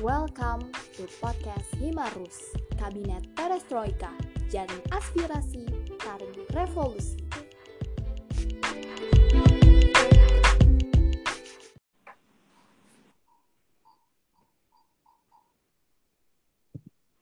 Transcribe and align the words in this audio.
Welcome 0.00 0.72
to 0.96 1.02
podcast 1.20 1.68
Himarus, 1.78 2.52
Kabinet 2.80 3.28
Perestroika, 3.36 4.10
Jaring 4.50 4.82
Aspirasi, 4.90 5.68
Taring 6.00 6.36
Revolusi. 6.56 7.20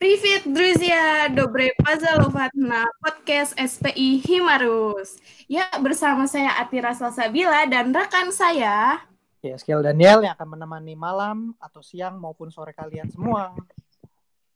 Привет, 0.01 0.49
друзья! 0.49 1.29
Добрый 1.29 1.77
позалovat 1.77 2.57
на 2.57 2.89
podcast 3.05 3.53
SPI 3.61 4.25
Himarus. 4.25 5.21
Ya, 5.45 5.69
bersama 5.77 6.25
saya 6.25 6.57
Atira 6.57 6.97
Salsabila 6.97 7.69
dan 7.69 7.93
rekan 7.93 8.33
saya 8.33 9.05
Ya, 9.46 9.62
Skill 9.62 9.86
Daniel 9.86 10.26
yang 10.26 10.34
akan 10.34 10.58
menemani 10.58 10.98
malam 10.98 11.54
atau 11.62 11.86
siang 11.86 12.18
maupun 12.18 12.50
sore 12.50 12.74
kalian 12.74 13.06
semua. 13.14 13.54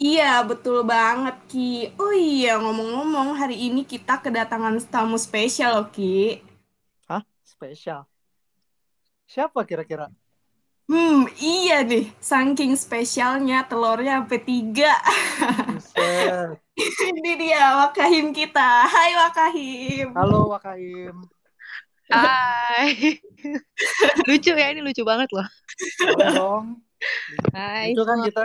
Iya, 0.01 0.41
betul 0.41 0.81
banget, 0.81 1.37
Ki. 1.45 1.93
Oh 2.01 2.15
iya, 2.15 2.57
ngomong-ngomong, 2.57 3.37
hari 3.37 3.69
ini 3.69 3.85
kita 3.85 4.17
kedatangan 4.17 4.81
tamu 4.89 5.21
spesial, 5.21 5.77
loh, 5.77 5.87
Ki. 5.93 6.41
Hah? 7.05 7.21
Spesial? 7.45 8.09
Siapa 9.29 9.61
kira-kira? 9.61 10.09
Hmm, 10.89 11.29
iya 11.37 11.85
nih. 11.85 12.09
Saking 12.17 12.73
spesialnya 12.73 13.61
telurnya 13.69 14.25
sampai 14.25 14.41
tiga. 14.41 14.97
Buset. 15.69 16.57
Ini 17.13 17.31
dia 17.37 17.77
Wakahim 17.85 18.33
kita. 18.33 18.89
Hai 18.89 19.13
Wakahim. 19.13 20.17
Halo 20.17 20.49
Wakaim. 20.49 21.29
Hai. 22.09 23.21
lucu 24.29 24.51
ya, 24.53 24.67
ini 24.71 24.81
lucu 24.83 25.03
banget 25.07 25.29
loh. 25.31 25.47
Boleh 26.03 26.29
dong. 26.35 26.65
Hai, 27.55 27.95
Lucu 27.95 28.03
kan 28.03 28.17
kita? 28.27 28.43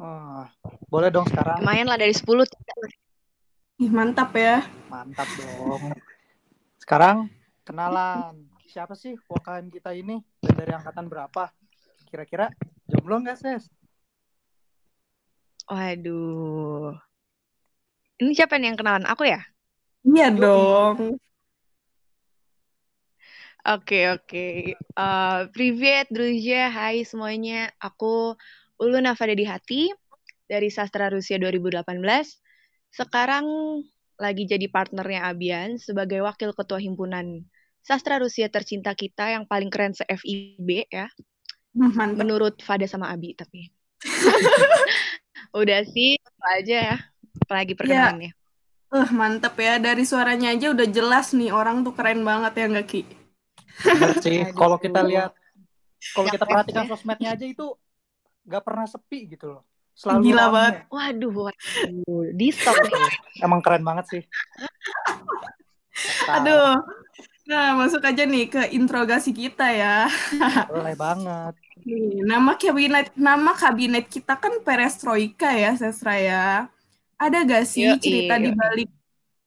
Ah, 0.00 0.48
boleh 0.88 1.12
dong 1.12 1.28
sekarang. 1.28 1.60
Lumayan 1.60 1.86
lah 1.86 2.00
dari 2.00 2.16
10. 2.16 2.24
Ih, 3.78 3.90
mantap 3.92 4.32
ya. 4.34 4.64
Mantap 4.88 5.28
dong. 5.36 5.92
Sekarang 6.80 7.28
kenalan. 7.62 8.48
Siapa 8.66 8.96
sih 8.96 9.14
Wakaim 9.28 9.68
kita 9.68 9.92
ini? 9.92 10.24
Dan 10.40 10.54
dari 10.56 10.72
angkatan 10.72 11.06
berapa? 11.06 11.52
Kira-kira 12.08 12.48
jomblo 12.88 13.20
nggak, 13.20 13.36
Ses? 13.36 13.68
Waduh. 15.68 16.96
Ini 18.18 18.32
siapa 18.32 18.56
nih 18.56 18.72
yang 18.72 18.78
kenalan? 18.80 19.04
Aku 19.06 19.28
ya? 19.28 19.40
Iya 20.02 20.32
dong. 20.34 21.20
Oke, 23.62 24.10
oke. 24.10 24.74
Eh, 24.74 25.40
Privet, 25.54 26.10
Druzia, 26.10 26.66
hai 26.74 27.06
semuanya. 27.06 27.70
Aku 27.78 28.34
Ulu 28.82 28.98
Nafada 28.98 29.38
di 29.38 29.46
Hati 29.46 29.86
dari 30.50 30.66
Sastra 30.66 31.06
Rusia 31.06 31.38
2018. 31.38 31.86
Sekarang 32.90 33.46
lagi 34.18 34.44
jadi 34.50 34.66
partnernya 34.66 35.30
Abian 35.30 35.78
sebagai 35.78 36.22
wakil 36.26 36.50
ketua 36.54 36.82
himpunan 36.82 37.46
Sastra 37.82 38.18
Rusia 38.18 38.46
tercinta 38.50 38.94
kita 38.94 39.30
yang 39.30 39.46
paling 39.46 39.70
keren 39.70 39.94
se-FIB 39.94 40.86
ya. 40.90 41.06
Hmm, 41.72 41.88
Mantap. 41.88 42.20
menurut 42.20 42.60
Fada 42.60 42.84
sama 42.84 43.08
Abi 43.08 43.32
tapi 43.32 43.72
udah 45.56 45.80
sih 45.88 46.20
aja 46.60 46.76
ya 46.92 46.96
apalagi 47.48 47.72
perkenalannya 47.72 48.36
Eh, 48.92 49.08
mantap 49.08 49.56
ya. 49.56 49.80
Dari 49.80 50.04
suaranya 50.04 50.52
aja 50.52 50.68
udah 50.68 50.84
jelas 50.84 51.32
nih 51.32 51.48
orang 51.48 51.80
tuh 51.80 51.96
keren 51.96 52.20
banget 52.28 52.52
ya 52.60 52.64
nggak 52.68 52.86
Ki? 52.92 53.00
Bener 53.80 54.10
sih. 54.20 54.38
Kalau 54.52 54.76
kita 54.76 55.00
lihat, 55.00 55.32
kalau 56.12 56.26
kita 56.28 56.44
perhatikan 56.44 56.84
ya. 56.84 56.90
sosmednya 56.92 57.28
aja 57.32 57.46
itu 57.46 57.66
nggak 58.44 58.62
pernah 58.62 58.84
sepi 58.84 59.32
gitu 59.32 59.56
loh. 59.58 59.62
Selalu 59.92 60.32
Gila 60.32 60.44
rame. 60.48 60.52
banget. 60.56 60.74
waduh 60.88 61.32
waduh 61.36 62.24
di 62.32 62.48
stop 62.48 62.80
nih 62.80 63.44
Emang 63.44 63.60
keren 63.60 63.84
banget 63.84 64.06
sih. 64.08 64.22
Aduh. 66.32 66.80
Nah, 67.42 67.74
masuk 67.74 68.00
aja 68.06 68.22
nih 68.22 68.46
ke 68.48 68.62
interogasi 68.72 69.34
kita 69.34 69.66
ya. 69.68 70.06
boleh 70.70 70.94
banget. 70.94 71.54
Nama 72.22 72.52
kabinet 72.54 73.10
nama 73.18 73.52
kabinet 73.52 74.06
kita 74.06 74.38
kan 74.38 74.62
perestroika 74.62 75.50
ya, 75.50 75.74
Sesra 75.74 76.16
ya. 76.16 76.46
Ada 77.18 77.42
gak 77.42 77.66
sih 77.66 77.86
cerita 77.98 78.38
di 78.38 78.50
balik 78.54 78.90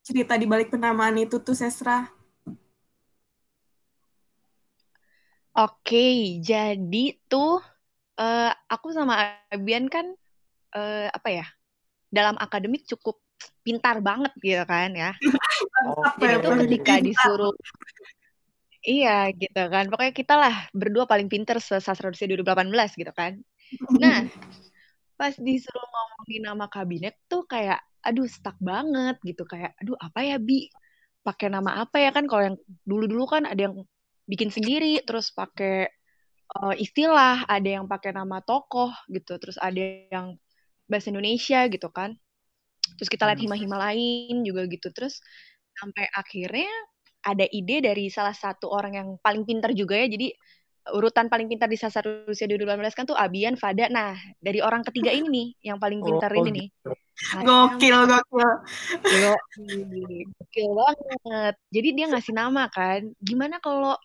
cerita 0.06 0.34
di 0.35 0.46
balik 0.46 0.69
penamaan 0.69 1.16
itu 1.18 1.40
tuh, 1.40 1.56
Sesra? 1.56 2.15
Oke 5.56 6.08
jadi 6.44 7.06
tuh 7.32 7.64
eh, 8.20 8.52
aku 8.70 8.92
sama 8.92 9.40
Abian 9.52 9.88
kan 9.88 10.12
eh, 10.76 11.08
apa 11.10 11.30
ya 11.32 11.46
dalam 12.12 12.36
akademik 12.40 12.88
cukup 12.88 13.20
pintar 13.66 14.00
banget 14.00 14.32
gitu 14.40 14.64
kan 14.64 14.92
ya 14.96 15.12
Mantap 15.76 16.14
jadi 16.22 16.36
tuh 16.40 16.52
Oke. 16.56 16.60
ketika 16.66 16.94
disuruh 17.04 17.54
Iya 18.86 19.34
gitu 19.34 19.62
kan. 19.74 19.90
Pokoknya 19.90 20.14
kita 20.14 20.38
lah 20.38 20.70
berdua 20.70 21.10
paling 21.10 21.26
pinter 21.26 21.58
se-Sastra 21.58 22.14
Rusia 22.14 22.30
2018 22.30 22.94
gitu 22.94 23.10
kan. 23.18 23.34
Nah, 23.98 24.30
pas 25.18 25.34
disuruh 25.34 25.90
ngomongin 25.90 26.46
nama 26.46 26.70
kabinet 26.70 27.18
tuh 27.26 27.50
kayak 27.50 27.82
aduh 28.06 28.30
stuck 28.30 28.54
banget 28.62 29.18
gitu 29.26 29.42
kayak 29.50 29.74
aduh 29.82 29.98
apa 29.98 30.22
ya 30.22 30.38
Bi 30.38 30.70
pakai 31.26 31.50
nama 31.50 31.82
apa 31.82 31.98
ya 31.98 32.14
kan 32.14 32.30
kalau 32.30 32.54
yang 32.54 32.58
dulu-dulu 32.86 33.26
kan 33.26 33.50
ada 33.50 33.58
yang 33.66 33.82
bikin 34.25 34.50
sendiri 34.53 35.02
terus 35.08 35.30
pakai 35.34 35.90
eh, 36.56 36.75
istilah 36.81 37.46
ada 37.50 37.69
yang 37.81 37.86
pakai 37.90 38.12
nama 38.16 38.41
tokoh 38.46 38.91
gitu 39.12 39.38
terus 39.41 39.58
ada 39.62 39.81
yang 40.12 40.38
bahasa 40.90 41.09
Indonesia 41.13 41.66
gitu 41.69 41.90
kan 41.94 42.13
terus 42.97 43.09
kita 43.09 43.25
lihat 43.28 43.40
Hmm. 43.41 43.46
hima-hima 43.50 43.78
lain 43.91 44.46
juga 44.46 44.66
gitu 44.69 44.90
terus 44.94 45.19
sampai 45.75 46.06
akhirnya 46.14 46.69
ada 47.25 47.46
ide 47.50 47.81
dari 47.81 48.08
salah 48.14 48.35
satu 48.38 48.69
orang 48.69 48.94
yang 48.96 49.09
paling 49.19 49.44
pintar 49.50 49.74
juga 49.74 49.97
ya 49.97 50.08
jadi 50.08 50.30
urutan 50.94 51.25
paling 51.34 51.50
pintar 51.50 51.66
di 51.66 51.78
Sastra 51.81 52.06
Rusia 52.30 52.46
2018 52.46 52.94
kan 52.94 53.09
tuh 53.09 53.18
Abian, 53.18 53.58
Fada. 53.58 53.90
Nah, 53.90 54.14
dari 54.38 54.62
orang 54.62 54.85
ketiga 54.85 55.09
ini 55.09 55.25
nih 55.34 55.47
yang 55.74 55.78
paling 55.81 56.02
pintar 56.06 56.30
Oh, 56.38 56.46
ini 56.46 56.50
nih. 56.53 56.68
Nah, 57.34 57.41
Gokil, 57.47 57.97
gokil. 58.06 58.50
Gokil 60.40 60.69
banget. 60.78 61.56
Jadi 61.74 61.88
dia 61.97 62.06
ngasih 62.12 62.34
nama 62.35 62.64
kan. 62.69 63.02
Gimana 63.22 63.58
kalau 63.64 63.97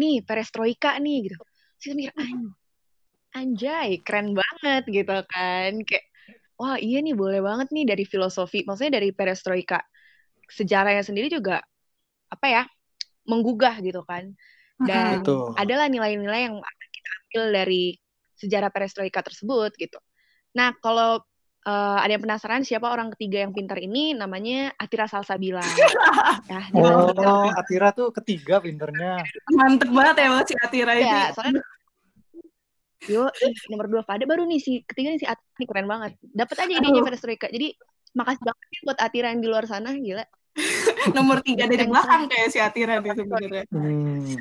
nih 0.00 0.14
perestroika 0.28 0.90
nih 1.04 1.16
gitu. 1.26 1.36
Terus 1.78 1.82
kita 1.84 1.94
mikir 1.98 2.14
"An- 2.22 2.54
anjay, 3.38 3.88
keren 4.06 4.28
banget 4.40 4.82
gitu 4.96 5.14
kan. 5.32 5.70
Kayak 5.88 6.04
wah 6.60 6.76
iya 6.80 6.98
nih 7.06 7.14
boleh 7.22 7.40
banget 7.48 7.68
nih 7.74 7.84
dari 7.90 8.04
filosofi. 8.08 8.58
Maksudnya 8.66 8.98
dari 9.00 9.10
perestroika 9.18 9.78
sejarahnya 10.48 11.02
sendiri 11.06 11.28
juga 11.32 11.60
apa 12.32 12.46
ya? 12.48 12.64
menggugah 13.28 13.78
gitu 13.84 14.02
kan. 14.08 14.24
Dan 14.80 15.20
Betul. 15.20 15.52
adalah 15.58 15.86
nilai-nilai 15.92 16.48
yang 16.48 16.56
akan 16.58 16.88
kita 16.96 17.10
ambil 17.28 17.44
dari 17.52 17.84
sejarah 18.40 18.70
perestroika 18.72 19.20
tersebut 19.20 19.70
gitu. 19.76 19.98
Nah, 20.56 20.72
kalau 20.80 21.20
eh, 21.66 21.98
ada 22.04 22.10
yang 22.12 22.22
penasaran 22.22 22.62
siapa 22.62 22.86
orang 22.90 23.10
ketiga 23.16 23.42
yang 23.42 23.52
pintar 23.56 23.78
ini 23.82 24.14
namanya 24.14 24.70
Atira 24.78 25.10
Salsabila. 25.10 25.62
ya, 26.46 26.60
dia 26.74 26.82
Oh. 26.84 27.50
Atira 27.54 27.90
tuh 27.90 28.14
ketiga 28.14 28.62
pinternya. 28.62 29.22
Mantep 29.50 29.90
banget 29.90 30.16
ya 30.22 30.28
si 30.46 30.54
Atira 30.58 30.92
ini. 30.94 31.08
Ya, 31.08 31.32
soalnya 31.34 31.62
Yo, 33.06 33.30
ih, 33.30 33.54
nomor 33.70 33.86
dua 33.86 34.02
Fada 34.02 34.26
baru 34.26 34.42
nih 34.42 34.58
si 34.58 34.82
ketiga 34.82 35.14
nih 35.14 35.20
si 35.22 35.26
Atira 35.30 35.54
nih 35.62 35.66
keren 35.70 35.86
banget. 35.86 36.12
Dapat 36.20 36.56
aja 36.66 36.72
idenya 36.74 36.98
Aduh. 36.98 37.06
perestroika. 37.06 37.46
Jadi 37.46 37.78
makasih 38.18 38.42
banget 38.42 38.66
ya 38.74 38.80
buat 38.82 38.98
Atira 38.98 39.28
yang 39.30 39.40
di 39.40 39.48
luar 39.48 39.64
sana, 39.70 39.94
gila. 39.94 40.26
Nomor 41.16 41.38
tiga 41.46 41.70
dari 41.70 41.86
belakang 41.86 42.26
kayak 42.26 42.48
si 42.50 42.58
Atira 42.58 42.98
nih 42.98 43.14
sebenarnya. 43.14 43.64
Hmm. 43.70 44.34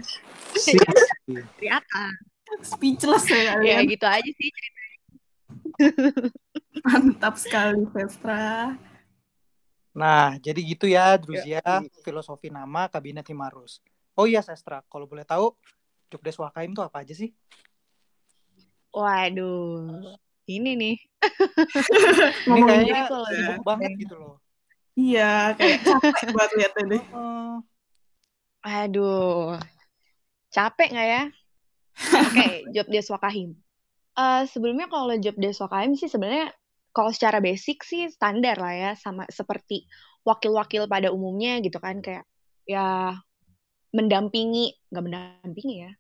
Sip. 0.58 0.82
Dari 1.30 1.70
atas. 1.70 2.18
Speechless 2.64 3.28
ya 3.28 3.60
Ya 3.60 3.84
gitu 3.84 4.08
aja 4.08 4.32
sih. 4.32 4.50
Mantap 6.86 7.36
sekali, 7.40 7.86
Sestra. 7.94 8.76
Nah, 9.98 10.38
jadi 10.38 10.60
gitu 10.62 10.86
ya, 10.86 11.18
Druzia, 11.18 11.64
filosofi 12.06 12.54
nama 12.54 12.86
Kabinet 12.86 13.26
Himarus. 13.26 13.82
Oh 14.14 14.30
iya, 14.30 14.46
Sestra, 14.46 14.86
kalau 14.86 15.10
boleh 15.10 15.26
tahu, 15.26 15.54
Jogdes 16.14 16.38
Wakaim 16.38 16.78
tuh 16.78 16.86
apa 16.86 17.02
aja 17.02 17.18
sih? 17.18 17.34
Waduh. 18.94 20.18
Ini 20.48 20.72
nih. 20.80 20.96
Ini 22.48 22.60
kayaknya 22.64 23.04
kalau 23.10 23.28
sibuk 23.30 23.62
banget 23.66 23.92
gitu 24.00 24.16
loh. 24.16 24.36
Iya, 24.98 25.54
kayak 25.54 25.86
capek 25.86 26.26
buat 26.34 26.50
lihatnya 26.58 26.84
deh. 26.98 27.04
Oh, 27.14 27.62
Aduh, 28.66 29.56
capek 30.50 30.90
nggak 30.92 31.08
ya? 31.08 31.24
Oke, 32.26 32.48
job 32.74 32.88
desk 32.90 33.14
Wakahim. 33.14 33.54
Eh, 34.18 34.44
sebelumnya 34.50 34.90
kalau 34.90 35.14
job 35.22 35.38
desk 35.38 35.62
Wakahim 35.62 35.94
sih 35.94 36.10
sebenarnya 36.10 36.50
kalau 36.98 37.14
secara 37.14 37.38
basic 37.38 37.86
sih 37.86 38.10
standar 38.10 38.58
lah 38.58 38.74
ya, 38.74 38.92
sama 38.98 39.30
seperti 39.30 39.86
wakil-wakil 40.26 40.90
pada 40.90 41.14
umumnya 41.14 41.62
gitu 41.62 41.78
kan, 41.78 42.02
kayak 42.02 42.26
ya 42.66 43.14
mendampingi, 43.94 44.74
nggak 44.90 45.04
mendampingi 45.06 45.76
ya, 45.86 45.92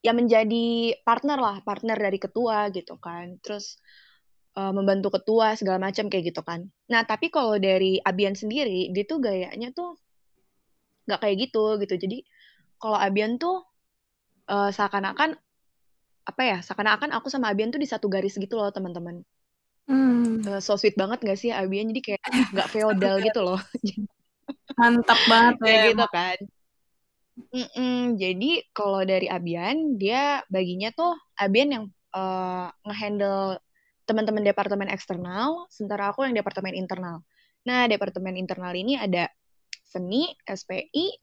ya 0.00 0.12
menjadi 0.16 0.96
partner 1.04 1.36
lah, 1.36 1.56
partner 1.60 2.00
dari 2.00 2.16
ketua 2.16 2.72
gitu 2.72 2.96
kan. 2.96 3.36
Terus 3.44 3.76
uh, 4.56 4.72
membantu 4.72 5.20
ketua 5.20 5.52
segala 5.52 5.78
macam 5.92 6.08
kayak 6.08 6.32
gitu 6.32 6.40
kan. 6.40 6.64
Nah, 6.88 7.04
tapi 7.04 7.28
kalau 7.28 7.60
dari 7.60 8.00
Abian 8.00 8.32
sendiri, 8.32 8.88
dia 8.96 9.04
tuh 9.04 9.20
gayanya 9.20 9.68
tuh 9.76 10.00
nggak 11.04 11.20
kayak 11.20 11.36
gitu 11.44 11.76
gitu. 11.84 11.94
Jadi 12.08 12.18
kalau 12.80 12.96
Abian 12.96 13.36
tuh 13.36 13.68
uh, 14.48 14.72
seakan-akan 14.72 15.36
apa 16.24 16.42
ya? 16.42 16.58
Seakan-akan 16.64 17.12
aku 17.12 17.28
sama 17.28 17.52
Abian 17.52 17.68
tuh 17.68 17.80
di 17.84 17.88
satu 17.88 18.08
garis 18.08 18.40
gitu 18.40 18.56
loh, 18.56 18.72
teman-teman. 18.72 19.20
Hmm. 19.88 20.44
Uh, 20.44 20.60
so 20.60 20.76
sweet 20.76 20.94
banget 20.94 21.24
gak 21.24 21.40
sih 21.40 21.48
Abian? 21.48 21.88
Jadi 21.90 22.00
kayak 22.04 22.22
nggak 22.52 22.68
feodal 22.72 23.24
gitu 23.24 23.40
loh. 23.40 23.60
Mantap 24.80 25.18
banget 25.26 25.56
ya. 25.64 25.82
gitu 25.90 26.06
kan. 26.12 26.38
Mm-mm, 27.38 28.18
jadi 28.18 28.66
kalau 28.74 29.00
dari 29.06 29.30
Abian, 29.30 29.96
dia 29.96 30.42
baginya 30.50 30.90
tuh 30.90 31.14
Abian 31.38 31.70
yang 31.70 31.84
uh, 32.12 32.68
ngehandle 32.82 33.62
teman-teman 34.08 34.42
departemen 34.42 34.88
eksternal, 34.90 35.68
sementara 35.70 36.10
aku 36.10 36.24
yang 36.26 36.34
departemen 36.34 36.74
internal. 36.74 37.22
Nah, 37.68 37.84
departemen 37.86 38.34
internal 38.34 38.72
ini 38.72 38.96
ada 38.96 39.28
seni, 39.84 40.32
SPI, 40.48 41.20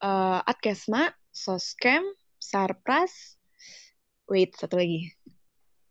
uh, 0.00 0.40
eh, 0.40 0.50
Adkesma, 0.50 1.12
Soskem, 1.28 2.02
Sarpras, 2.40 3.36
wait 4.28 4.56
satu 4.56 4.80
lagi. 4.80 5.12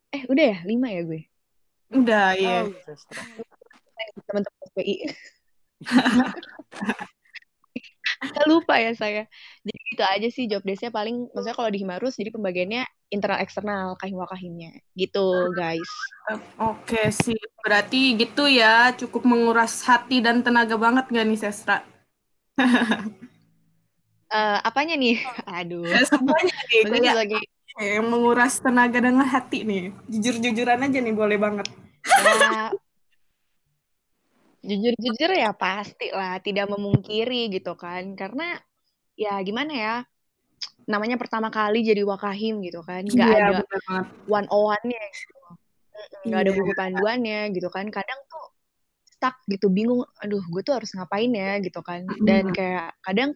Eh, 0.10 0.26
udah 0.26 0.46
ya? 0.54 0.58
Lima 0.66 0.90
ya 0.90 1.06
gue? 1.06 1.33
Udah, 1.94 2.34
iya. 2.34 2.66
Oh, 2.66 2.74
teman-teman 4.26 4.62
SPI. 4.74 4.96
Gak 8.24 8.48
lupa 8.52 8.82
ya 8.82 8.92
saya. 8.98 9.24
Jadi 9.62 9.80
gitu 9.94 10.04
aja 10.04 10.28
sih 10.34 10.46
job 10.50 10.66
desk-nya 10.66 10.90
paling 10.90 11.30
maksudnya 11.32 11.56
kalau 11.56 11.70
di 11.70 11.80
Himarus 11.82 12.18
jadi 12.18 12.34
pembagiannya 12.34 12.84
internal 13.14 13.40
eksternal 13.46 13.94
kahim 14.02 14.18
wakahimnya. 14.18 14.74
Gitu, 14.98 15.54
guys. 15.54 15.92
Oke 16.58 17.14
sih. 17.14 17.38
Berarti 17.62 18.18
gitu 18.18 18.50
ya, 18.50 18.90
cukup 18.98 19.24
menguras 19.30 19.86
hati 19.86 20.20
dan 20.20 20.42
tenaga 20.42 20.76
banget 20.76 21.06
gak 21.14 21.26
nih 21.30 21.40
Sestra? 21.40 21.86
uh, 24.34 24.58
apanya 24.68 24.98
nih? 24.98 25.22
Aduh. 25.62 25.86
Ya, 25.86 26.02
semuanya 26.10 26.58
nih. 26.74 27.14
Lagi 27.14 27.38
yang 27.82 28.06
menguras 28.06 28.62
tenaga 28.62 29.02
dan 29.02 29.18
hati 29.18 29.66
nih. 29.66 29.90
Jujur-jujuran 30.06 30.86
aja 30.86 31.00
nih 31.02 31.16
boleh 31.16 31.38
banget. 31.42 31.66
Ya, 32.04 32.70
Jujur-jujur 34.64 35.32
ya 35.36 35.52
pasti 35.52 36.08
lah, 36.16 36.40
tidak 36.40 36.72
memungkiri 36.72 37.52
gitu 37.52 37.76
kan. 37.76 38.16
Karena 38.16 38.56
ya 39.20 39.36
gimana 39.44 39.72
ya, 39.76 39.96
namanya 40.88 41.20
pertama 41.20 41.52
kali 41.52 41.84
jadi 41.84 42.00
wakahim 42.08 42.64
gitu 42.64 42.80
kan. 42.80 43.04
Nggak 43.04 43.28
iya, 43.28 43.44
ada 43.44 43.60
one 44.32 44.48
on 44.48 44.72
one-nya 44.72 45.04
gitu. 45.12 45.36
Nggak 46.32 46.40
ada 46.48 46.52
iya. 46.52 46.58
buku 46.58 46.72
panduannya 46.80 47.42
gitu 47.52 47.68
kan. 47.68 47.92
Kadang 47.92 48.20
tuh 48.32 48.56
stuck 49.04 49.36
gitu, 49.52 49.68
bingung. 49.68 50.08
Aduh, 50.24 50.40
gue 50.40 50.62
tuh 50.64 50.80
harus 50.80 50.96
ngapain 50.96 51.32
ya 51.36 51.60
gitu 51.60 51.84
kan. 51.84 52.08
Dan 52.24 52.56
kayak 52.56 52.96
kadang 53.04 53.36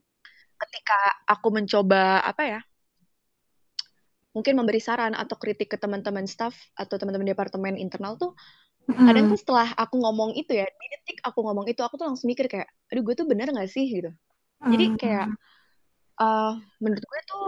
ketika 0.58 1.00
aku 1.28 1.48
mencoba 1.52 2.24
apa 2.24 2.44
ya, 2.48 2.60
mungkin 4.38 4.54
memberi 4.54 4.78
saran 4.78 5.18
atau 5.18 5.34
kritik 5.42 5.74
ke 5.74 5.78
teman-teman 5.82 6.30
staff 6.30 6.54
atau 6.78 7.02
teman-teman 7.02 7.34
departemen 7.34 7.74
internal 7.74 8.14
tuh 8.22 8.38
kadang 8.88 9.28
tuh 9.28 9.40
setelah 9.40 9.68
aku 9.76 10.00
ngomong 10.00 10.32
itu 10.40 10.56
ya 10.56 10.64
di 10.64 10.88
detik 10.96 11.20
aku 11.20 11.44
ngomong 11.44 11.68
itu 11.68 11.84
aku 11.84 12.00
tuh 12.00 12.08
langsung 12.08 12.32
mikir 12.32 12.48
kayak 12.48 12.72
aduh 12.88 13.04
gue 13.04 13.16
tuh 13.20 13.28
bener 13.28 13.52
gak 13.52 13.68
sih? 13.68 13.84
Gitu. 13.84 14.12
Jadi 14.64 14.86
kayak 14.96 15.28
uh, 16.24 16.56
menurut 16.80 17.04
gue 17.04 17.22
tuh 17.28 17.48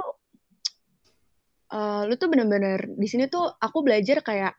uh, 1.71 2.01
lu 2.11 2.19
tuh 2.19 2.27
bener-bener 2.27 2.91
di 2.91 3.07
sini 3.07 3.31
tuh 3.31 3.47
aku 3.55 3.87
belajar 3.87 4.19
kayak 4.19 4.51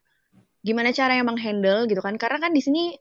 gimana 0.65 0.89
cara 0.97 1.21
emang 1.21 1.37
handle 1.37 1.85
gitu 1.85 2.01
kan. 2.01 2.17
Karena 2.17 2.49
kan 2.49 2.57
di 2.57 2.65
sini 2.65 2.97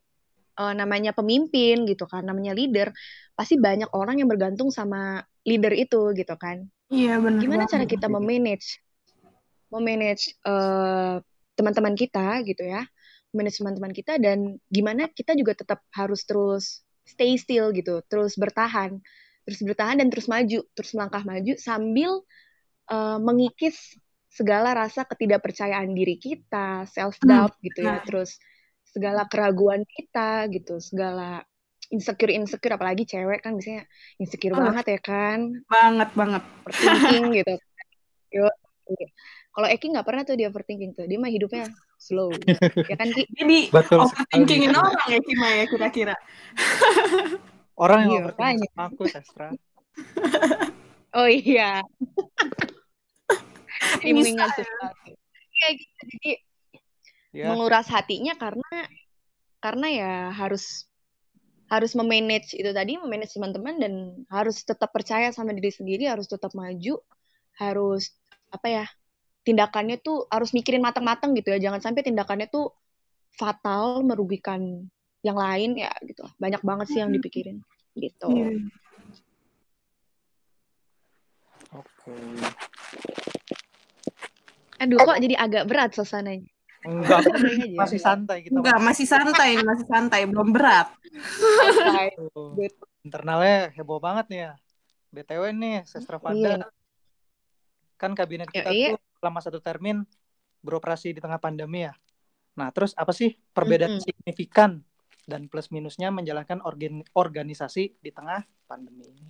uh, 0.59 0.75
namanya 0.75 1.15
pemimpin 1.15 1.87
gitu 1.87 2.03
kan 2.03 2.27
namanya 2.27 2.51
leader 2.51 2.91
pasti 3.31 3.55
banyak 3.55 3.87
orang 3.95 4.19
yang 4.19 4.27
bergantung 4.27 4.75
sama 4.75 5.23
leader 5.47 5.71
itu 5.71 6.11
gitu 6.19 6.35
kan. 6.35 6.67
Iya 6.91 7.15
benar 7.23 7.39
gimana 7.39 7.63
cara 7.63 7.87
kita 7.87 8.11
memanage 8.11 8.83
memanage 9.69 10.33
uh, 10.45 11.21
teman-teman 11.59 11.95
kita 11.97 12.41
gitu 12.47 12.63
ya. 12.63 12.87
Manajemen 13.29 13.77
teman 13.77 13.93
kita 13.93 14.17
dan 14.17 14.57
gimana 14.73 15.05
kita 15.05 15.37
juga 15.37 15.53
tetap 15.53 15.85
harus 15.93 16.25
terus 16.25 16.81
stay 17.05 17.37
still 17.37 17.69
gitu, 17.73 18.01
terus 18.09 18.33
bertahan, 18.33 18.97
terus 19.45 19.61
bertahan 19.61 20.01
dan 20.01 20.09
terus 20.09 20.25
maju, 20.25 20.65
terus 20.73 20.91
melangkah 20.97 21.21
maju 21.21 21.53
sambil 21.61 22.25
uh, 22.89 23.21
mengikis 23.21 23.97
segala 24.33 24.73
rasa 24.73 25.05
ketidakpercayaan 25.05 25.93
diri 25.93 26.17
kita, 26.17 26.89
self 26.89 27.21
doubt 27.21 27.53
hmm. 27.57 27.63
gitu 27.69 27.79
ya, 27.85 27.97
nah. 27.97 28.01
terus 28.01 28.41
segala 28.89 29.29
keraguan 29.29 29.85
kita 29.85 30.49
gitu, 30.49 30.81
segala 30.81 31.45
insecure 31.89 32.33
insecure 32.33 32.77
apalagi 32.77 33.05
cewek 33.05 33.41
kan 33.41 33.57
biasanya 33.57 33.85
insecure 34.21 34.57
oh. 34.57 34.61
banget 34.61 34.97
ya 34.97 34.99
kan. 35.01 35.39
Banget 35.69 36.09
banget. 36.17 36.43
Overthinking 36.65 37.25
gitu. 37.41 37.53
Yuk 38.41 38.53
kalau 39.49 39.67
Eki 39.67 39.91
nggak 39.91 40.05
pernah 40.07 40.23
tuh 40.23 40.35
dia 40.37 40.47
overthinking 40.47 40.93
tuh. 40.93 41.05
Dia 41.09 41.17
mah 41.17 41.31
hidupnya 41.31 41.67
slow 41.99 42.31
ya 42.87 42.95
kan 42.95 43.09
Ki? 43.11 43.27
Jadi 43.35 43.59
Betul 43.73 44.07
overthinkingin 44.07 44.71
orang 44.71 45.07
ya 45.09 45.19
Ki 45.19 45.33
ya 45.35 45.65
kira-kira. 45.67 46.15
Orang 47.79 47.99
yang 48.07 48.11
iya, 48.11 48.21
overthinking 48.29 48.73
aku 48.75 49.03
Sastra. 49.07 49.49
Oh 51.09 51.25
iya. 51.25 51.81
Ini 54.05 54.11
mengingat 54.13 54.53
sesuatu 54.53 55.09
ya. 55.09 55.69
gitu. 55.73 56.01
Jadi 56.05 56.31
ya. 57.33 57.49
menguras 57.49 57.89
hatinya 57.89 58.37
karena 58.37 58.85
karena 59.59 59.87
ya 59.89 60.13
harus 60.31 60.87
harus 61.69 61.93
memanage 61.93 62.57
itu 62.57 62.69
tadi 62.73 62.97
memanage 62.97 63.33
teman-teman 63.37 63.77
dan 63.77 63.93
harus 64.29 64.65
tetap 64.65 64.89
percaya 64.89 65.29
sama 65.29 65.53
diri 65.53 65.69
sendiri 65.69 66.09
harus 66.09 66.25
tetap 66.25 66.49
maju 66.57 66.97
harus 67.61 68.09
apa 68.49 68.67
ya 68.67 68.85
tindakannya 69.43 69.97
tuh 70.03 70.27
harus 70.27 70.51
mikirin 70.51 70.83
matang-matang 70.83 71.31
gitu 71.35 71.55
ya 71.55 71.59
jangan 71.59 71.79
sampai 71.79 72.03
tindakannya 72.03 72.47
tuh 72.51 72.75
fatal 73.35 74.03
merugikan 74.03 74.87
yang 75.23 75.35
lain 75.35 75.75
ya 75.79 75.91
gitu 76.03 76.23
banyak 76.39 76.59
banget 76.63 76.87
sih 76.91 76.99
yang 76.99 77.11
dipikirin 77.11 77.63
gitu 77.95 78.27
yeah. 78.31 78.55
oke 81.75 82.15
aduh 84.79 84.97
kok 85.03 85.19
jadi 85.19 85.35
agak 85.39 85.63
berat 85.67 85.91
suasananya 85.95 86.47
Enggak, 86.79 87.27
masih 87.83 87.99
santai 87.99 88.47
kita. 88.47 88.55
Enggak, 88.55 88.79
masih 88.79 89.03
santai, 89.03 89.59
masih 89.59 89.83
santai, 89.83 90.23
belum 90.23 90.55
berat. 90.55 90.87
Internalnya 93.03 93.75
heboh 93.75 93.99
banget 93.99 94.25
nih 94.31 94.39
ya. 94.47 94.51
BTW 95.11 95.43
nih, 95.59 95.83
Sestra 95.83 96.23
Fanda. 96.23 96.39
Iya. 96.39 96.67
Kan 97.99 98.15
kabinet 98.15 98.47
kita 98.47 98.71
iya. 98.71 98.95
tuh 98.95 99.08
selama 99.19 99.43
satu 99.43 99.59
termin 99.59 100.07
beroperasi 100.63 101.11
di 101.11 101.19
tengah 101.19 101.39
pandemi 101.39 101.85
ya. 101.85 101.93
Nah, 102.55 102.71
terus 102.75 102.95
apa 102.95 103.11
sih 103.15 103.35
perbedaan 103.51 103.95
mm 103.95 103.99
-hmm. 103.99 104.07
signifikan 104.07 104.71
dan 105.29 105.45
plus 105.47 105.69
minusnya 105.69 106.09
menjalankan 106.09 106.59
organ 106.65 107.05
organisasi 107.13 107.99
di 107.99 108.11
tengah 108.11 108.43
pandemi 108.65 109.05
ini? 109.05 109.27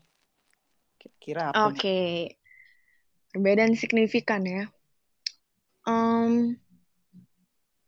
Kira 1.19 1.51
apa? 1.51 1.69
Oke, 1.69 1.77
okay. 1.77 2.09
perbedaan 3.35 3.75
signifikan 3.75 4.41
ya. 4.47 4.63
Um, 5.85 6.55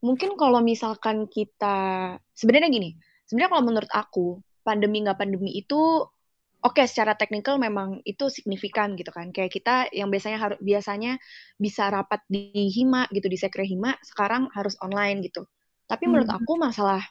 mungkin 0.02 0.36
kalau 0.36 0.60
misalkan 0.60 1.30
kita 1.30 2.18
sebenarnya 2.36 2.70
gini, 2.72 2.90
sebenarnya 3.30 3.52
kalau 3.52 3.64
menurut 3.66 3.92
aku 3.92 4.28
pandemi 4.62 5.02
nggak 5.02 5.20
pandemi 5.20 5.58
itu 5.58 6.06
oke 6.62 6.78
okay, 6.78 6.86
secara 6.86 7.18
teknikal 7.18 7.58
memang 7.58 8.02
itu 8.06 8.30
signifikan 8.30 8.94
gitu 8.94 9.10
kan. 9.10 9.34
Kayak 9.34 9.52
kita 9.52 9.76
yang 9.94 10.14
biasanya 10.14 10.38
harus 10.38 10.60
biasanya 10.62 11.18
bisa 11.58 11.90
rapat 11.90 12.22
di 12.30 12.70
Hima 12.70 13.10
gitu 13.10 13.28
di 13.28 13.38
Sekre 13.38 13.66
Hima 13.66 13.98
sekarang 14.06 14.50
harus 14.54 14.78
online 14.82 15.26
gitu. 15.26 15.46
Tapi 15.90 16.08
menurut 16.08 16.30
hmm. 16.30 16.40
aku 16.42 16.54
masalah 16.56 17.02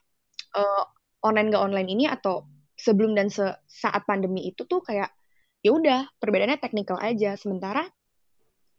uh, 0.57 0.85
online 1.27 1.53
nggak 1.53 1.65
online 1.67 1.89
ini 1.91 2.05
atau 2.07 2.47
sebelum 2.79 3.13
dan 3.13 3.29
se 3.29 3.45
saat 3.69 4.09
pandemi 4.09 4.49
itu 4.49 4.65
tuh 4.65 4.81
kayak 4.81 5.13
ya 5.61 5.71
udah 5.75 6.09
perbedaannya 6.17 6.63
teknikal 6.63 6.97
aja. 6.97 7.37
Sementara 7.37 7.85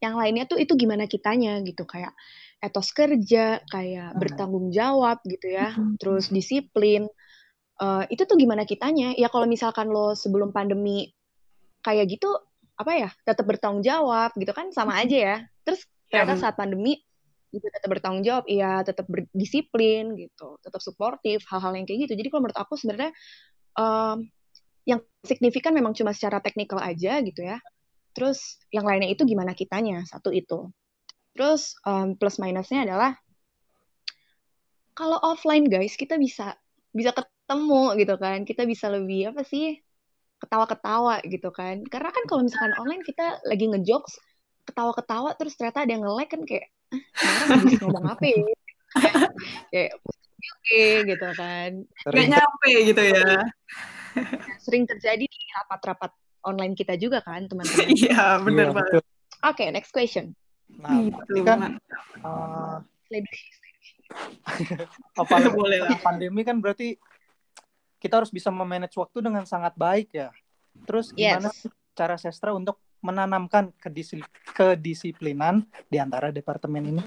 yang 0.02 0.18
lainnya 0.18 0.50
tuh 0.50 0.58
itu 0.58 0.74
gimana 0.74 1.06
kitanya 1.06 1.62
gitu 1.62 1.86
kayak 1.86 2.18
etos 2.62 2.90
kerja, 2.94 3.62
kayak 3.70 4.18
bertanggung 4.18 4.74
jawab 4.74 5.22
gitu 5.26 5.50
ya, 5.50 5.74
hmm. 5.74 5.98
terus 6.02 6.30
disiplin 6.30 7.06
uh, 7.82 8.04
itu 8.08 8.24
tuh 8.24 8.38
gimana 8.38 8.64
kitanya? 8.64 9.18
Ya 9.18 9.28
kalau 9.28 9.50
misalkan 9.50 9.90
lo 9.90 10.14
sebelum 10.14 10.54
pandemi 10.54 11.10
kayak 11.82 12.14
gitu 12.14 12.30
apa 12.78 12.92
ya 12.98 13.10
tetap 13.26 13.46
bertanggung 13.46 13.82
jawab 13.82 14.32
gitu 14.38 14.54
kan 14.54 14.70
sama 14.70 15.02
aja 15.02 15.18
ya. 15.18 15.38
Terus 15.66 15.90
iya, 16.14 16.24
ternyata 16.24 16.38
saat 16.38 16.56
pandemi 16.56 17.02
itu 17.52 17.68
tetap 17.68 17.92
bertanggung 17.92 18.24
jawab 18.24 18.48
iya 18.48 18.80
tetap 18.80 19.12
berdisiplin 19.12 20.16
gitu 20.16 20.56
tetap 20.64 20.80
suportif 20.80 21.44
hal-hal 21.52 21.76
yang 21.76 21.86
kayak 21.90 22.08
gitu. 22.08 22.14
Jadi 22.16 22.28
kalau 22.32 22.48
menurut 22.48 22.60
aku 22.62 22.80
sebenarnya 22.80 23.12
um, 23.76 24.24
yang 24.88 25.04
signifikan 25.22 25.76
memang 25.76 25.94
cuma 25.94 26.16
secara 26.16 26.40
teknikal 26.40 26.80
aja 26.82 27.20
gitu 27.22 27.42
ya. 27.44 27.60
Terus 28.12 28.60
yang 28.74 28.84
lainnya 28.84 29.08
itu 29.08 29.24
gimana 29.24 29.56
kitanya, 29.56 30.04
satu 30.04 30.36
itu. 30.36 30.68
Terus 31.32 31.80
um, 31.88 32.20
plus 32.20 32.42
minusnya 32.44 32.84
adalah 32.84 33.16
kalau 34.92 35.16
offline 35.24 35.72
guys 35.72 35.96
kita 35.96 36.20
bisa 36.20 36.60
bisa 36.92 37.16
ketemu 37.16 37.41
gitu 37.98 38.16
kan, 38.20 38.44
kita 38.48 38.64
bisa 38.68 38.88
lebih 38.92 39.32
apa 39.36 39.42
sih 39.48 39.80
ketawa-ketawa 40.42 41.22
gitu 41.26 41.50
kan. 41.54 41.86
Karena 41.86 42.10
kan 42.10 42.24
kalau 42.26 42.42
misalkan 42.46 42.74
online 42.82 43.06
kita 43.06 43.40
lagi 43.46 43.70
ngejokes, 43.70 44.18
ketawa-ketawa 44.66 45.38
terus 45.38 45.54
ternyata 45.58 45.86
ada 45.86 45.92
yang 45.94 46.04
nge-like 46.06 46.32
kan 46.34 46.42
kayak 46.46 46.68
ah, 46.92 47.34
orang 47.46 47.60
habis 47.62 47.78
ngomong 47.82 48.06
apa 48.10 48.26
ya? 48.26 48.42
kayak 49.72 49.92
oke 50.42 50.86
gitu 51.08 51.28
kan. 51.38 51.72
Gak 52.10 52.28
nyampe 52.30 52.72
gitu 52.90 53.04
ya. 53.06 53.30
Sering 54.66 54.84
terjadi 54.90 55.24
di 55.24 55.42
rapat-rapat 55.62 56.12
online 56.42 56.74
kita 56.74 56.98
juga 56.98 57.22
kan 57.22 57.46
teman-teman. 57.46 57.88
Iya 58.02 58.42
benar 58.42 58.68
Iya, 58.70 58.76
banget. 58.76 59.04
Oke, 59.42 59.64
next 59.74 59.94
question. 59.94 60.34
Nah, 60.82 61.04
Gitu, 61.04 61.18
ini 61.36 61.42
kan 61.44 61.60
eh, 62.24 62.78
apalagi 65.16 65.50
Boleh 65.54 65.80
lah. 65.84 65.98
pandemi 66.04 66.42
kan 66.44 66.60
berarti 66.60 66.96
kita 68.02 68.18
harus 68.18 68.34
bisa 68.34 68.50
memanage 68.50 68.98
waktu 68.98 69.22
dengan 69.22 69.46
sangat 69.46 69.78
baik 69.78 70.10
ya. 70.12 70.34
Terus 70.90 71.14
gimana 71.14 71.54
Yes. 71.54 71.70
cara 71.94 72.18
sestra 72.18 72.50
untuk 72.52 72.82
menanamkan 73.00 73.70
kedisi- 73.78 74.26
kedisiplinan 74.52 75.62
di 75.86 76.02
antara 76.02 76.34
departemen 76.34 76.98
ini? 76.98 77.04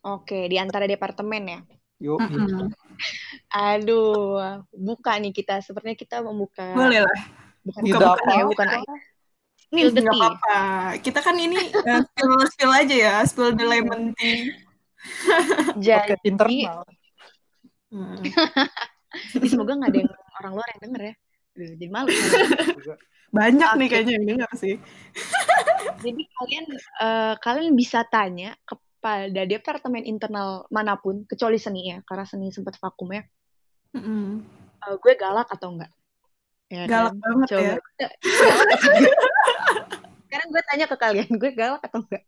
Oke, 0.00 0.48
di 0.48 0.56
antara 0.56 0.88
departemen 0.88 1.42
ya. 1.44 1.60
Yuk, 2.00 2.16
Mm-mm. 2.16 2.72
Aduh, 3.52 4.64
buka 4.72 5.20
nih 5.20 5.36
kita. 5.36 5.60
Sepertinya 5.60 5.92
kita 5.92 6.24
membuka. 6.24 6.72
Boleh 6.72 7.04
lah. 7.04 7.20
Bukan 7.60 7.80
Tidak 7.84 8.00
bukan 8.00 8.24
ya, 8.32 8.44
bukan 8.48 8.66
Ini 9.70 9.80
the 9.92 10.00
nggak 10.00 10.08
tea. 10.08 10.20
apa-apa. 10.24 10.58
Kita 11.04 11.20
kan 11.20 11.36
ini 11.36 11.60
eh, 11.60 12.00
spill 12.00 12.32
spill 12.48 12.72
aja 12.72 12.96
ya, 12.96 13.14
spill 13.28 13.52
the 13.52 13.62
lemon 13.68 14.16
tea. 14.16 14.56
Jadi, 15.76 16.16
internal. 16.24 16.88
Hmm. 17.92 18.16
semoga 19.34 19.72
nggak 19.76 19.90
ada 19.90 19.98
yang 20.02 20.12
orang 20.40 20.52
luar 20.54 20.68
yang 20.76 20.80
denger 20.86 21.02
ya. 21.02 21.14
Aduh, 21.50 21.68
jadi 21.76 21.86
malu. 21.90 22.08
juga. 22.78 22.94
Banyak 23.30 23.70
nih 23.78 23.86
Oke. 23.86 23.92
kayaknya 23.94 24.12
yang 24.18 24.26
dengar 24.26 24.50
sih. 24.58 24.74
Jadi 26.04 26.22
kalian 26.32 26.66
eh, 26.80 27.34
kalian 27.38 27.72
bisa 27.76 28.00
tanya 28.08 28.56
kepada 28.64 29.44
departemen 29.44 30.08
internal 30.08 30.64
mana 30.72 30.96
pun 30.96 31.28
kecuali 31.28 31.60
seni 31.60 31.92
ya, 31.92 31.98
karena 32.08 32.24
seni 32.24 32.48
sempat 32.48 32.80
vakum 32.80 33.12
ya. 33.12 33.22
Mm-mm. 33.96 34.40
Eh, 34.80 34.96
gue 34.96 35.12
galak 35.20 35.48
atau 35.52 35.76
enggak? 35.76 35.92
Ya 36.70 36.86
Galak 36.88 37.12
kan? 37.12 37.20
banget 37.20 37.48
Coba. 37.52 37.60
ya. 37.60 37.74
Enggak? 37.76 38.12
Sekarang 40.30 40.48
gue 40.54 40.62
tanya 40.70 40.86
ke 40.88 40.96
kalian, 40.96 41.30
gue 41.36 41.50
galak 41.52 41.82
atau 41.84 42.00
enggak? 42.06 42.24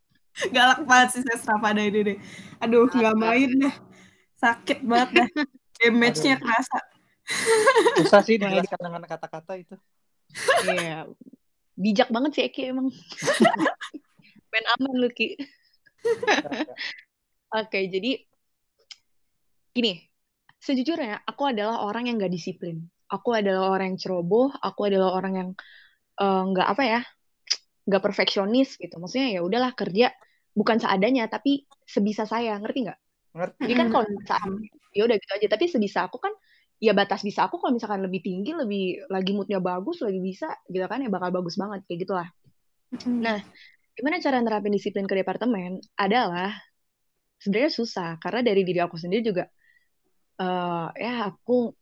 Galak 0.52 0.80
banget 0.84 1.08
sih 1.16 1.22
Sestra 1.24 1.56
pada 1.60 1.80
ini 1.80 2.00
deh. 2.02 2.18
Aduh, 2.60 2.88
nggak 2.90 3.16
main 3.16 3.50
deh. 3.52 3.74
Sakit 4.36 4.84
banget 4.84 5.08
dah. 5.22 5.28
Damage-nya 5.82 6.38
Aduh. 6.38 6.42
kerasa. 6.46 6.78
Susah 7.98 8.22
sih 8.22 8.38
dijelaskan 8.38 8.78
dengan 8.78 9.02
kata-kata 9.02 9.58
itu. 9.58 9.74
Iya. 10.70 11.10
Bijak 11.74 12.08
banget 12.14 12.30
sih 12.38 12.42
Eki 12.46 12.62
emang. 12.70 12.88
Main 14.52 14.66
aman 14.78 14.94
lu 14.94 15.10
Ki. 15.10 15.34
Oke, 17.58 17.88
jadi 17.88 18.20
gini, 19.72 19.92
sejujurnya 20.60 21.24
aku 21.24 21.52
adalah 21.52 21.84
orang 21.84 22.08
yang 22.08 22.16
gak 22.20 22.32
disiplin. 22.32 22.86
Aku 23.12 23.36
adalah 23.36 23.68
orang 23.72 23.92
yang 23.92 24.00
ceroboh, 24.00 24.48
aku 24.56 24.88
adalah 24.88 25.12
orang 25.12 25.34
yang 25.36 25.50
eh, 26.16 26.42
nggak 26.48 26.64
apa 26.64 26.82
ya, 26.84 27.00
nggak 27.84 28.02
perfeksionis 28.02 28.80
gitu. 28.80 28.96
Maksudnya 28.96 29.36
ya 29.36 29.40
udahlah 29.44 29.76
kerja 29.76 30.16
bukan 30.56 30.80
seadanya, 30.80 31.28
tapi 31.28 31.68
sebisa 31.84 32.24
saya, 32.24 32.56
ngerti 32.56 32.88
nggak? 32.88 33.00
Ngerti? 33.32 33.60
Jadi 33.64 33.74
kan 33.76 33.86
kalau 33.88 34.04
seadanya, 34.04 34.70
ya 34.92 35.02
udah 35.08 35.16
gitu 35.16 35.32
aja. 35.36 35.46
Tapi 35.52 35.64
sebisa 35.68 36.04
aku 36.08 36.20
kan, 36.20 36.32
ya 36.82 36.92
batas 36.92 37.24
bisa 37.24 37.48
aku 37.48 37.56
kalau 37.62 37.72
misalkan 37.76 38.04
lebih 38.04 38.20
tinggi, 38.20 38.52
lebih 38.52 39.08
lagi 39.08 39.32
moodnya 39.32 39.62
bagus, 39.62 40.04
lagi 40.04 40.20
bisa, 40.20 40.52
gitu 40.68 40.84
kan 40.84 41.00
ya 41.00 41.08
bakal 41.08 41.32
bagus 41.32 41.56
banget 41.56 41.80
kayak 41.88 41.98
gitulah. 42.04 42.28
Nah, 43.08 43.40
gimana 43.96 44.20
cara 44.20 44.36
nerapin 44.44 44.72
disiplin 44.72 45.08
ke 45.08 45.16
departemen 45.16 45.80
adalah 45.96 46.52
sebenarnya 47.40 47.72
susah 47.72 48.20
karena 48.20 48.44
dari 48.44 48.62
diri 48.62 48.78
aku 48.78 48.94
sendiri 48.94 49.22
juga 49.24 49.44
eh 50.38 50.88
ya 50.96 51.28
aku 51.28 51.74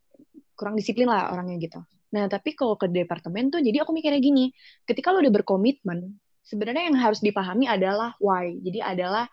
kurang 0.55 0.77
disiplin 0.77 1.09
lah 1.09 1.33
orangnya 1.33 1.57
gitu. 1.57 1.79
Nah, 2.11 2.27
tapi 2.27 2.53
kalau 2.53 2.75
ke 2.75 2.91
departemen 2.91 3.49
tuh 3.49 3.63
jadi 3.63 3.87
aku 3.87 3.95
mikirnya 3.95 4.19
gini, 4.19 4.51
ketika 4.83 5.15
lo 5.15 5.23
udah 5.23 5.31
berkomitmen, 5.31 6.11
sebenarnya 6.43 6.91
yang 6.91 6.97
harus 6.99 7.23
dipahami 7.23 7.65
adalah 7.71 8.13
why. 8.19 8.51
Jadi 8.59 8.83
adalah 8.83 9.25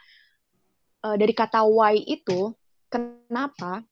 eh, 1.05 1.17
dari 1.19 1.35
kata 1.35 1.62
why 1.67 1.95
itu 1.99 2.55
kenapa 2.88 3.85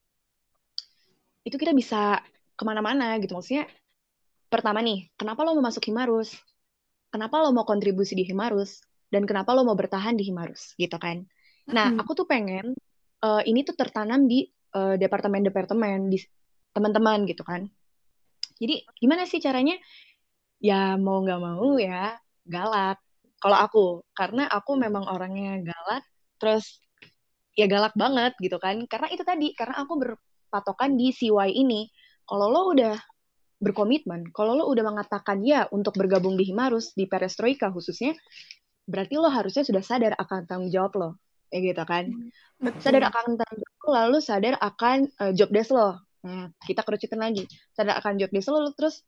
itu 1.47 1.55
kita 1.55 1.71
bisa 1.71 2.19
ke 2.57 2.63
mana-mana 2.67 3.15
gitu. 3.23 3.37
Maksudnya 3.37 3.69
pertama 4.51 4.83
nih, 4.83 5.07
kenapa 5.15 5.47
lo 5.47 5.55
mau 5.55 5.71
masuk 5.71 5.87
Himarus? 5.87 6.35
Kenapa 7.07 7.39
lo 7.39 7.55
mau 7.55 7.63
kontribusi 7.63 8.19
di 8.19 8.27
Himarus? 8.27 8.83
Dan 9.07 9.23
kenapa 9.23 9.55
lo 9.55 9.63
mau 9.63 9.77
bertahan 9.79 10.19
di 10.19 10.27
Himarus 10.27 10.75
gitu 10.75 10.99
kan? 10.99 11.23
Nah, 11.71 11.95
Mm. 11.95 12.03
aku 12.03 12.11
tuh 12.19 12.27
pengen 12.27 12.75
eh, 13.23 13.41
ini 13.49 13.63
tuh 13.63 13.73
tertanam 13.73 14.27
di 14.27 14.45
eh, 14.75 14.95
departemen-departemen 14.99 16.11
di 16.11 16.19
teman-teman 16.75 17.23
gitu 17.25 17.41
kan. 17.47 17.65
Jadi 18.59 18.83
gimana 18.99 19.23
sih 19.23 19.39
caranya? 19.39 19.79
Ya 20.59 20.97
mau 20.99 21.23
nggak 21.23 21.39
mau 21.41 21.77
ya 21.79 22.17
galak. 22.45 22.99
Kalau 23.37 23.57
aku, 23.57 23.85
karena 24.17 24.49
aku 24.49 24.73
memang 24.75 25.05
orangnya 25.05 25.61
galak, 25.61 26.03
terus 26.41 26.81
ya 27.57 27.65
galak 27.65 27.97
banget 27.97 28.37
gitu 28.37 28.61
kan. 28.61 28.85
Karena 28.85 29.09
itu 29.09 29.25
tadi, 29.25 29.51
karena 29.57 29.81
aku 29.81 29.97
berpatokan 29.97 30.93
di 30.93 31.09
CY 31.09 31.57
ini. 31.57 31.89
Kalau 32.27 32.53
lo 32.53 32.61
udah 32.75 32.93
berkomitmen, 33.57 34.29
kalau 34.29 34.53
lo 34.53 34.69
udah 34.69 34.85
mengatakan 34.85 35.41
ya 35.41 35.65
untuk 35.73 35.97
bergabung 35.97 36.37
di 36.37 36.45
Himarus, 36.45 36.93
di 36.93 37.09
Perestroika 37.09 37.73
khususnya, 37.73 38.13
berarti 38.85 39.17
lo 39.17 39.33
harusnya 39.33 39.65
sudah 39.65 39.81
sadar 39.81 40.13
akan 40.15 40.45
tanggung 40.45 40.69
jawab 40.69 40.93
lo. 40.95 41.09
Ya 41.47 41.63
gitu 41.63 41.83
kan 41.87 42.11
Betul. 42.59 42.79
sadar 42.83 43.03
akan 43.09 43.39
tanggung 43.39 43.59
jawab 43.63 43.79
lo, 43.81 43.89
lalu 43.89 44.17
sadar 44.21 44.53
akan 44.61 44.97
eh, 45.09 45.33
job 45.33 45.49
desk 45.49 45.73
lo. 45.73 45.97
Nah, 46.27 46.51
kita 46.67 46.83
kerucutin 46.85 47.17
lagi. 47.17 47.47
Sadar 47.73 47.97
akan 48.03 48.21
job 48.21 48.29
desk 48.29 48.51
lo, 48.53 48.61
lo 48.61 48.71
terus 48.77 49.01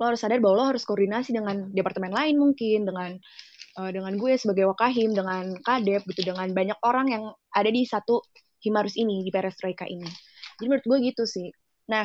lo 0.00 0.08
harus 0.08 0.20
sadar 0.24 0.40
bahwa 0.40 0.54
lo 0.56 0.64
harus 0.74 0.82
koordinasi 0.88 1.36
dengan 1.36 1.68
departemen 1.70 2.10
lain 2.10 2.40
mungkin, 2.40 2.88
dengan 2.88 3.20
eh, 3.78 3.90
dengan 3.94 4.14
gue 4.18 4.32
sebagai 4.40 4.66
wakahim, 4.70 5.14
dengan 5.14 5.54
kadep 5.62 6.02
gitu, 6.10 6.34
dengan 6.34 6.50
banyak 6.50 6.78
orang 6.82 7.06
yang 7.12 7.24
ada 7.54 7.70
di 7.70 7.86
satu 7.86 8.22
Himarus 8.60 8.96
ini, 9.00 9.24
di 9.24 9.30
Perestroika 9.32 9.88
ini. 9.88 10.08
Jadi 10.60 10.66
menurut 10.68 10.84
gue 10.84 10.98
gitu 11.12 11.24
sih. 11.24 11.48
Nah, 11.88 12.04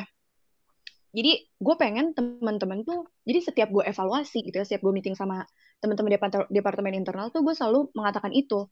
jadi 1.12 1.32
gue 1.44 1.74
pengen 1.76 2.12
teman-teman 2.12 2.84
tuh, 2.84 3.08
jadi 3.24 3.40
setiap 3.44 3.68
gue 3.72 3.84
evaluasi 3.84 4.44
gitu 4.44 4.56
ya, 4.56 4.64
setiap 4.64 4.84
gue 4.84 4.92
meeting 4.92 5.16
sama 5.16 5.44
teman-teman 5.80 6.16
depart- 6.16 6.48
departemen 6.48 6.96
internal 6.96 7.28
tuh 7.28 7.44
gue 7.44 7.52
selalu 7.52 7.92
mengatakan 7.92 8.32
itu. 8.32 8.68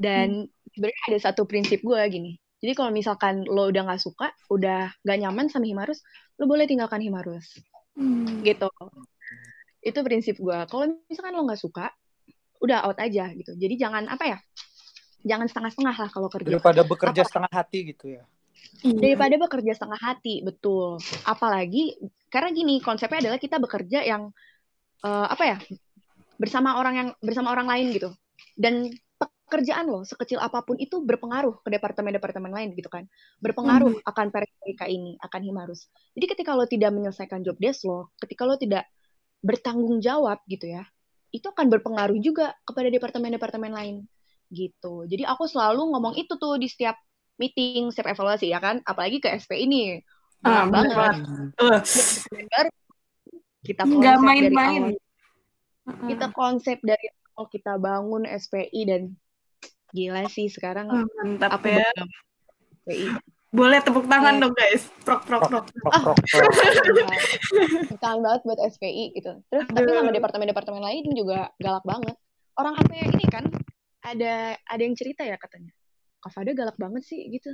Dan 0.00 0.48
sebenarnya 0.72 1.02
ada 1.12 1.18
satu 1.30 1.44
prinsip 1.44 1.84
gue 1.84 2.00
gini. 2.10 2.32
Jadi 2.60 2.72
kalau 2.76 2.92
misalkan 2.92 3.44
lo 3.48 3.72
udah 3.72 3.82
nggak 3.88 4.02
suka, 4.02 4.32
udah 4.52 4.92
nggak 5.00 5.18
nyaman 5.26 5.46
sama 5.48 5.64
Himarus, 5.64 6.04
lo 6.36 6.44
boleh 6.44 6.68
tinggalkan 6.68 7.00
Himarus. 7.00 7.56
Hmm. 7.96 8.44
Gitu. 8.44 8.68
Itu 9.80 10.04
prinsip 10.04 10.36
gue. 10.36 10.58
Kalau 10.68 10.92
misalkan 11.08 11.32
lo 11.36 11.44
nggak 11.48 11.60
suka, 11.60 11.88
udah 12.60 12.84
out 12.84 12.98
aja 13.00 13.32
gitu. 13.32 13.56
Jadi 13.56 13.74
jangan 13.80 14.06
apa 14.06 14.24
ya? 14.36 14.38
Jangan 15.24 15.46
setengah-setengah 15.48 15.96
lah 15.96 16.10
kalau 16.12 16.28
kerja. 16.32 16.48
Daripada 16.48 16.80
bekerja 16.84 17.22
Apa? 17.24 17.28
setengah 17.28 17.52
hati 17.52 17.78
gitu 17.92 18.04
ya. 18.16 18.22
Iya. 18.80 18.96
Daripada 18.96 19.34
bekerja 19.36 19.72
setengah 19.76 20.00
hati, 20.00 20.40
betul. 20.44 21.00
Apalagi 21.28 21.96
karena 22.32 22.52
gini, 22.52 22.80
konsepnya 22.80 23.28
adalah 23.28 23.40
kita 23.40 23.56
bekerja 23.60 24.04
yang 24.04 24.32
eh, 25.04 25.28
apa 25.28 25.44
ya? 25.44 25.58
bersama 26.40 26.80
orang 26.80 26.94
yang 26.96 27.08
bersama 27.20 27.52
orang 27.52 27.68
lain 27.68 27.92
gitu. 27.92 28.16
Dan 28.56 28.88
pekerjaan 29.20 29.84
lo 29.90 30.06
sekecil 30.06 30.40
apa 30.40 30.64
pun 30.64 30.80
itu 30.80 31.04
berpengaruh 31.04 31.60
ke 31.60 31.68
departemen-departemen 31.68 32.48
lain 32.48 32.72
gitu 32.72 32.88
kan. 32.88 33.04
Berpengaruh 33.44 34.00
akan 34.08 34.26
perekonomian 34.32 34.88
ini, 34.88 35.12
akan 35.20 35.40
Himarus. 35.44 35.92
Jadi 36.16 36.26
ketika 36.32 36.56
lo 36.56 36.64
tidak 36.64 36.96
menyelesaikan 36.96 37.44
job 37.44 37.60
desk 37.60 37.84
lo, 37.84 38.08
ketika 38.16 38.48
lo 38.48 38.56
tidak 38.56 38.88
bertanggung 39.40 40.04
jawab 40.04 40.40
gitu 40.46 40.68
ya, 40.68 40.84
itu 41.32 41.46
akan 41.48 41.66
berpengaruh 41.72 42.18
juga 42.20 42.52
kepada 42.64 42.88
departemen-departemen 42.92 43.72
lain 43.72 43.96
gitu. 44.50 45.06
Jadi 45.06 45.24
aku 45.24 45.46
selalu 45.46 45.94
ngomong 45.94 46.14
itu 46.18 46.34
tuh 46.36 46.58
di 46.58 46.66
setiap 46.66 46.98
meeting, 47.40 47.88
setiap 47.88 48.12
evaluasi 48.12 48.52
ya 48.52 48.60
kan, 48.60 48.84
apalagi 48.84 49.22
ke 49.22 49.32
SP 49.32 49.64
ini. 49.64 50.02
Ah, 50.44 50.68
banget. 50.68 51.24
Kita 53.64 53.84
Nggak 53.84 54.16
main-main. 54.20 54.82
Kita 55.84 56.26
konsep 56.32 56.80
dari 56.84 57.08
awal 57.36 57.48
kita 57.48 57.80
bangun 57.80 58.24
SPI 58.28 58.80
dan 58.84 59.02
gila 59.96 60.28
sih 60.28 60.48
sekarang 60.52 60.86
Ah, 60.92 61.04
mantap 61.18 61.56
aku 61.56 61.72
ya. 61.72 61.88
SPI. 62.84 63.06
Boleh 63.50 63.82
tepuk 63.82 64.06
tangan 64.06 64.38
dong 64.38 64.54
guys. 64.54 64.86
Prok 65.02 65.26
prok 65.26 65.50
prok. 65.50 65.66
Prok, 65.74 65.94
prok, 66.06 66.18
prok. 66.22 66.58
Tangan 68.02 68.18
banget 68.22 68.40
buat 68.46 68.58
SPI 68.62 69.10
gitu. 69.18 69.42
Terus 69.50 69.66
tapi 69.66 69.90
sama 69.90 70.14
departemen-departemen 70.14 70.78
lain 70.78 71.04
juga 71.18 71.50
galak 71.58 71.82
banget. 71.82 72.14
Orang 72.54 72.78
HP 72.78 73.10
ini 73.10 73.26
kan 73.26 73.50
ada 74.06 74.54
ada 74.54 74.82
yang 74.82 74.94
cerita 74.94 75.26
ya 75.26 75.34
katanya. 75.34 75.74
Kak 76.22 76.30
Fada 76.30 76.54
galak 76.54 76.78
banget 76.78 77.02
sih 77.02 77.26
gitu. 77.26 77.50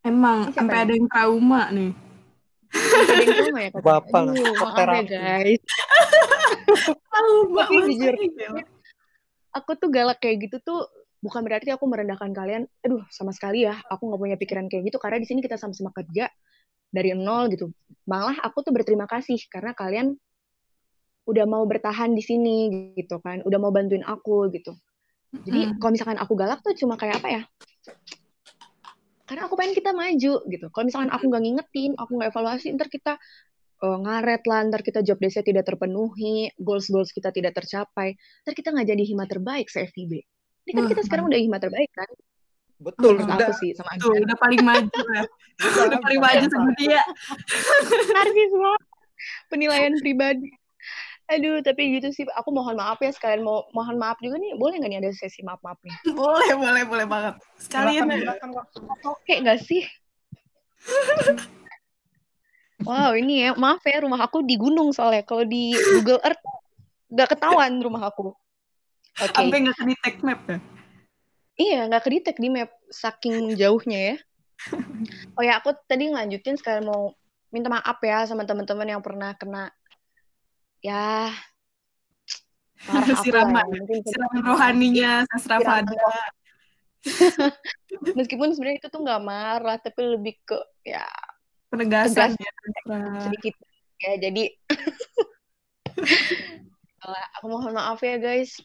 Emang 0.00 0.48
Ini 0.48 0.56
siapa 0.56 0.58
sampai 0.64 0.76
ya? 0.76 0.82
ada 0.88 0.92
yang 0.96 1.08
trauma 1.12 1.62
nih. 1.72 1.92
Sampai 2.72 3.04
ada 3.04 3.12
yang 3.20 3.36
trauma 3.36 3.60
ya 3.60 3.68
katanya. 3.68 3.84
Bapak 3.84 4.20
lah, 4.24 4.32
Aduh, 4.32 4.54
maaf 4.56 4.88
ya 4.88 5.02
guys. 5.04 5.62
Trauma. 7.12 7.62
Tapi 7.68 7.76
jujur, 7.92 8.14
ya? 8.16 8.48
aku 9.52 9.70
tuh 9.76 9.88
galak 9.92 10.18
kayak 10.24 10.48
gitu 10.48 10.56
tuh 10.64 10.88
bukan 11.24 11.40
berarti 11.40 11.72
aku 11.72 11.88
merendahkan 11.88 12.36
kalian. 12.36 12.68
Aduh, 12.84 13.00
sama 13.08 13.32
sekali 13.32 13.64
ya, 13.64 13.80
aku 13.88 14.12
nggak 14.12 14.20
punya 14.20 14.36
pikiran 14.36 14.68
kayak 14.68 14.92
gitu 14.92 15.00
karena 15.00 15.16
di 15.16 15.26
sini 15.26 15.40
kita 15.40 15.56
sama-sama 15.56 15.88
kerja 15.96 16.28
dari 16.92 17.16
nol 17.16 17.48
gitu. 17.48 17.72
Malah 18.04 18.44
aku 18.44 18.60
tuh 18.60 18.76
berterima 18.76 19.08
kasih 19.08 19.40
karena 19.48 19.72
kalian 19.72 20.12
udah 21.24 21.48
mau 21.48 21.64
bertahan 21.64 22.12
di 22.12 22.20
sini 22.20 22.56
gitu 23.00 23.16
kan, 23.24 23.40
udah 23.48 23.56
mau 23.56 23.72
bantuin 23.72 24.04
aku 24.04 24.52
gitu. 24.52 24.76
Jadi 25.32 25.72
Mm-mm. 25.72 25.80
kalau 25.80 25.92
misalkan 25.96 26.20
aku 26.20 26.36
galak 26.36 26.60
tuh 26.60 26.76
cuma 26.76 27.00
kayak 27.00 27.24
apa 27.24 27.28
ya? 27.32 27.42
Karena 29.24 29.48
aku 29.48 29.56
pengen 29.56 29.72
kita 29.72 29.96
maju 29.96 30.34
gitu. 30.44 30.66
Kalau 30.68 30.84
misalkan 30.84 31.08
aku 31.08 31.24
nggak 31.32 31.42
ngingetin, 31.48 31.92
aku 31.96 32.10
nggak 32.20 32.28
evaluasi, 32.28 32.76
ntar 32.76 32.92
kita 32.92 33.16
eh, 33.80 33.98
ngaret 34.04 34.42
lah, 34.44 34.60
ntar 34.68 34.84
kita 34.84 35.00
job 35.00 35.16
desk 35.16 35.40
tidak 35.40 35.64
terpenuhi, 35.64 36.52
goals-goals 36.60 37.08
kita 37.10 37.32
tidak 37.32 37.56
tercapai, 37.56 38.20
ntar 38.44 38.52
kita 38.52 38.68
nggak 38.76 38.88
jadi 38.92 39.02
hima 39.08 39.24
terbaik 39.24 39.72
se-FIB. 39.72 40.33
Ini 40.64 40.70
kan 40.72 40.82
Wah, 40.84 40.90
kita 40.96 41.02
sekarang 41.04 41.24
udah 41.28 41.40
hima 41.40 41.58
terbaik 41.60 41.92
kan? 41.92 42.08
Betul. 42.80 43.20
Menurut 43.20 43.36
udah. 43.36 43.48
aku 43.48 43.52
sih 43.60 43.70
sama 43.76 43.90
Adrian. 43.96 44.24
udah 44.24 44.38
paling 44.40 44.62
maju 44.64 45.00
ya. 45.12 45.22
udah 45.88 46.00
paling 46.00 46.20
maju 46.20 46.46
sama 46.48 46.70
dia. 46.76 47.02
Narsis 48.12 48.52
banget. 48.52 48.82
Penilaian 49.52 49.94
pribadi. 50.00 50.48
Aduh, 51.24 51.64
tapi 51.64 51.96
gitu 51.96 52.12
sih. 52.12 52.24
Aku 52.36 52.52
mohon 52.52 52.76
maaf 52.76 53.00
ya 53.00 53.08
sekalian 53.08 53.44
mau 53.44 53.64
mohon 53.72 53.96
maaf 53.96 54.20
juga 54.20 54.36
nih. 54.36 54.52
Boleh 54.56 54.76
nggak 54.80 54.90
nih 54.92 55.00
ada 55.00 55.10
sesi 55.16 55.40
maaf-maaf 55.40 55.80
nih? 55.80 55.94
Boleh, 56.18 56.52
boleh, 56.56 56.82
boleh 56.84 57.06
banget. 57.08 57.34
Sekalian 57.56 58.08
ya. 58.12 58.36
Oke 59.08 59.34
nggak 59.40 59.60
sih? 59.64 59.84
Wow, 62.84 63.16
ini 63.16 63.48
ya, 63.48 63.56
maaf 63.56 63.80
ya 63.86 64.02
rumah 64.04 64.20
aku 64.28 64.44
di 64.44 64.60
gunung 64.60 64.92
soalnya. 64.92 65.24
Kalau 65.24 65.46
di 65.46 65.72
Google 65.72 66.20
Earth 66.20 66.42
nggak 67.08 67.32
ketahuan 67.32 67.80
rumah 67.80 68.12
aku. 68.12 68.36
Oke, 69.14 69.30
Sampai 69.30 69.62
nggak 69.62 69.76
ke 69.78 69.84
detect 69.86 70.18
map 70.26 70.40
ya. 70.50 70.58
iya 71.54 71.86
nggak 71.86 72.02
kedetek 72.02 72.36
di 72.42 72.50
map 72.50 72.70
saking 72.90 73.54
jauhnya 73.54 74.00
ya. 74.14 74.16
Oh 75.38 75.42
ya, 75.42 75.58
aku 75.62 75.74
tadi 75.86 76.10
ngelanjutin 76.10 76.58
sekalian 76.58 76.86
mau 76.86 77.14
minta 77.54 77.70
maaf 77.70 77.98
ya 78.02 78.26
sama 78.26 78.42
teman-teman 78.42 78.98
yang 78.98 79.02
pernah 79.02 79.30
kena 79.38 79.70
ya 80.82 81.30
marah 82.90 83.18
Siraman. 83.22 83.66
ya. 83.70 83.78
Mungkin 83.82 83.98
Siraman 84.02 84.42
rohaninya 84.42 85.12
Sastra 85.30 85.58
Fada. 85.62 85.94
meskipun 88.18 88.50
sebenarnya 88.56 88.78
itu 88.80 88.88
tuh 88.90 89.00
nggak 89.04 89.22
marah 89.22 89.76
tapi 89.78 90.00
lebih 90.18 90.34
ke 90.42 90.56
ya 90.82 91.04
Penegasan 91.70 92.32
ya. 92.34 92.52
Sedikit 93.28 93.54
ya 94.02 94.12
jadi 94.18 94.44
aku 97.38 97.46
mohon 97.46 97.76
maaf 97.76 98.00
ya 98.02 98.16
guys 98.18 98.58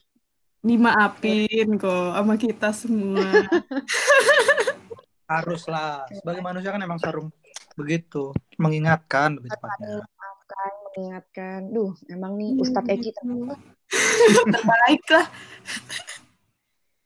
Dimaafin 0.60 1.80
kok 1.80 2.12
sama 2.12 2.34
kita 2.36 2.68
semua. 2.76 3.24
Harus 5.32 5.64
lah. 5.70 6.04
Sebagai 6.12 6.44
manusia 6.44 6.74
kan 6.74 6.82
emang 6.84 7.00
sarung 7.00 7.32
begitu. 7.78 8.36
Mengingatkan 8.60 9.40
lebih 9.40 9.56
tepatnya. 9.56 10.04
maafkan 10.04 10.72
mengingatkan 10.90 11.58
duh 11.70 11.94
emang 12.10 12.34
nih 12.34 12.58
Ustadz 12.58 12.92
Eki 12.92 13.10
Terbaik 14.54 15.04
lah. 15.08 15.26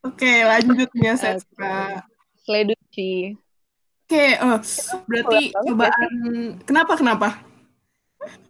Oke, 0.05 0.33
lanjut 0.43 0.89
ya 0.97 1.13
Sastra. 1.15 2.03
Sleduci 2.45 3.37
Oke, 4.05 4.37
oh, 4.37 4.61
berarti 5.09 5.49
cobaan 5.49 6.13
kenapa 6.61 6.93
kenapa? 6.93 7.41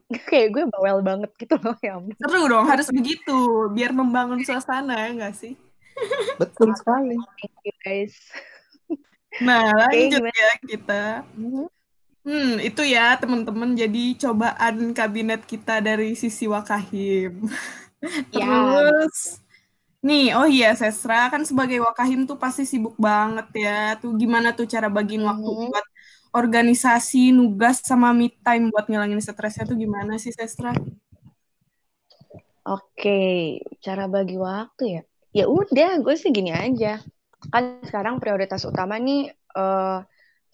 Kayak 0.08 0.50
gue 0.54 0.64
bawel 0.70 1.02
banget 1.02 1.32
gitu 1.36 1.56
loh 1.60 1.74
ya 1.82 1.98
ampun. 1.98 2.14
Seru 2.22 2.46
dong, 2.46 2.66
harus 2.66 2.88
begitu 2.90 3.38
biar 3.74 3.90
membangun 3.90 4.42
suasana 4.46 4.94
ya 4.96 5.10
nggak 5.14 5.36
sih? 5.36 5.54
Betul 6.38 6.76
sekali. 6.76 7.16
Thank 7.40 7.56
you 7.66 7.76
guys 7.82 8.16
Nah, 9.36 9.68
lanjut 9.92 10.24
gimana? 10.24 10.32
ya 10.32 10.52
kita. 10.64 11.04
Hmm, 12.24 12.56
itu 12.58 12.82
ya 12.88 13.20
teman-teman 13.20 13.76
jadi 13.76 14.16
cobaan 14.16 14.96
kabinet 14.96 15.44
kita 15.44 15.84
dari 15.84 16.16
sisi 16.16 16.46
Wakahim. 16.48 17.44
Ya. 18.30 18.46
Terus 18.46 19.42
nih, 20.00 20.38
oh 20.38 20.46
iya 20.46 20.78
Sesra 20.78 21.26
kan 21.34 21.42
sebagai 21.42 21.82
Wakahim 21.82 22.30
tuh 22.30 22.38
pasti 22.38 22.62
sibuk 22.62 22.94
banget 23.02 23.50
ya. 23.58 23.98
Tuh 23.98 24.14
gimana 24.14 24.54
tuh 24.54 24.70
cara 24.70 24.86
bagiin 24.88 25.26
waktu 25.26 25.42
Mhm. 25.42 25.66
buat 25.74 25.86
organisasi, 26.36 27.32
nugas 27.32 27.80
sama 27.80 28.12
me 28.12 28.28
time 28.44 28.68
buat 28.68 28.92
ngilangin 28.92 29.24
stresnya 29.24 29.64
tuh 29.64 29.80
gimana 29.80 30.20
sih 30.20 30.36
Sestra? 30.36 30.76
Oke, 32.68 33.62
cara 33.80 34.12
bagi 34.12 34.36
waktu 34.36 35.00
ya. 35.00 35.02
Ya 35.32 35.46
udah, 35.48 36.04
gue 36.04 36.16
sih 36.20 36.36
gini 36.36 36.52
aja. 36.52 37.00
Kan 37.48 37.80
sekarang 37.88 38.20
prioritas 38.20 38.68
utama 38.68 39.00
nih 39.00 39.32
eh, 39.32 40.00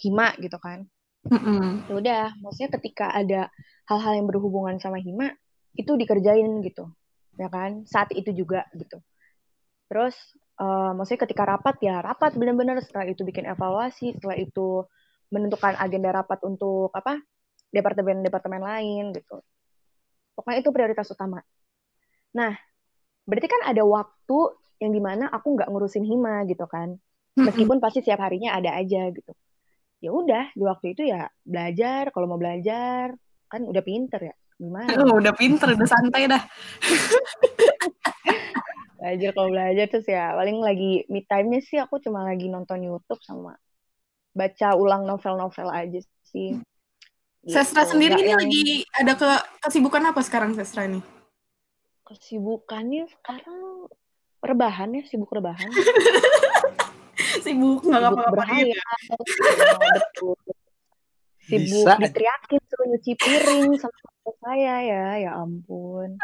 hima 0.05 0.37
gitu 0.37 0.61
kan. 0.61 0.85
Mm-mm. 1.25 1.89
Ya 1.89 1.93
udah, 1.97 2.25
maksudnya 2.45 2.69
ketika 2.77 3.09
ada 3.09 3.49
hal-hal 3.89 4.21
yang 4.21 4.27
berhubungan 4.29 4.77
sama 4.77 5.01
hima 5.01 5.33
itu 5.73 5.97
dikerjain 5.97 6.61
gitu. 6.61 6.93
Ya 7.41 7.49
kan? 7.49 7.89
Saat 7.89 8.13
itu 8.13 8.29
juga 8.35 8.69
gitu. 8.77 9.01
Terus 9.89 10.13
eh, 10.61 10.91
maksudnya 10.93 11.25
ketika 11.25 11.43
rapat 11.47 11.79
ya 11.81 12.05
rapat 12.05 12.37
benar-benar 12.37 12.77
setelah 12.85 13.09
itu 13.09 13.25
bikin 13.25 13.49
evaluasi, 13.49 14.19
setelah 14.19 14.37
itu 14.37 14.85
menentukan 15.31 15.79
agenda 15.79 16.11
rapat 16.11 16.43
untuk 16.43 16.91
apa? 16.93 17.17
departemen-departemen 17.71 18.61
lain 18.61 19.15
gitu. 19.15 19.39
Pokoknya 20.35 20.59
itu 20.59 20.69
prioritas 20.75 21.07
utama. 21.07 21.39
Nah, 22.35 22.51
berarti 23.23 23.47
kan 23.47 23.63
ada 23.71 23.83
waktu 23.87 24.39
yang 24.83 24.91
di 24.91 24.99
mana 24.99 25.31
aku 25.31 25.55
nggak 25.55 25.71
ngurusin 25.71 26.03
hima 26.03 26.43
gitu 26.51 26.67
kan. 26.67 26.99
Meskipun 27.31 27.79
pasti 27.79 28.03
setiap 28.03 28.27
harinya 28.27 28.59
ada 28.59 28.75
aja 28.75 29.07
gitu. 29.07 29.31
Ya 30.03 30.11
udah, 30.11 30.51
di 30.51 30.63
waktu 30.67 30.97
itu 30.97 31.07
ya 31.07 31.31
belajar, 31.47 32.11
kalau 32.11 32.27
mau 32.27 32.35
belajar, 32.35 33.15
kan 33.47 33.61
udah 33.63 33.83
pinter 33.85 34.19
ya. 34.19 34.35
Gimana? 34.59 34.91
Oh, 34.99 35.17
udah 35.17 35.33
pinter, 35.33 35.71
udah 35.73 35.89
santai 35.89 36.27
dah. 36.27 36.43
Belajar 39.01 39.33
kalau 39.33 39.49
belajar 39.49 39.85
terus 39.89 40.05
ya 40.05 40.37
paling 40.37 40.61
lagi 40.61 41.09
me 41.09 41.25
time-nya 41.25 41.65
sih 41.65 41.81
aku 41.81 41.97
cuma 42.05 42.21
lagi 42.21 42.53
nonton 42.53 42.85
YouTube 42.85 43.17
sama 43.25 43.57
baca 44.31 44.67
ulang 44.75 45.03
novel-novel 45.07 45.67
aja 45.71 45.99
sih. 46.31 46.59
Sestra 47.41 47.83
Gitu. 47.83 47.97
sendiri 47.97 48.13
Nggak 48.15 48.21
ini 48.21 48.31
yang 48.31 48.43
lagi 48.45 48.65
ada 48.93 49.13
ke 49.17 49.29
kesibukan 49.65 50.03
apa 50.13 50.21
sekarang 50.21 50.53
Sestra 50.53 50.85
nih? 50.85 51.01
kesibukannya 52.11 53.07
sekarang 53.07 53.87
rebahan 54.43 54.91
ya, 54.99 55.03
sibuk 55.07 55.31
rebahan. 55.31 55.63
Sibuk 57.45 57.87
nggak 57.87 58.01
ngapa-ngapain 58.03 58.67
ya? 58.67 58.75
Ya, 58.75 59.77
betul. 59.95 60.35
Sibuk 61.47 61.87
Bisa 61.87 61.91
diteriakin 61.95 62.59
suruh 62.67 62.85
nyuci 62.91 63.13
piring 63.15 63.71
sama 63.79 64.31
saya 64.43 64.75
ya, 64.83 65.05
ya 65.23 65.31
ampun. 65.39 66.19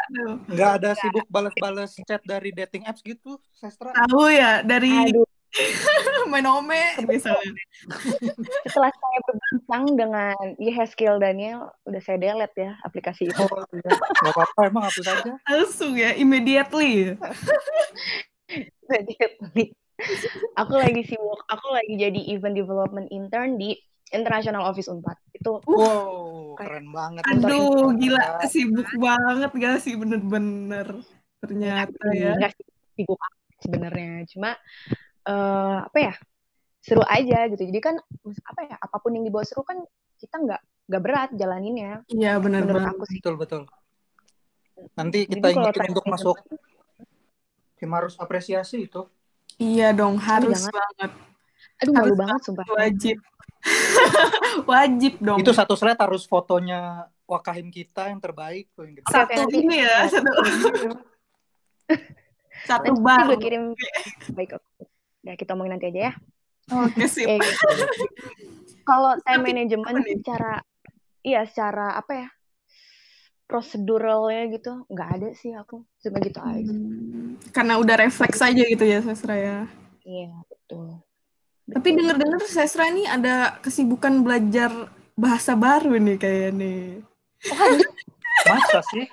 Nggak 0.46 0.70
ada 0.82 0.90
sibuk 0.94 1.26
balas-balas 1.32 1.96
chat 2.04 2.20
dari 2.22 2.52
dating 2.52 2.84
apps 2.84 3.00
gitu, 3.00 3.40
Sestra. 3.56 3.96
Tahu 3.96 4.28
ya 4.28 4.60
dari 4.60 4.92
Aduh, 5.08 5.26
main 6.32 6.44
ome 6.44 6.82
misalnya. 7.08 7.52
setelah 8.68 8.92
saya 8.92 9.18
berbincang 9.24 9.84
dengan 9.96 10.36
Yeheskel 10.60 11.16
Daniel, 11.16 11.72
udah 11.88 12.00
saya 12.04 12.20
delete 12.20 12.68
ya 12.68 12.72
aplikasi 12.84 13.32
itu. 13.32 13.42
Oh 13.48 13.64
iya, 13.72 13.92
nggak 13.96 14.32
apa-apa, 14.36 14.60
emang 14.68 14.84
hapus 14.86 15.06
aja. 15.08 15.32
Langsung 15.48 15.96
ya, 15.96 16.12
immediately. 16.14 17.16
Immediately. 18.88 19.76
aku 20.56 20.74
lagi 20.78 21.02
sibuk, 21.04 21.40
aku 21.50 21.66
lagi 21.74 21.94
jadi 22.00 22.20
event 22.32 22.56
development 22.56 23.08
intern 23.12 23.60
di 23.60 23.76
International 24.14 24.64
Office 24.64 24.88
Unpad. 24.88 25.16
Itu 25.36 25.60
Wow, 25.68 26.56
keren 26.56 26.88
banget. 26.94 27.22
Aduh, 27.28 27.92
gila 27.98 28.40
sibuk 28.48 28.88
banget 28.96 29.50
gak 29.58 29.76
sih 29.84 29.98
bener-bener. 30.00 31.02
Ternyata 31.44 32.04
ya. 32.16 32.34
nggak 32.40 32.52
sibuk 32.96 33.20
sebenarnya. 33.60 34.24
Cuma 34.32 34.56
eh, 35.28 35.78
apa 35.84 35.98
ya? 36.00 36.14
Seru 36.80 37.04
aja 37.04 37.44
gitu. 37.52 37.62
Jadi 37.68 37.80
kan 37.84 37.94
apa 38.42 38.60
ya? 38.64 38.76
Apa 38.80 38.96
pun 38.98 39.12
yang 39.12 39.24
dibawa 39.26 39.44
seru 39.44 39.60
kan 39.62 39.78
kita 40.16 40.40
nggak 40.40 40.60
nggak 40.88 41.02
berat 41.04 41.30
jalaninnya. 41.36 42.00
Iya 42.08 42.40
Menurut 42.40 42.80
banget. 42.80 42.96
aku 42.96 43.04
sih. 43.06 43.20
Betul, 43.20 43.36
betul. 43.36 43.62
Nanti 44.96 45.26
Jadi 45.26 45.32
kita 45.36 45.46
kalau 45.52 45.68
ingetin 45.68 45.90
untuk 45.92 46.06
masuk 46.08 46.36
tim 47.78 47.90
harus 47.92 48.14
apresiasi 48.16 48.88
itu. 48.88 49.04
Iya 49.58 49.90
dong, 49.90 50.16
harus 50.22 50.54
jangan. 50.54 50.72
banget. 50.74 51.10
Aduh 51.82 51.92
malu 51.94 52.04
Harus 52.06 52.18
banget 52.18 52.40
sumpah. 52.46 52.64
Wajib. 52.74 53.16
Wajib 54.70 55.12
dong. 55.18 55.38
Itu 55.42 55.50
satu 55.50 55.74
slide 55.74 55.98
harus 55.98 56.22
fotonya 56.24 57.10
Wakahim 57.28 57.68
kita 57.68 58.08
yang 58.08 58.22
terbaik 58.22 58.70
tuh 58.72 58.88
yang 58.88 58.96
gede. 58.96 59.10
satu 59.12 59.28
Oke, 59.28 59.34
nanti- 59.44 59.60
ini 59.60 59.76
ya, 59.84 59.96
satu, 60.08 60.30
satu 62.64 62.90
bar. 63.04 63.26
gue 63.28 63.38
kirim 63.42 63.62
baik 64.32 64.56
oke. 64.56 64.77
Ya 65.28 65.36
kita 65.36 65.52
omongin 65.52 65.76
nanti 65.76 65.92
aja 65.92 66.00
ya. 66.08 66.12
Oke 66.72 67.04
sip. 67.04 67.28
Eh, 67.28 67.36
gitu. 67.36 67.68
Kalau 68.88 69.20
time 69.20 69.44
management 69.44 70.00
secara 70.08 70.64
iya 71.20 71.44
secara 71.44 72.00
apa 72.00 72.12
ya? 72.16 72.28
proseduralnya 73.48 74.44
gitu 74.52 74.84
nggak 74.92 75.08
ada 75.08 75.28
sih 75.32 75.56
aku 75.56 75.80
cuma 76.04 76.20
gitu 76.20 76.36
aja 76.36 76.68
Hmm, 76.68 77.40
Karena 77.48 77.80
udah 77.80 77.96
refleks 77.96 78.44
aja 78.44 78.60
gitu 78.60 78.84
ya 78.84 79.00
Sesra 79.00 79.40
ya. 79.40 79.58
iya 80.04 80.36
betul 80.52 81.00
Tapi 81.64 81.88
denger-denger 81.96 82.44
Sesra 82.44 82.92
nih 82.92 83.08
ada 83.08 83.56
kesibukan 83.64 84.20
belajar 84.20 84.68
bahasa 85.16 85.56
baru 85.56 85.96
nih 85.96 86.16
kayak 86.20 86.52
nih. 86.60 87.00
Masa 88.44 88.80
sih? 88.92 89.04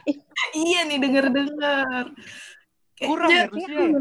Iya 0.52 0.84
nih 0.88 1.00
denger-denger. 1.00 2.04
Kurang 2.96 3.28
ya 3.28 3.44
Rusia 3.52 3.68
ya? 3.76 4.00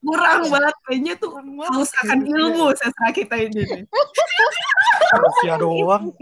kurang 0.00 0.40
banget 0.46 0.76
kayaknya 0.84 1.14
tuh 1.16 1.32
Kurang 1.32 1.56
banget. 1.56 1.72
haus 1.72 1.90
akan 1.96 2.18
ilmu 2.22 2.66
Sesra 2.76 3.08
kita 3.10 3.34
ini. 3.40 3.64
Rusia 5.24 5.54
doang. 5.56 6.04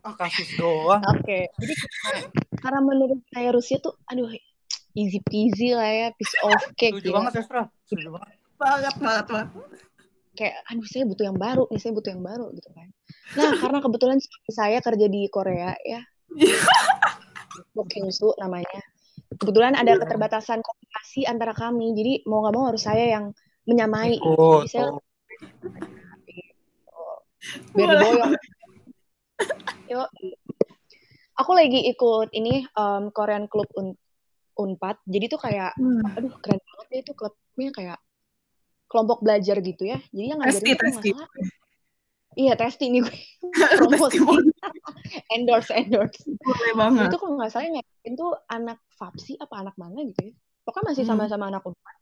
Ah, 0.00 0.12
kasus 0.12 0.48
doang. 0.56 1.00
oke 1.00 1.40
jadi 1.56 1.74
karena, 2.56 2.80
menurut 2.80 3.20
saya 3.28 3.48
Rusia 3.48 3.80
tuh 3.80 3.96
aduh 4.04 4.28
easy 4.92 5.20
peasy 5.24 5.72
lah 5.72 5.88
ya 5.88 6.08
piece 6.12 6.36
of 6.40 6.56
cake 6.74 6.96
Setuju 6.96 7.04
gitu. 7.04 7.16
banget 7.16 7.32
ya, 7.32 7.42
Stra. 7.44 7.62
Setuju 7.84 8.08
banget. 8.12 8.36
Banget 8.56 8.94
banget 8.96 9.26
banget. 9.28 9.48
kayak 10.30 10.56
aduh 10.68 10.84
saya 10.84 11.04
butuh 11.04 11.24
yang 11.26 11.36
baru 11.36 11.64
nih 11.68 11.80
saya 11.80 11.92
butuh 11.92 12.10
yang 12.12 12.24
baru 12.24 12.46
gitu 12.52 12.68
kan 12.72 12.88
nah 13.34 13.50
karena 13.56 13.78
kebetulan 13.80 14.18
saya 14.48 14.78
kerja 14.80 15.06
di 15.06 15.22
Korea 15.28 15.72
ya 15.80 16.00
Booking 17.76 18.08
Su 18.08 18.32
namanya 18.36 18.80
kebetulan 19.38 19.78
ada 19.78 19.94
keterbatasan 20.00 20.58
komunikasi 20.64 21.22
antara 21.28 21.54
kami 21.54 21.94
jadi 21.94 22.26
mau 22.26 22.42
nggak 22.42 22.54
mau 22.54 22.66
harus 22.66 22.82
saya 22.82 23.06
yang 23.06 23.30
menyamai 23.68 24.18
Ikut. 24.18 24.66
Jadi 24.66 24.72
saya 24.72 24.90
tuh. 24.90 25.02
biar 27.74 27.88
diboyong 27.96 28.32
Yo, 29.90 30.06
aku 31.34 31.50
lagi 31.56 31.88
ikut 31.90 32.30
ini 32.36 32.62
um, 32.76 33.08
Korean 33.10 33.48
Club 33.48 33.66
Un 33.74 33.96
Unpad 34.54 35.00
jadi 35.08 35.26
tuh 35.32 35.40
kayak 35.40 35.72
Hmm. 35.80 36.04
aduh 36.04 36.36
keren 36.44 36.60
banget 36.60 36.86
ya 36.92 36.98
itu 37.00 37.12
klubnya 37.16 37.70
kayak 37.72 37.98
kelompok 38.92 39.24
belajar 39.24 39.56
gitu 39.64 39.88
ya 39.88 39.96
jadi 40.12 40.36
yang 40.36 40.44
ngajarin 40.44 40.60
tuh 40.60 40.76
nggak 40.76 40.92
testi. 41.00 41.10
salah 41.16 41.28
iya 42.38 42.54
testi 42.54 42.90
nih 42.90 43.00
gue. 43.02 43.16
Promosi. 43.78 44.18
endorse 45.34 45.72
endorse. 45.74 46.22
Boleh 46.26 46.72
banget. 46.78 47.10
itu 47.10 47.18
kalau 47.18 47.34
nggak 47.38 47.50
salah 47.50 47.70
ngajarin 47.70 48.14
tuh 48.14 48.30
anak 48.46 48.78
Fapsi 48.94 49.34
apa 49.40 49.54
anak 49.64 49.74
mana 49.80 50.04
gitu 50.06 50.30
ya. 50.30 50.34
Pokoknya 50.62 50.94
masih 50.94 51.04
Hmm. 51.08 51.16
sama-sama 51.16 51.50
anak 51.50 51.64
Unpad 51.66 51.96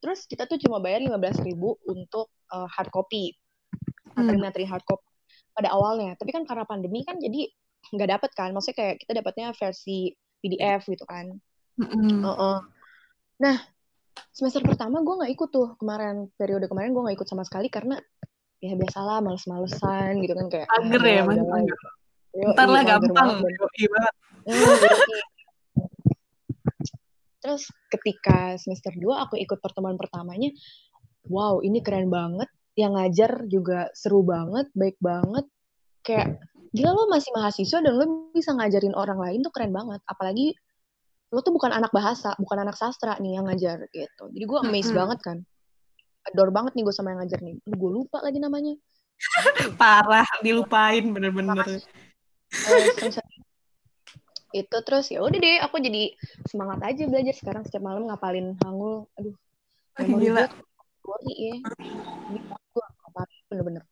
terus 0.00 0.24
kita 0.24 0.48
tuh 0.48 0.56
cuma 0.56 0.80
bayar 0.80 1.04
15.000 1.04 1.44
ribu 1.44 1.76
untuk 1.84 2.32
uh, 2.50 2.66
hard 2.66 2.88
copy. 2.90 3.36
Hmm. 4.10 4.26
materi-materi 4.26 4.64
hard 4.66 4.82
copy 4.82 5.06
pada 5.54 5.70
awalnya. 5.70 6.18
Tapi 6.18 6.34
kan 6.34 6.42
karena 6.42 6.64
pandemi 6.66 7.06
kan 7.06 7.20
jadi 7.20 7.46
nggak 7.94 8.10
dapet 8.18 8.30
kan. 8.34 8.50
Maksudnya 8.50 8.76
kayak 8.76 8.94
kita 9.06 9.12
dapatnya 9.22 9.46
versi 9.54 10.10
PDF 10.40 10.88
gitu 10.88 11.04
kan. 11.06 11.30
Mm-mm. 11.78 12.24
Heeh. 12.26 12.58
Nah, 13.40 13.56
semester 14.34 14.64
pertama 14.64 15.04
gue 15.04 15.14
nggak 15.14 15.32
ikut 15.36 15.48
tuh. 15.52 15.68
Kemarin 15.78 16.32
periode 16.34 16.66
kemarin 16.66 16.90
gue 16.96 17.02
nggak 17.06 17.16
ikut 17.22 17.28
sama 17.28 17.44
sekali 17.46 17.70
karena 17.70 18.00
ya 18.60 18.76
biasalah 18.76 19.24
males-malesan 19.24 20.20
gitu 20.20 20.36
kan 20.36 20.46
kayak 20.52 20.68
Mager 20.68 21.02
ya, 21.04 21.22
yoi, 21.24 21.64
Ntar 22.54 22.68
lah 22.70 22.82
gampang. 22.86 23.42
banget. 23.42 24.14
Hmm, 24.46 24.54
yoi. 24.54 25.20
Terus 27.40 27.62
ketika 27.88 28.60
semester 28.60 28.92
2 28.92 29.24
aku 29.24 29.40
ikut 29.40 29.58
pertemuan 29.64 29.96
pertamanya, 29.96 30.52
wow 31.32 31.64
ini 31.64 31.80
keren 31.80 32.12
banget, 32.12 32.52
yang 32.76 32.94
ngajar 32.94 33.48
juga 33.48 33.88
seru 33.96 34.20
banget, 34.20 34.68
baik 34.76 35.00
banget, 35.00 35.48
kayak 36.04 36.36
gila 36.76 36.92
lo 36.92 37.08
masih 37.08 37.32
mahasiswa 37.32 37.80
dan 37.80 37.92
lo 37.96 38.28
bisa 38.36 38.52
ngajarin 38.52 38.92
orang 38.92 39.18
lain 39.18 39.40
tuh 39.40 39.52
keren 39.56 39.72
banget, 39.72 40.04
apalagi 40.04 40.52
lo 41.32 41.40
tuh 41.40 41.56
bukan 41.56 41.72
anak 41.72 41.90
bahasa, 41.96 42.36
bukan 42.36 42.68
anak 42.68 42.76
sastra 42.76 43.16
nih 43.18 43.40
yang 43.40 43.48
ngajar 43.48 43.88
gitu. 43.88 44.24
Jadi 44.30 44.44
gue 44.44 44.58
amazed 44.60 44.92
banget 44.92 45.18
kan, 45.24 45.38
adore 46.28 46.52
banget 46.52 46.72
nih 46.76 46.84
gue 46.84 46.94
sama 46.94 47.14
yang 47.14 47.20
ngajar 47.24 47.40
nih. 47.40 47.56
Gue 47.64 47.90
lupa 47.90 48.20
lagi 48.20 48.36
namanya. 48.42 48.74
Parah, 49.80 50.26
dilupain 50.40 51.04
bener-bener. 51.12 51.80
Eh, 52.50 52.84
semester 52.98 53.24
itu 54.50 54.76
terus 54.82 55.06
ya 55.10 55.22
udah 55.22 55.38
deh 55.38 55.56
aku 55.62 55.78
jadi 55.78 56.10
semangat 56.50 56.82
aja 56.82 57.06
belajar 57.06 57.34
sekarang 57.38 57.62
setiap 57.62 57.86
malam 57.86 58.10
ngapalin 58.10 58.58
hangul 58.66 59.06
aduh 59.14 59.34
memori 60.02 60.26
Gila. 60.26 60.44
memori 60.50 61.34
ya 61.38 61.54
ini 62.34 62.38
gue 62.50 62.86
ngapalin 63.06 63.40
bener-bener 63.46 63.82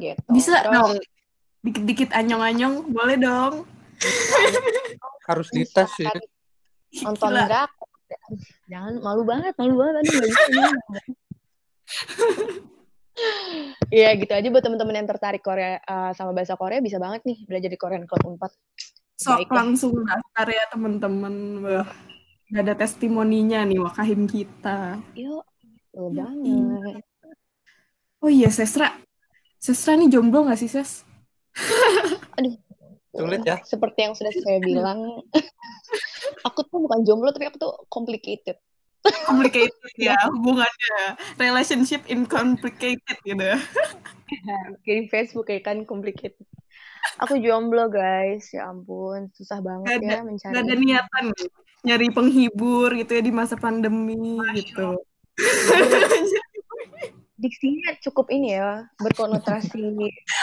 gitu 0.00 0.22
Bisa 0.32 0.64
Terus, 0.64 0.72
dong. 0.72 0.92
Dikit-dikit 1.58 2.14
anyong-anyong, 2.14 2.94
boleh 2.94 3.18
dong. 3.18 3.66
Harus 5.26 5.50
dites 5.50 5.90
sih. 5.98 6.06
kan 6.06 6.22
nonton 7.04 7.34
Gila. 7.34 7.44
drakor 7.44 7.88
jangan 8.72 8.94
malu 9.04 9.22
banget 9.28 9.52
malu 9.60 9.74
banget. 9.76 10.08
Iya 13.90 14.14
gitu 14.14 14.30
aja 14.30 14.46
buat 14.46 14.62
teman-teman 14.62 14.94
yang 15.02 15.08
tertarik 15.10 15.42
Korea 15.42 15.82
eh, 15.82 16.12
sama 16.14 16.30
bahasa 16.30 16.54
Korea 16.54 16.78
bisa 16.78 17.02
banget 17.02 17.26
nih 17.26 17.42
belajar 17.50 17.70
di 17.72 17.78
Korean 17.80 18.06
Club 18.06 18.38
4 18.38 18.46
Sok 19.18 19.34
Baik 19.42 19.50
langsung 19.50 19.92
daftar 20.06 20.46
ya 20.46 20.64
teman-teman. 20.70 21.34
Udah 22.48 22.60
ada 22.62 22.74
testimoninya 22.78 23.66
nih 23.66 23.82
Wakahim 23.82 24.30
kita. 24.30 25.02
yuk 25.18 25.42
betul 25.90 26.14
banget 26.14 27.02
Oh 28.22 28.30
iya, 28.30 28.50
Sesra. 28.50 28.94
Sesra 29.58 29.98
nih 29.98 30.10
jomblo 30.10 30.46
gak 30.46 30.58
sih, 30.58 30.70
Ses? 30.70 31.02
Sulit 33.18 33.42
ya. 33.42 33.58
seperti 33.66 34.06
yang 34.06 34.14
sudah 34.14 34.30
saya 34.30 34.62
bilang 34.62 35.26
aku 36.46 36.60
tuh 36.70 36.78
bukan 36.78 37.02
jomblo 37.02 37.34
tapi 37.34 37.50
aku 37.50 37.58
tuh 37.58 37.74
complicated 37.90 38.54
Complicated 39.24 39.92
ya 39.96 40.16
hubungannya. 40.28 41.16
Relationship 41.36 42.04
in 42.06 42.24
complicated 42.24 43.16
gitu. 43.22 43.48
Kayak 44.82 44.84
di 44.84 45.06
Facebook 45.08 45.46
kayak 45.46 45.62
kan 45.64 45.78
complicated 45.84 46.36
aku 47.16 47.38
jomblo 47.38 47.86
guys 47.88 48.50
ya 48.50 48.68
ampun 48.68 49.30
susah 49.32 49.58
banget 49.58 49.88
Gak 49.88 49.98
ada- 49.98 50.12
ya 50.12 50.20
mencari 50.20 50.52
Gak 50.52 50.62
ada 50.62 50.74
niatan 50.76 51.24
nyari 51.80 52.06
penghibur 52.10 52.88
gitu 52.92 53.10
ya 53.14 53.22
di 53.22 53.32
masa 53.32 53.54
pandemi 53.54 54.36
gitu. 54.52 54.98
diksinya 57.38 57.94
cukup 58.02 58.26
ini 58.28 58.52
ya 58.52 58.84
berkonotasi 58.98 59.78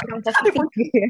yang 0.07 0.19
positif 0.23 0.63
gitu 0.73 0.95
ya 0.95 1.09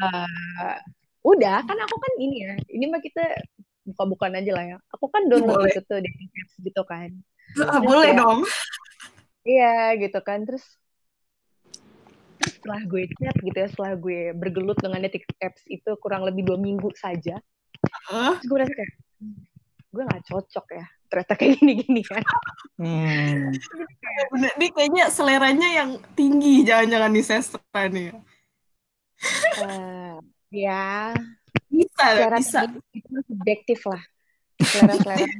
Ah, 0.00 0.76
udah 1.22 1.62
kan 1.66 1.76
aku 1.76 1.96
kan 1.96 2.12
ini 2.16 2.36
ya 2.46 2.52
ini 2.70 2.84
mah 2.86 2.98
kita 2.98 3.22
buka-bukaan 3.86 4.34
aja 4.34 4.52
lah 4.52 4.64
ya 4.66 4.78
aku 4.90 5.06
kan 5.08 5.22
download 5.30 5.62
Boleh. 5.62 5.70
itu 5.70 5.80
tuh 5.86 5.98
dating 6.02 6.30
apps 6.34 6.54
gitu 6.58 6.82
kan 6.82 7.10
Ah, 7.56 7.78
boleh 7.78 8.10
ya. 8.10 8.18
dong. 8.18 8.40
Iya 9.46 9.74
gitu 9.96 10.18
kan 10.20 10.42
terus 10.42 10.66
setelah 12.42 12.82
gue 12.82 13.06
chat 13.14 13.36
gitu 13.38 13.54
ya 13.56 13.68
setelah 13.70 13.94
gue 13.94 14.34
bergelut 14.34 14.74
dengan 14.76 15.06
dating 15.06 15.22
apps 15.38 15.62
itu 15.66 15.90
kurang 16.02 16.26
lebih 16.26 16.42
dua 16.42 16.58
minggu 16.58 16.90
saja 16.98 17.38
Hah? 18.10 18.36
terus 18.36 18.46
gue 18.46 18.58
rasa 18.58 18.74
kayak 18.74 18.92
"Hmm, 19.22 19.38
gue 19.88 20.02
nggak 20.02 20.24
cocok 20.26 20.66
ya 20.74 20.84
ternyata 21.06 21.32
kayak 21.38 21.52
gini-gini 21.56 22.02
kan 22.02 22.22
Hmm. 22.76 23.56
Bener, 24.28 24.50
Ini 24.58 24.66
kayaknya 24.68 25.04
seleranya 25.08 25.68
yang 25.72 25.90
tinggi 26.12 26.60
jangan-jangan 26.60 27.08
di 27.08 27.22
Sesra 27.24 27.82
nih. 27.88 28.12
Eh, 29.56 30.14
ya 30.52 31.16
selera 31.96 32.38
bisa. 32.38 32.60
itu 32.92 33.18
subjektif 33.26 33.80
lah 33.88 34.02
selera-selera 34.60 35.26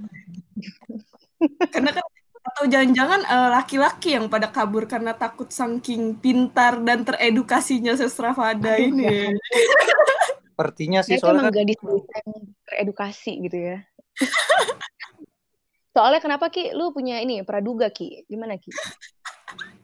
Karena 1.68 1.92
kan 1.92 2.04
atau 2.46 2.64
jangan-jangan 2.64 3.20
eh, 3.26 3.48
laki-laki 3.58 4.14
yang 4.14 4.30
pada 4.30 4.48
kabur 4.48 4.86
karena 4.86 5.12
takut 5.12 5.50
saking 5.50 6.16
pintar 6.16 6.78
dan 6.80 7.02
teredukasinya 7.02 7.92
Sesra 7.98 8.32
Fada 8.32 8.78
Aduh, 8.78 8.86
ini. 8.86 9.04
ya 9.04 9.28
Sepertinya 10.56 11.04
sih 11.04 11.20
itu 11.20 11.26
soalnya 11.26 11.52
emang 11.52 11.52
kan 11.52 11.58
gadis 11.60 11.80
yang 11.84 12.30
teredukasi 12.64 13.32
gitu 13.44 13.58
ya. 13.60 13.76
Soalnya 15.92 16.20
kenapa 16.24 16.48
Ki? 16.48 16.72
Lu 16.72 16.96
punya 16.96 17.20
ini 17.20 17.44
praduga 17.44 17.92
Ki? 17.92 18.24
Gimana 18.24 18.56
Ki? 18.56 18.72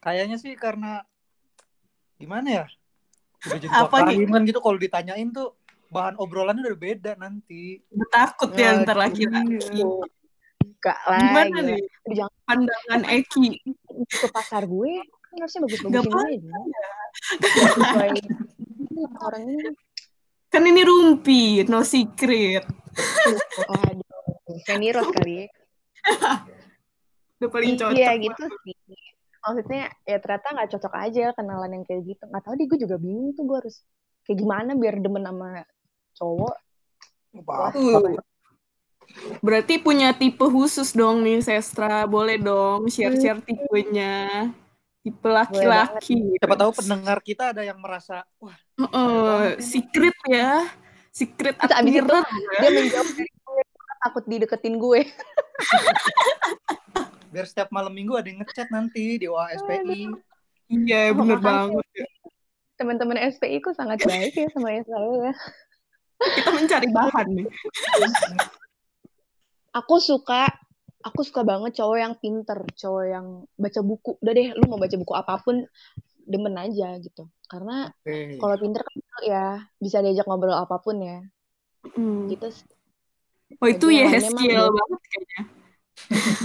kayaknya 0.01 0.41
sih 0.41 0.57
karena 0.57 1.05
gimana 2.17 2.49
ya? 2.49 2.65
Udah 3.45 3.59
jadi 3.61 3.69
Apa 3.69 4.09
kan 4.09 4.43
gitu 4.49 4.65
kalau 4.65 4.81
ditanyain 4.81 5.29
tuh 5.29 5.61
bahan 5.93 6.17
obrolannya 6.17 6.65
udah 6.65 6.81
beda 6.81 7.13
nanti. 7.21 7.85
Takut 8.09 8.57
ya 8.57 8.73
Aduh. 8.73 8.83
ntar 8.89 8.97
laki-laki. 8.97 9.85
Enggak 10.65 10.99
lah. 11.05 11.21
Gimana 11.21 11.57
gila. 11.61 11.69
nih 11.69 11.81
jangan 12.17 12.39
pandangan 12.49 13.03
Eki? 13.07 13.49
ke 13.93 14.27
pasar 14.33 14.67
gue 14.67 14.93
kan 15.05 15.37
harusnya 15.39 15.61
bagus-bagusin 15.69 16.43
Gak. 16.43 16.69
Sesuai 17.77 18.11
orang 19.21 19.43
ini. 19.47 19.71
Kan 20.53 20.63
ini 20.69 20.83
rumpi, 20.85 21.65
no 21.65 21.81
secret. 21.81 22.65
Aduh, 23.73 24.61
seniros 24.69 25.09
kali 25.17 25.45
ya. 25.45 25.47
Udah 27.41 27.49
paling 27.49 27.75
cocok. 27.81 27.97
Iya 27.97 28.11
gitu 28.21 28.45
sih. 28.67 28.77
Maksudnya 29.43 29.91
ya 30.07 30.17
ternyata 30.21 30.47
nggak 30.55 30.71
cocok 30.77 30.95
aja 30.95 31.25
kenalan 31.35 31.73
yang 31.81 31.85
kayak 31.89 32.05
gitu. 32.05 32.23
Nggak 32.29 32.43
tahu 32.45 32.55
deh 32.59 32.67
gue 32.69 32.79
juga 32.85 32.97
bingung 33.01 33.33
tuh 33.33 33.45
gue 33.49 33.57
harus 33.65 33.77
kayak 34.29 34.39
gimana 34.39 34.71
biar 34.79 34.95
demen 35.03 35.25
sama 35.27 35.67
cowok. 36.17 36.55
Apa? 37.43 37.73
Uh, 37.77 38.17
Berarti 39.45 39.77
punya 39.77 40.17
tipe 40.17 40.45
khusus 40.49 40.93
dong 40.97 41.21
nih, 41.25 41.45
Sestra. 41.45 42.09
Boleh 42.09 42.41
dong 42.41 42.89
share-share 42.89 43.41
tipenya. 43.45 44.49
Tipe 45.03 45.27
laki-laki. 45.27 46.39
Siapa 46.39 46.57
tahu 46.57 46.71
pendengar 46.73 47.19
kita 47.21 47.51
ada 47.53 47.67
yang 47.67 47.77
merasa, 47.83 48.23
wah, 48.39 48.55
Heeh, 48.79 49.59
secret 49.61 50.17
ya. 50.31 50.65
Secret 51.13 51.61
Terus 51.61 51.77
abis 51.77 51.93
itu 51.93 52.09
admirer. 52.09 52.25
dia 52.57 52.71
menjauh 52.73 53.11
dari 53.13 53.29
gue 53.29 53.63
takut 54.01 54.25
dideketin 54.25 54.75
gue. 54.81 55.01
biar 57.33 57.49
setiap 57.49 57.73
malam 57.73 57.97
minggu 57.97 58.13
ada 58.13 58.29
yang 58.29 58.45
ngechat 58.45 58.69
nanti 58.69 59.17
di 59.17 59.25
OASPI. 59.25 60.13
Iya, 60.69 61.17
bener 61.17 61.41
makasih. 61.41 61.49
banget. 61.49 61.87
Teman-teman 62.77 63.19
SPI 63.33 63.59
ku 63.65 63.73
sangat 63.73 64.05
baik 64.05 64.37
ya 64.37 64.49
sama 64.53 64.69
saya. 64.85 65.33
Kita 66.23 66.51
mencari 66.55 66.89
bahan 66.89 67.27
nih. 67.35 67.49
Aku 69.73 69.97
suka 69.99 70.47
aku 71.03 71.27
suka 71.27 71.43
banget 71.43 71.83
cowok 71.83 71.99
yang 71.99 72.15
pinter, 72.17 72.59
cowok 72.79 73.05
yang 73.11 73.27
baca 73.59 73.81
buku. 73.83 74.17
Udah 74.23 74.33
deh, 74.33 74.49
lu 74.55 74.65
mau 74.71 74.79
baca 74.79 74.97
buku 74.97 75.13
apa 75.19 75.35
pun 75.43 75.67
demen 76.23 76.55
aja 76.55 76.97
gitu. 77.03 77.27
Karena 77.51 77.91
Oke. 77.91 78.39
kalau 78.39 78.57
pinter 78.57 78.83
kan 78.87 78.97
ya 79.27 79.45
bisa 79.83 79.99
diajak 80.01 80.25
ngobrol 80.31 80.55
apa 80.55 80.79
pun 80.79 80.97
ya. 81.03 81.19
Hmm. 81.95 82.31
Gitu 82.31 82.47
sih. 82.49 82.69
Oh, 83.61 83.69
itu 83.69 83.93
ya 83.93 84.09
Heskiel 84.09 84.65
banget 84.73 85.01
kayaknya. 85.13 85.43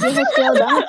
Dia 0.02 0.12
Haskell 0.12 0.54
banget. 0.60 0.86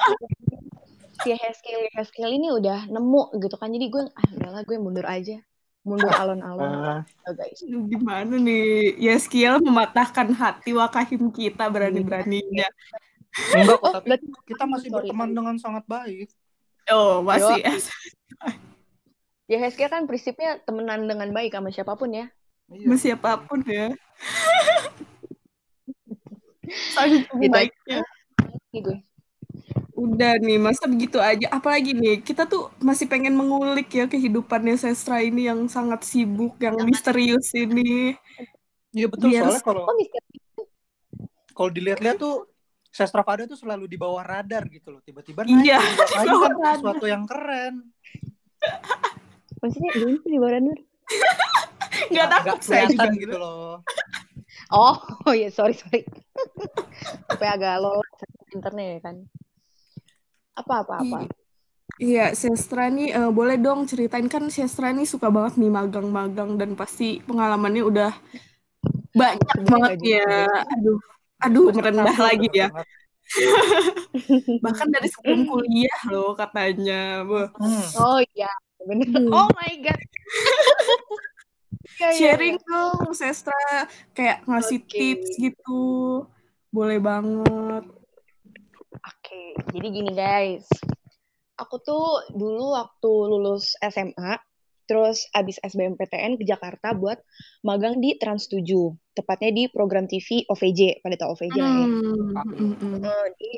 Si 1.19 1.31
Haskell, 1.35 1.83
Haskell 1.95 2.33
ini 2.35 2.49
udah 2.51 2.91
nemu 2.91 3.23
gitu 3.39 3.55
kan. 3.55 3.71
Jadi 3.71 3.87
gue, 3.91 4.03
ah 4.07 4.27
udahlah 4.35 4.63
gue 4.67 4.77
mundur 4.79 5.07
aja. 5.07 5.39
Mundur 5.89 6.13
alon-alon. 6.13 6.69
Ah, 6.69 7.01
Oh, 7.25 7.33
guys. 7.33 7.65
Gimana 7.65 8.37
nih? 8.37 8.93
Yeskiel 9.01 9.57
mematahkan 9.59 10.29
hati 10.31 10.77
wakahim 10.77 11.33
kita 11.33 11.67
berani-beraninya. 11.67 12.69
enggak 13.57 13.79
kok, 13.79 13.83
Oh, 13.83 13.93
tapi 13.97 14.21
kita 14.45 14.65
masih 14.65 14.89
sorry, 14.91 15.09
berteman 15.09 15.31
dengan 15.33 15.57
sangat 15.57 15.85
baik. 15.89 16.29
Oh, 16.89 17.21
masih 17.21 17.61
ya. 17.61 17.73
Ya 19.49 19.57
Haskell 19.59 19.89
kan 19.89 20.05
prinsipnya 20.05 20.61
temenan 20.61 21.09
dengan 21.09 21.33
baik 21.33 21.57
sama 21.57 21.73
siapa 21.73 21.97
pun 21.97 22.13
ya. 22.13 22.29
Iya. 22.69 22.85
Sama 22.85 22.97
siapa 23.01 23.31
pun 23.43 23.65
ya. 23.65 23.89
Saking 26.93 27.25
Gitu. 27.25 27.49
baiknya. 27.49 27.99
Gue. 28.75 28.97
Udah 29.99 30.39
nih, 30.39 30.63
masa 30.63 30.87
begitu 30.87 31.19
aja. 31.19 31.51
Apalagi 31.51 31.91
nih, 31.91 32.23
kita 32.23 32.47
tuh 32.47 32.71
masih 32.79 33.11
pengen 33.11 33.35
mengulik 33.35 33.91
ya 33.91 34.07
kehidupannya 34.07 34.79
Sestra 34.79 35.19
ini 35.21 35.51
yang 35.51 35.67
sangat 35.67 36.07
sibuk, 36.07 36.55
yang 36.63 36.79
misterius 36.87 37.51
ini. 37.53 38.15
Iya 38.95 39.07
betul, 39.11 39.35
Biar- 39.35 39.51
soalnya 39.51 39.63
kalau 39.67 39.85
kalau 41.53 41.71
dilihat-lihat 41.75 42.17
tuh 42.23 42.47
Sestra 42.89 43.27
Pada 43.27 43.45
tuh 43.45 43.59
selalu 43.59 43.91
di 43.91 43.99
bawah 43.99 44.23
radar 44.23 44.65
gitu 44.71 44.95
loh. 44.95 45.03
Tiba-tiba 45.03 45.45
Iya, 45.45 45.83
naik, 45.83 45.99
kan 46.15 46.27
radar. 46.55 46.75
sesuatu 46.79 47.07
yang 47.11 47.25
keren. 47.27 47.75
Maksudnya 49.59 49.91
gimana 49.93 50.17
sih 50.23 50.31
di 50.31 50.39
bawah 50.39 50.61
nur? 50.63 50.79
Nggak 52.15 52.29
takut 52.31 52.61
saya 52.63 52.85
juga 52.87 53.11
gitu. 53.13 53.23
gitu 53.29 53.37
loh. 53.43 53.83
Oh, 54.71 54.95
oh 55.27 55.35
iya 55.35 55.51
sorry 55.51 55.75
sorry. 55.75 56.07
Supaya 57.29 57.59
agak 57.59 57.75
lolos 57.83 58.09
internet 58.55 58.87
ya 58.99 59.01
kan. 59.03 59.17
Apa 60.59 60.75
apa 60.83 60.95
apa. 60.99 61.19
Iya, 61.99 62.31
Sestra 62.35 62.87
nih 62.91 63.11
eh, 63.11 63.31
boleh 63.31 63.59
dong 63.59 63.87
ceritain 63.87 64.27
kan 64.31 64.47
Sestra 64.51 64.95
nih 64.95 65.07
suka 65.07 65.31
banget 65.31 65.59
nih 65.59 65.71
magang-magang 65.71 66.55
dan 66.55 66.79
pasti 66.79 67.19
pengalamannya 67.27 67.83
udah 67.83 68.13
banyak 69.15 69.59
banget 69.67 69.99
ya. 70.03 70.47
Aduh, 70.79 70.99
aduh 71.43 71.67
merendah 71.75 72.15
lagi 72.15 72.51
ya. 72.55 72.71
Bahkan 74.65 74.89
dari 74.95 75.09
sebelum 75.11 75.51
kuliah 75.51 76.01
loh 76.13 76.39
katanya. 76.39 77.27
Hmm. 77.27 77.87
Oh 77.99 78.21
iya 78.35 78.53
bener. 78.87 79.09
Hmm. 79.11 79.31
Oh 79.35 79.49
my 79.59 79.73
god. 79.83 80.03
Iya, 81.99 82.09
iya, 82.15 82.19
sharing 82.19 82.57
iya. 82.63 82.67
dong 82.71 83.11
Sestra 83.11 83.59
kayak 84.15 84.47
ngasih 84.47 84.79
Oke. 84.87 84.95
tips 84.95 85.31
gitu. 85.35 85.83
Boleh 86.71 87.03
banget. 87.03 87.98
Oke, 89.09 89.57
jadi 89.73 89.89
gini 89.89 90.13
guys. 90.13 90.69
Aku 91.57 91.81
tuh 91.81 92.29
dulu 92.37 92.77
waktu 92.77 93.09
lulus 93.09 93.73
SMA, 93.81 94.37
terus 94.85 95.25
abis 95.33 95.57
SBMPTN 95.65 96.37
ke 96.37 96.45
Jakarta 96.45 96.93
buat 96.93 97.17
magang 97.65 98.05
di 98.05 98.21
Trans 98.21 98.53
7, 98.53 98.69
tepatnya 99.17 99.51
di 99.51 99.63
program 99.73 100.05
TV 100.05 100.45
OVJ, 100.45 101.01
pada 101.01 101.17
tau 101.17 101.33
OVJ 101.33 101.57
lah 101.57 101.73
ya. 101.73 101.87
Hmm, 101.89 102.53
hmm, 102.53 102.75
hmm. 102.77 102.95
Eh, 103.01 103.29
di 103.41 103.51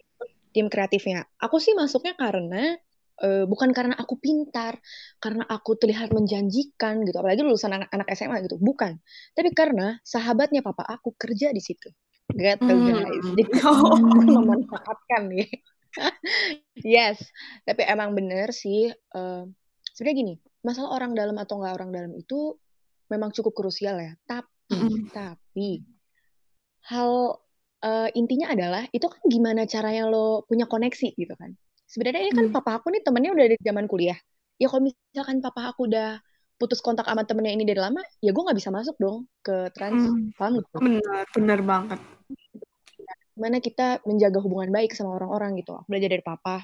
tim 0.55 0.71
kreatifnya. 0.71 1.27
Aku 1.43 1.59
sih 1.59 1.75
masuknya 1.75 2.15
karena 2.15 2.79
eh, 3.21 3.45
bukan 3.45 3.75
karena 3.75 3.99
aku 3.99 4.23
pintar, 4.23 4.79
karena 5.19 5.45
aku 5.51 5.75
terlihat 5.77 6.15
menjanjikan 6.15 7.03
gitu, 7.05 7.19
apalagi 7.19 7.43
lulusan 7.43 7.75
anak-anak 7.75 8.07
SMA 8.15 8.39
gitu, 8.47 8.57
bukan. 8.63 9.03
Tapi 9.35 9.51
karena 9.51 9.99
sahabatnya 10.07 10.63
papa 10.63 10.87
aku 10.87 11.13
kerja 11.19 11.51
di 11.51 11.59
situ. 11.59 11.91
Gitu 12.35 12.71
Hmm. 12.71 12.87
guys. 12.87 13.25
Jadi 13.39 13.53
Oh. 13.67 13.95
aku 13.99 14.31
memanfaatkan 14.31 15.23
nih. 15.31 15.49
yes, 16.87 17.19
tapi 17.67 17.83
emang 17.85 18.15
bener 18.15 18.55
sih. 18.55 18.91
eh, 18.91 19.43
sebenarnya 19.91 20.17
gini, 20.17 20.35
masalah 20.63 20.95
orang 20.95 21.13
dalam 21.19 21.35
atau 21.37 21.59
nggak 21.59 21.75
orang 21.75 21.91
dalam 21.91 22.13
itu 22.15 22.55
memang 23.11 23.35
cukup 23.35 23.53
krusial 23.53 23.99
ya. 23.99 24.15
Tapi, 24.25 24.47
Mm-mm. 24.71 25.11
tapi 25.11 25.83
hal 26.87 27.37
eh, 27.83 28.09
intinya 28.15 28.53
adalah 28.55 28.85
itu 28.93 29.07
kan 29.09 29.21
gimana 29.27 29.65
caranya 29.67 30.07
lo 30.07 30.45
punya 30.47 30.69
koneksi 30.71 31.17
gitu 31.17 31.35
kan. 31.35 31.57
Sebenarnya 31.91 32.23
ini 32.29 32.33
kan 32.33 32.47
Hmm. 32.49 32.55
papa 32.55 32.79
aku 32.79 32.95
nih 32.95 33.03
temennya 33.03 33.35
udah 33.35 33.45
dari 33.51 33.57
zaman 33.61 33.87
kuliah. 33.91 34.19
Ya 34.61 34.71
kalau 34.71 34.87
misalkan 34.87 35.43
papa 35.43 35.75
aku 35.75 35.91
udah 35.91 36.23
putus 36.61 36.85
kontak 36.85 37.09
sama 37.09 37.25
temennya 37.25 37.57
ini 37.57 37.65
dari 37.65 37.81
lama, 37.81 38.05
ya 38.21 38.37
gue 38.37 38.43
nggak 38.45 38.59
bisa 38.61 38.69
masuk 38.69 39.01
dong 39.01 39.25
ke 39.41 39.73
trans. 39.73 40.05
Hmm. 40.05 40.29
Paham 40.37 40.61
nggak? 40.61 40.69
Benar, 40.77 41.25
benar 41.33 41.61
banget. 41.65 42.01
Gimana 43.33 43.57
kita 43.65 44.05
menjaga 44.05 44.45
hubungan 44.45 44.69
baik 44.69 44.93
sama 44.93 45.17
orang-orang 45.17 45.57
gitu. 45.65 45.73
Aku 45.73 45.89
belajar 45.89 46.13
dari 46.13 46.21
papa. 46.21 46.61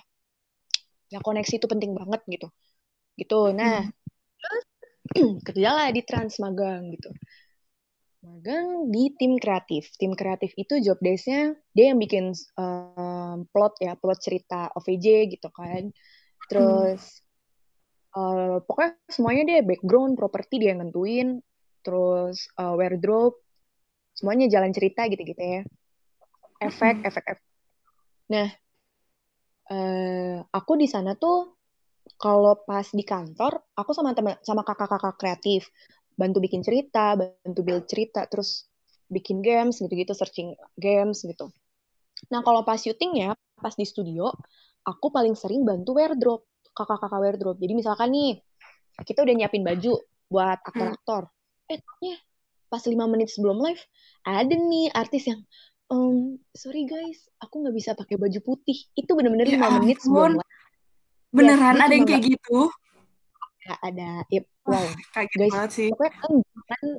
Ya 1.08 1.24
koneksi 1.24 1.56
itu 1.56 1.64
penting 1.64 1.96
banget 1.96 2.20
gitu. 2.28 2.52
Gitu. 3.16 3.40
Nah, 3.56 3.88
terus 4.36 4.64
kerjalah 5.48 5.88
di 5.88 6.04
trans 6.04 6.36
magang 6.44 6.92
gitu. 6.92 7.08
Magang 8.20 8.92
di 8.92 9.16
tim 9.16 9.40
kreatif. 9.40 9.96
Tim 9.96 10.12
kreatif 10.12 10.52
itu 10.60 10.76
job 10.84 11.00
desk-nya 11.00 11.56
dia 11.72 11.96
yang 11.96 11.96
bikin 11.96 12.36
um, 12.60 13.48
plot 13.48 13.80
ya, 13.80 13.96
plot 13.96 14.20
cerita 14.20 14.68
OVJ 14.76 15.32
gitu 15.32 15.48
kan. 15.48 15.88
Terus 16.52 17.25
uh, 18.16 18.56
pokoknya 18.64 18.96
semuanya 19.06 19.42
dia 19.44 19.60
background, 19.62 20.16
properti 20.16 20.64
dia 20.64 20.72
yang 20.72 20.88
nentuin, 20.88 21.38
terus 21.84 22.48
uh, 22.56 22.74
wardrobe, 22.74 23.38
semuanya 24.16 24.48
jalan 24.48 24.72
cerita 24.72 25.04
gitu-gitu 25.06 25.38
ya. 25.38 25.62
Efek, 26.64 27.04
efek, 27.04 27.24
efek. 27.36 27.44
Nah, 28.32 28.48
eh, 29.70 30.36
aku 30.40 30.72
di 30.80 30.88
sana 30.88 31.12
tuh 31.14 31.52
kalau 32.16 32.64
pas 32.64 32.88
di 32.88 33.04
kantor, 33.04 33.60
aku 33.76 33.92
sama 33.92 34.16
teman 34.16 34.40
sama 34.40 34.64
kakak-kakak 34.64 35.20
kreatif 35.20 35.68
bantu 36.16 36.40
bikin 36.40 36.64
cerita, 36.64 37.12
bantu 37.12 37.60
build 37.60 37.84
cerita, 37.84 38.24
terus 38.24 38.64
bikin 39.12 39.44
games 39.44 39.78
gitu-gitu, 39.84 40.16
searching 40.16 40.56
games 40.80 41.22
gitu. 41.22 41.52
Nah, 42.32 42.40
kalau 42.40 42.64
pas 42.64 42.80
syuting 42.80 43.20
ya, 43.20 43.36
pas 43.60 43.76
di 43.76 43.84
studio, 43.84 44.32
aku 44.82 45.12
paling 45.12 45.36
sering 45.36 45.62
bantu 45.62 46.00
wardrobe, 46.00 46.48
kakak-kakak 46.76 47.16
wardrobe. 47.16 47.58
Jadi 47.58 47.72
misalkan 47.72 48.12
nih, 48.12 48.44
kita 49.00 49.24
udah 49.24 49.34
nyiapin 49.34 49.64
baju 49.64 49.96
buat 50.28 50.60
aktor-aktor. 50.60 51.32
Eh, 51.66 51.80
taunya 51.80 52.20
pas 52.68 52.82
lima 52.84 53.08
menit 53.08 53.32
sebelum 53.32 53.58
live, 53.58 53.80
ada 54.22 54.52
nih 54.52 54.92
artis 54.92 55.24
yang, 55.26 55.40
"Em, 55.88 56.36
sorry 56.52 56.84
guys, 56.84 57.24
aku 57.40 57.64
nggak 57.64 57.74
bisa 57.74 57.90
pakai 57.96 58.20
baju 58.20 58.38
putih. 58.44 58.76
Itu 58.92 59.16
bener-bener 59.16 59.48
Ya 59.48 59.56
lima 59.56 59.80
menit 59.80 60.04
sebelum 60.04 60.36
live. 60.36 60.54
Beneran 61.32 61.74
dia 61.74 61.84
ada 61.88 61.94
yang 61.94 62.06
kayak 62.06 62.24
gitu? 62.26 62.58
Nggak 63.66 63.80
ada. 63.82 64.10
Yep, 64.30 64.44
wow. 64.62 64.84
Kaget 65.10 65.38
Guys, 65.38 65.52
banget 65.52 65.70
sih. 65.74 65.88
pokoknya 65.90 66.12
kalian 66.14 66.36
jangan, 66.54 66.90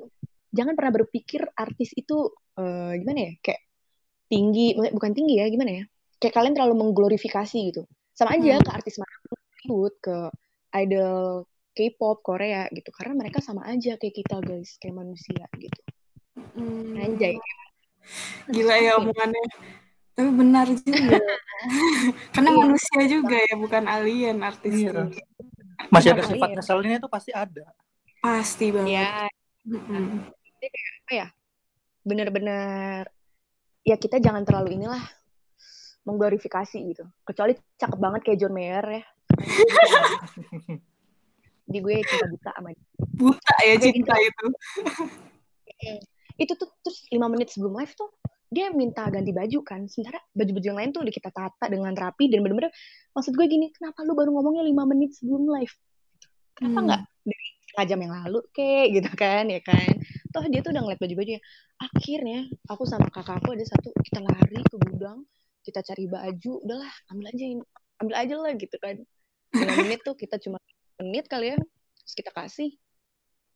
jangan 0.51 0.73
pernah 0.75 0.93
berpikir 0.97 1.41
artis 1.53 1.89
itu 1.93 2.17
eh, 2.57 2.93
gimana 2.97 3.19
ya 3.21 3.31
kayak 3.39 3.61
tinggi 4.27 4.73
bukan 4.91 5.11
tinggi 5.13 5.37
ya 5.39 5.45
gimana 5.47 5.71
ya 5.71 5.83
kayak 6.17 6.33
kalian 6.33 6.53
terlalu 6.57 6.75
mengglorifikasi 6.83 7.59
gitu 7.71 7.85
sama 8.11 8.33
aja 8.33 8.57
Hmm. 8.57 8.65
ke 8.65 8.71
artis 8.73 8.97
Hollywood, 9.67 9.95
ke 9.99 10.17
idol 10.73 11.43
K-pop 11.73 12.23
Korea 12.23 12.65
gitu 12.71 12.89
karena 12.89 13.13
mereka 13.13 13.37
sama 13.37 13.67
aja 13.67 13.99
kayak 13.99 14.15
kita 14.15 14.39
guys 14.39 14.79
kayak 14.79 14.95
manusia 14.95 15.45
gitu 15.53 15.81
Hmm. 16.37 16.93
anjay 16.95 17.33
Gila 18.47 18.77
ya 18.77 18.95
omongannya. 18.95 19.41
Tapi 20.13 20.29
benar 20.31 20.69
juga. 20.71 21.17
Karena 22.33 22.49
Iya. 22.49 22.59
manusia 22.63 23.01
juga 23.03 23.35
ya, 23.35 23.55
bukan 23.57 23.83
alien 23.83 24.37
artisnya. 24.39 24.89
Iya. 25.11 25.21
Masih 25.91 26.09
ada 26.15 26.23
Iya, 26.23 26.29
sifat 26.31 26.47
iya. 26.47 26.55
ngeselinnya 26.55 26.97
itu 26.97 27.09
pasti 27.11 27.31
ada. 27.35 27.65
Pasti 28.23 28.65
banget. 28.71 28.95
ya 28.95 29.27
Mm-mm. 29.65 30.23
apa 31.03 31.11
ya 31.11 31.27
bener-bener 32.01 33.11
ya 33.83 33.99
kita 33.99 34.17
jangan 34.17 34.47
terlalu 34.47 34.79
inilah 34.79 35.03
mengglorifikasi 36.03 36.77
gitu 36.87 37.03
kecuali 37.23 37.51
cakep 37.75 37.99
banget 37.99 38.21
kayak 38.23 38.39
John 38.39 38.55
Mayer 38.55 38.85
ya 38.87 39.03
di 41.67 41.83
gue 41.83 41.99
cinta 41.99 42.25
buta 42.31 42.51
sama 42.55 42.69
dia. 42.71 42.85
Buta 43.19 43.55
ya 43.59 43.75
Kayak 43.75 43.83
cinta 43.83 44.15
itu. 44.15 44.45
itu 46.37 46.53
tuh 46.53 46.69
terus 46.79 46.97
lima 47.11 47.27
menit 47.27 47.51
sebelum 47.51 47.75
live 47.75 47.91
tuh 47.91 48.07
dia 48.47 48.71
minta 48.71 49.03
ganti 49.11 49.35
baju 49.35 49.59
kan 49.65 49.83
sementara 49.91 50.23
baju-baju 50.31 50.63
yang 50.63 50.79
lain 50.79 50.89
tuh 50.95 51.03
udah 51.03 51.11
kita 51.11 51.27
tata 51.33 51.65
dengan 51.67 51.91
rapi 51.91 52.31
dan 52.31 52.39
bener-bener 52.39 52.71
maksud 53.11 53.35
gue 53.35 53.43
gini 53.43 53.75
kenapa 53.75 54.07
lu 54.07 54.15
baru 54.15 54.31
ngomongnya 54.31 54.63
lima 54.63 54.87
menit 54.87 55.11
sebelum 55.19 55.51
live 55.51 55.73
kenapa 56.55 56.79
Hmm. 56.79 56.85
nggak 56.87 57.01
dari 57.27 57.47
setengah 57.67 57.85
jam 57.91 57.99
yang 58.07 58.13
lalu 58.23 58.39
kek 58.55 58.87
gitu 58.95 59.09
kan 59.19 59.43
ya 59.51 59.59
kan 59.59 59.91
toh 60.31 60.45
dia 60.47 60.63
tuh 60.63 60.71
udah 60.71 60.81
ngeliat 60.87 60.99
baju-bajunya 61.03 61.41
akhirnya 61.77 62.39
aku 62.71 62.83
sama 62.87 63.07
kakakku 63.11 63.51
ada 63.51 63.65
satu 63.67 63.91
kita 63.99 64.23
lari 64.23 64.63
ke 64.63 64.75
gudang 64.79 65.27
kita 65.67 65.83
cari 65.83 66.07
baju 66.07 66.51
udahlah 66.63 66.93
ambil 67.11 67.27
aja 67.33 67.45
ambil 67.99 68.15
aja 68.15 68.35
lah 68.39 68.53
gitu 68.55 68.75
kan 68.79 68.95
lima 69.57 69.73
menit 69.77 69.99
tuh 70.05 70.13
kita 70.13 70.37
cuma 70.37 70.57
menit 71.01 71.25
kali 71.25 71.53
ya. 71.53 71.57
Terus 72.03 72.15
kita 72.15 72.31
kasih. 72.33 72.71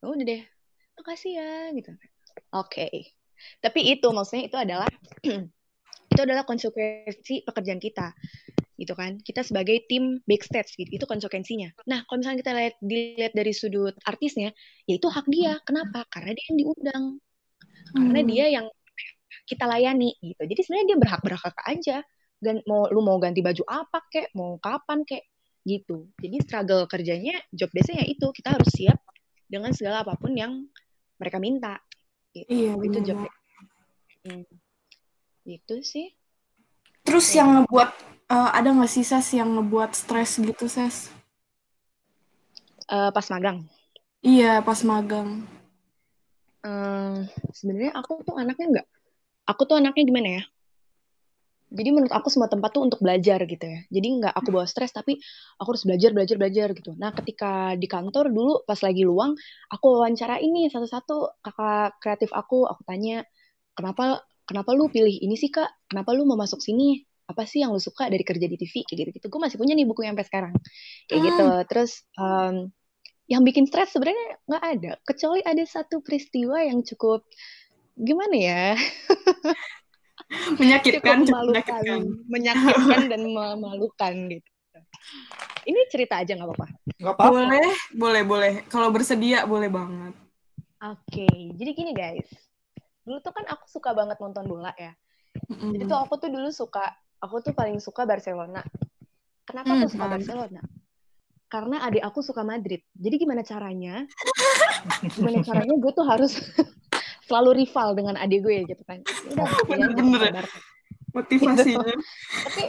"Oh, 0.01 0.13
udah 0.13 0.25
deh. 0.25 0.43
Makasih 0.97 1.31
ya 1.37 1.51
gitu. 1.73 1.91
Oke. 2.53 3.15
Tapi 3.57 3.79
itu 3.97 4.07
maksudnya 4.13 4.43
itu 4.49 4.57
adalah 4.57 4.89
itu 6.11 6.21
adalah 6.21 6.43
konsekuensi 6.45 7.47
pekerjaan 7.47 7.81
kita 7.81 8.13
gitu 8.77 8.93
kan. 8.97 9.21
Kita 9.21 9.41
sebagai 9.45 9.85
tim 9.85 10.21
backstage 10.25 10.73
gitu. 10.77 11.01
Itu 11.01 11.05
konsekuensinya. 11.09 11.69
Nah 11.89 12.05
kalau 12.05 12.21
misalnya 12.21 12.39
kita 12.41 12.51
lihat 12.53 12.75
dilihat 12.81 13.33
dari 13.37 13.53
sudut 13.53 13.93
artisnya 14.05 14.51
ya 14.89 14.93
itu 14.97 15.07
hak 15.09 15.25
dia. 15.29 15.57
Kenapa? 15.65 16.05
Karena 16.09 16.33
dia 16.33 16.45
yang 16.53 16.57
diundang. 16.59 17.03
Karena 17.93 18.19
Hmm. 18.21 18.29
dia 18.29 18.45
yang 18.49 18.65
kita 19.47 19.63
layani 19.65 20.15
gitu. 20.21 20.41
Jadi 20.43 20.61
sebenarnya 20.65 20.87
dia 20.93 20.97
berhak 20.99 21.21
berhak 21.23 21.55
aja. 21.65 21.97
Dan 22.41 22.57
mau 22.65 22.89
lu 22.89 23.05
mau 23.05 23.21
ganti 23.21 23.45
baju 23.45 23.61
apa 23.69 24.01
kek? 24.09 24.33
Mau 24.33 24.57
kapan 24.57 25.05
kek 25.05 25.29
gitu 25.61 26.09
jadi 26.17 26.41
struggle 26.41 26.89
kerjanya 26.89 27.37
job 27.53 27.69
desknya 27.69 28.01
ya 28.01 28.05
itu 28.09 28.25
kita 28.33 28.57
harus 28.57 28.69
siap 28.73 28.97
dengan 29.45 29.69
segala 29.75 30.01
apa 30.01 30.15
pun 30.17 30.31
yang 30.33 30.65
mereka 31.21 31.37
minta 31.37 31.77
gitu. 32.33 32.49
Iya, 32.49 32.73
itu 32.81 32.99
job 33.05 33.17
Hmm. 34.21 34.45
gitu 35.45 35.81
sih 35.81 36.13
Terus 37.01 37.33
Iya. 37.33 37.41
yang 37.41 37.49
ngebuat 37.65 37.89
eh, 38.31 38.49
ada 38.53 38.69
nggak 38.69 38.87
sih 38.89 39.01
ses 39.01 39.33
yang 39.33 39.49
ngebuat 39.57 39.97
stres 39.97 40.37
gitu 40.37 40.69
ses? 40.69 41.09
Eh, 42.85 43.09
pas 43.09 43.25
magang 43.33 43.65
Iya 44.21 44.61
pas 44.61 44.77
magang. 44.85 45.41
Eh, 46.61 47.17
sebenarnya 47.57 47.91
aku 47.97 48.21
tuh 48.21 48.37
anaknya 48.37 48.65
enggak 48.69 48.87
aku 49.49 49.61
tuh 49.65 49.81
anaknya 49.81 50.03
gimana 50.05 50.29
ya 50.37 50.43
jadi 51.71 51.89
menurut 51.95 52.11
aku 52.11 52.27
semua 52.27 52.51
tempat 52.51 52.75
tuh 52.75 52.83
untuk 52.83 52.99
belajar 52.99 53.39
gitu 53.47 53.63
ya. 53.63 53.79
Jadi 53.87 54.07
nggak 54.19 54.33
aku 54.35 54.49
bawa 54.51 54.67
stres 54.67 54.91
tapi 54.91 55.15
aku 55.55 55.67
harus 55.71 55.83
belajar 55.87 56.11
belajar 56.11 56.35
belajar 56.35 56.67
gitu. 56.75 56.91
Nah 56.99 57.15
ketika 57.15 57.79
di 57.79 57.87
kantor 57.87 58.27
dulu 58.27 58.53
pas 58.67 58.75
lagi 58.83 59.07
luang 59.07 59.31
aku 59.71 59.85
wawancara 60.03 60.43
ini 60.43 60.67
satu-satu 60.67 61.39
kakak 61.39 61.97
kreatif 62.03 62.29
aku. 62.35 62.67
Aku 62.67 62.83
tanya 62.83 63.23
kenapa 63.71 64.19
kenapa 64.43 64.75
lu 64.75 64.91
pilih 64.91 65.15
ini 65.23 65.39
sih 65.39 65.47
kak? 65.47 65.71
Kenapa 65.87 66.11
lu 66.11 66.27
mau 66.27 66.35
masuk 66.35 66.59
sini? 66.59 67.07
Apa 67.31 67.47
sih 67.47 67.63
yang 67.63 67.71
lu 67.71 67.79
suka 67.79 68.11
dari 68.11 68.27
kerja 68.27 68.43
di 68.51 68.59
TV 68.59 68.83
kayak 68.83 68.97
gitu 69.07 69.09
gitu 69.23 69.25
gue 69.31 69.39
masih 69.39 69.55
punya 69.55 69.71
nih 69.71 69.87
buku 69.87 70.03
sampai 70.03 70.27
sekarang. 70.27 70.53
Kayak 71.07 71.19
Hmm. 71.23 71.27
gitu. 71.31 71.47
Terus 71.71 71.91
em, 72.19 72.55
yang 73.31 73.41
bikin 73.47 73.63
stres 73.71 73.95
sebenarnya 73.95 74.43
nggak 74.43 74.63
ada. 74.75 74.91
Kecuali 75.07 75.39
ada 75.39 75.63
satu 75.63 76.03
peristiwa 76.03 76.59
yang 76.67 76.83
cukup 76.83 77.23
gimana 78.01 78.35
ya 78.35 78.63
Menyakitkan, 80.59 81.17
cukup 81.21 81.29
memalukan 81.29 81.81
menyakitkan. 81.83 82.01
menyakitkan 82.27 83.01
dan 83.11 83.21
memalukan 83.21 84.13
gitu 84.29 84.49
ini 85.63 85.79
cerita 85.87 86.17
aja 86.17 86.31
nggak 86.31 86.47
apa-apa 86.47 86.67
Nggak 86.97 87.13
apa-apa. 87.13 87.29
Boleh, 87.31 87.67
boleh, 87.93 88.23
boleh. 88.23 88.53
Kalau 88.65 88.89
bersedia 88.89 89.43
boleh 89.43 89.67
banget. 89.67 90.13
oke 90.79 91.29
jadi 91.55 91.71
gini 91.71 91.91
guys 91.91 92.25
dulu 93.01 93.17
tuh 93.19 93.29
kan 93.31 93.45
aku 93.45 93.65
suka 93.65 93.91
banget 93.91 94.17
nonton 94.17 94.45
bola 94.45 94.71
ya 94.73 94.93
Mm-mm. 95.47 95.73
jadi 95.73 95.83
tuh 95.85 95.99
aku 95.99 96.13
tuh 96.17 96.29
dulu 96.29 96.49
suka 96.49 96.89
aku 97.17 97.41
tuh 97.41 97.51
paling 97.51 97.77
suka 97.77 98.01
Barcelona 98.03 98.61
kenapa 99.43 99.75
aku 99.75 99.85
Hmm, 99.85 99.93
suka. 99.93 100.05
Barcelona 100.07 100.61
karena 101.47 101.83
adik 101.83 102.01
aku 102.01 102.21
suka 102.21 102.41
Madrid 102.41 102.81
jadi 102.93 103.15
gimana 103.17 103.41
caranya 103.41 104.05
gimana 105.15 105.41
caranya 105.41 105.75
gue 105.75 105.91
tuh 105.91 106.05
harus 106.05 106.33
selalu 107.31 107.63
rival 107.63 107.95
dengan 107.95 108.19
adik 108.19 108.43
gue 108.43 108.67
gitu 108.67 108.83
kan. 108.83 108.99
Udah 109.31 109.47
Bener-bener 109.71 110.21
ya. 110.35 110.43
Motivasinya. 111.15 111.95
tapi 112.51 112.63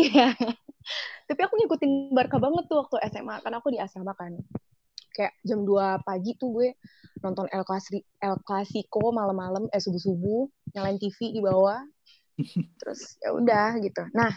iya. 0.00 0.32
Tapi 1.28 1.40
aku 1.44 1.60
ngikutin 1.60 2.16
Barca 2.16 2.40
banget 2.40 2.64
tuh 2.72 2.80
waktu 2.80 2.96
SMA 3.12 3.44
kan 3.44 3.52
aku 3.52 3.68
di 3.68 3.76
asrama 3.76 4.16
kan. 4.16 4.32
Kayak 5.12 5.36
jam 5.44 5.68
2 5.68 6.08
pagi 6.08 6.32
tuh 6.40 6.56
gue 6.56 6.68
nonton 7.20 7.44
El 7.52 7.68
Clasico, 7.68 8.00
El 8.22 8.40
Clasico 8.40 9.12
malam-malam 9.12 9.68
eh 9.68 9.82
subuh-subuh 9.82 10.72
nyalain 10.72 10.96
TV 10.96 11.36
di 11.36 11.40
bawah. 11.44 11.84
Terus 12.80 13.20
ya 13.20 13.36
udah 13.36 13.76
gitu. 13.84 14.08
Nah 14.16 14.32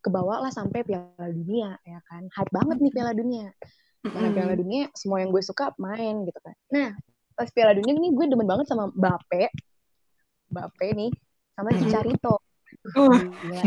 kebawa 0.00 0.48
lah 0.48 0.52
sampai 0.52 0.80
Piala 0.80 1.28
Dunia 1.28 1.76
ya 1.84 2.00
kan. 2.08 2.24
Hype 2.32 2.52
banget 2.56 2.80
nih 2.80 2.92
Piala 2.96 3.12
Dunia. 3.12 3.52
Karena. 4.00 4.32
Piala 4.32 4.54
Dunia 4.56 4.88
semua 4.96 5.20
yang 5.20 5.28
gue 5.28 5.44
suka 5.44 5.76
main 5.76 6.24
gitu 6.24 6.40
kan. 6.40 6.56
Nah 6.72 6.96
pas 7.34 7.48
Piala 7.50 7.74
Dunia 7.74 7.94
ini 7.94 8.10
gue 8.10 8.24
demen 8.26 8.46
banget 8.46 8.66
sama 8.66 8.88
Bape 8.90 9.50
Bape 10.48 10.86
nih 10.94 11.10
sama. 11.54 11.70
Cicarito 11.74 12.38
Uh, 12.98 13.06
Gila. 13.40 13.62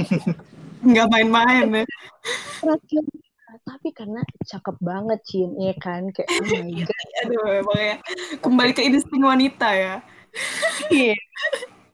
nggak 0.83 1.07
main-main 1.09 1.65
ya. 1.71 1.83
terakhir 2.59 3.01
tapi 3.63 3.89
karena 3.95 4.19
cakep 4.45 4.77
banget 4.77 5.19
Cin 5.25 5.55
ya 5.57 5.73
kan 5.79 6.11
kayak 6.11 6.27
oh 6.27 6.43
my 6.43 6.83
god 6.83 7.07
Aduh, 7.23 7.45
emang 7.63 7.79
ya. 7.81 7.95
Kembali 8.43 8.71
ke 8.75 8.83
insting 8.83 9.23
wanita 9.23 9.73
ya. 9.73 9.95
Iya. 10.91 11.15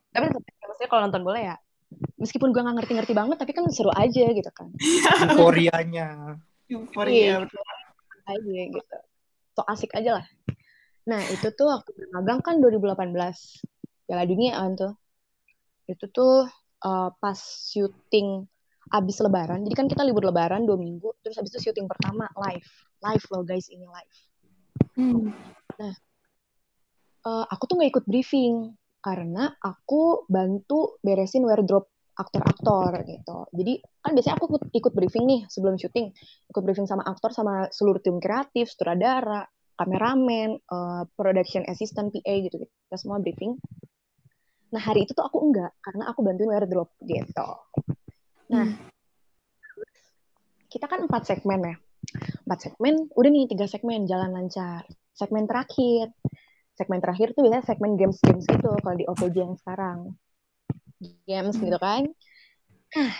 tapi 0.09 0.25
maksudnya 0.35 0.89
kalau 0.89 1.01
nonton 1.07 1.23
bola 1.23 1.39
ya 1.39 1.55
meskipun 2.17 2.49
gue 2.51 2.59
nggak 2.59 2.75
ngerti-ngerti 2.81 3.13
banget 3.13 3.37
tapi 3.39 3.51
kan 3.53 3.63
seru 3.71 3.93
aja 3.93 4.25
gitu 4.33 4.49
kan 4.51 4.67
Euforianya. 5.31 6.07
Euforia. 6.67 7.45
betul. 7.45 7.61
aja 8.25 8.61
gitu 8.73 8.95
so 9.53 9.61
asik 9.69 9.93
aja 9.93 10.17
lah 10.19 10.25
nah 11.03 11.21
itu 11.27 11.47
tuh 11.51 11.67
waktu 11.67 11.91
magang 12.15 12.39
kan 12.39 12.63
2018 12.63 13.11
Piala 14.07 14.23
Dunia 14.27 14.59
kan 14.59 14.71
tuh. 14.75 14.93
Itu 15.87 16.05
tuh 16.11 16.47
eh, 16.83 17.09
pas 17.19 17.39
syuting 17.71 18.47
abis 18.93 19.23
lebaran 19.23 19.63
jadi 19.63 19.75
kan 19.79 19.87
kita 19.87 20.03
libur 20.03 20.27
lebaran 20.27 20.67
dua 20.67 20.75
minggu 20.75 21.15
terus 21.23 21.39
abis 21.39 21.55
itu 21.55 21.71
syuting 21.71 21.87
pertama 21.87 22.27
live. 22.35 22.69
Live 23.03 23.25
loh 23.31 23.43
guys 23.43 23.67
ini 23.71 23.87
live. 23.87 24.15
Hmm. 24.93 25.31
Eh, 27.23 27.45
aku 27.47 27.63
tuh 27.71 27.75
nggak 27.79 27.91
ikut 27.95 28.05
briefing 28.05 28.75
karena 28.99 29.51
aku 29.63 30.27
bantu 30.27 30.99
beresin 30.99 31.47
wardrobe 31.47 31.87
aktor-aktor 32.13 33.03
gitu. 33.07 33.37
Jadi 33.55 33.73
kan 34.03 34.11
biasanya 34.13 34.35
aku 34.37 34.45
ikut, 34.53 34.63
ikut 34.75 34.93
briefing 34.93 35.25
nih 35.25 35.41
sebelum 35.49 35.79
syuting, 35.79 36.13
ikut 36.51 36.61
briefing 36.61 36.85
sama 36.85 37.01
aktor 37.07 37.33
sama 37.33 37.71
seluruh 37.73 38.03
tim 38.03 38.19
kreatif, 38.21 38.69
sutradara, 38.69 39.47
kameramen, 39.77 40.59
eh, 40.59 41.03
production 41.17 41.63
assistant, 41.69 42.13
PA 42.13 42.33
gitu, 42.43 42.61
gitu. 42.61 42.73
Kita 42.89 42.97
semua 42.99 43.17
briefing. 43.19 43.57
Nah 44.73 44.81
hari 44.81 45.05
itu 45.05 45.13
tuh 45.13 45.25
aku 45.25 45.37
enggak 45.45 45.71
karena 45.85 46.09
aku 46.09 46.25
bantuin 46.25 46.49
wardrobe 46.49 46.93
gitu. 47.05 47.49
Nah 48.49 48.69
kita 50.73 50.89
kan 50.89 51.05
empat 51.05 51.29
segmen 51.29 51.61
ya. 51.61 51.75
Empat 52.49 52.59
segmen, 52.69 53.07
udah 53.13 53.29
nih 53.29 53.45
tiga 53.45 53.69
segmen 53.69 54.09
jalan 54.09 54.33
lancar. 54.33 54.89
Segmen 55.13 55.45
terakhir, 55.45 56.09
segmen 56.73 56.99
terakhir 56.99 57.37
tuh 57.37 57.45
biasanya 57.45 57.65
segmen 57.69 57.93
games-games 57.93 58.49
gitu 58.49 58.73
kalau 58.81 58.97
di 58.97 59.05
OVJ 59.05 59.37
yang 59.37 59.57
sekarang. 59.61 60.17
Games 61.29 61.55
gitu 61.61 61.77
kan. 61.77 62.09
Nah, 62.97 63.15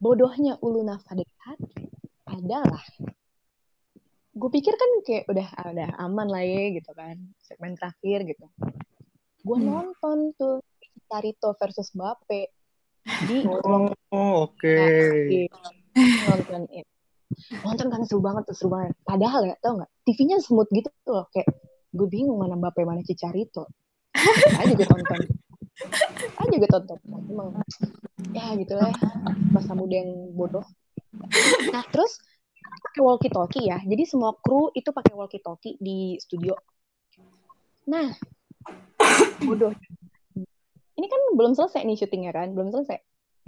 bodohnya 0.00 0.56
Uluna 0.64 0.96
Fadekat 1.04 1.60
adalah 2.28 2.84
gue 4.38 4.50
pikir 4.54 4.74
kan 4.78 4.90
kayak 5.02 5.24
udah 5.26 5.48
ah, 5.58 5.68
udah 5.74 5.88
aman 5.98 6.28
lah 6.30 6.42
ya 6.46 6.70
gitu 6.78 6.90
kan 6.94 7.18
segmen 7.42 7.74
terakhir 7.74 8.22
gitu. 8.22 8.46
Gue 9.42 9.56
Hmm. 9.58 9.66
nonton 9.66 10.32
tuh 10.38 10.62
Tarito 11.10 11.56
versus 11.58 11.90
Mbappe. 11.92 12.54
Di 13.26 13.42
Oh, 13.44 14.46
oke. 14.46 14.78
di 15.26 15.48
nonton 16.28 16.62
itu 16.70 16.92
nonton 17.60 17.88
kan 17.92 18.00
seru 18.06 18.22
banget 18.22 18.46
seru 18.54 18.70
banget. 18.72 18.94
Padahal 19.02 19.42
ya 19.44 19.56
tau 19.58 19.76
nggak 19.82 19.90
TV-nya 20.06 20.38
smooth 20.38 20.70
gitu 20.70 20.88
loh. 21.10 21.26
Kayak 21.34 21.50
gue 21.92 22.06
bingung 22.06 22.38
mana 22.38 22.54
Mbappe 22.54 22.86
mana 22.86 23.02
Cicarito 23.02 23.66
aja 24.54 24.72
gue 24.72 24.86
tonton. 24.86 25.20
Aja 26.38 26.54
gue 26.54 26.70
tonton. 26.70 26.98
Emang 27.06 27.48
ya 28.34 28.54
gitu 28.54 28.74
lah 28.76 28.92
masa 29.50 29.72
muda 29.74 29.98
yang 29.98 30.30
bodoh. 30.36 30.64
Nah 31.72 31.82
terus 31.90 32.20
pakai 32.68 33.00
walkie 33.04 33.32
talkie 33.32 33.64
ya. 33.68 33.78
Jadi 33.82 34.02
semua 34.04 34.36
kru 34.36 34.70
itu 34.74 34.90
pakai 34.90 35.12
walkie 35.14 35.42
talkie 35.42 35.74
di 35.80 36.18
studio. 36.20 36.54
Nah 37.88 38.12
bodoh. 39.48 39.74
Ini 40.98 41.06
kan 41.06 41.20
belum 41.38 41.54
selesai 41.54 41.86
nih 41.86 41.96
syutingnya 41.98 42.32
kan 42.34 42.52
belum 42.52 42.74
selesai. 42.74 42.98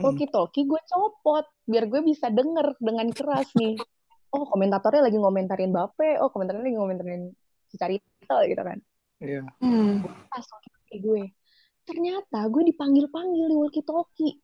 Walkie 0.01 0.31
talkie 0.33 0.65
gue 0.65 0.81
copot 0.89 1.45
biar 1.69 1.85
gue 1.91 2.01
bisa 2.01 2.33
denger 2.33 2.79
dengan 2.81 3.11
keras 3.13 3.53
nih. 3.59 3.77
Oh 4.31 4.47
komentatornya 4.47 5.11
lagi 5.11 5.19
ngomentarin 5.19 5.75
Bape. 5.75 6.17
Oh 6.23 6.31
komentatornya 6.31 6.71
lagi 6.71 6.79
ngomentarin 6.79 7.23
Cicarito 7.69 8.37
gitu 8.47 8.63
kan. 8.63 8.79
Iya. 9.21 9.45
Hmm. 9.61 10.07
pas 10.31 10.47
walkie 10.47 10.99
gue. 11.03 11.23
Ternyata 11.85 12.47
gue 12.49 12.63
dipanggil 12.71 13.11
panggil 13.11 13.51
di 13.51 13.57
walkie 13.59 13.85
talkie 13.85 14.39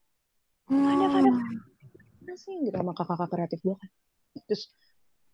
ada 0.67 1.07
ada. 1.23 1.31
Mana 1.31 2.35
sih? 2.35 2.59
Gitu 2.59 2.75
sama 2.75 2.91
kakak-kakak 2.91 3.31
kreatif 3.31 3.63
gue 3.63 3.77
kan 3.79 3.91
terus 4.45 4.69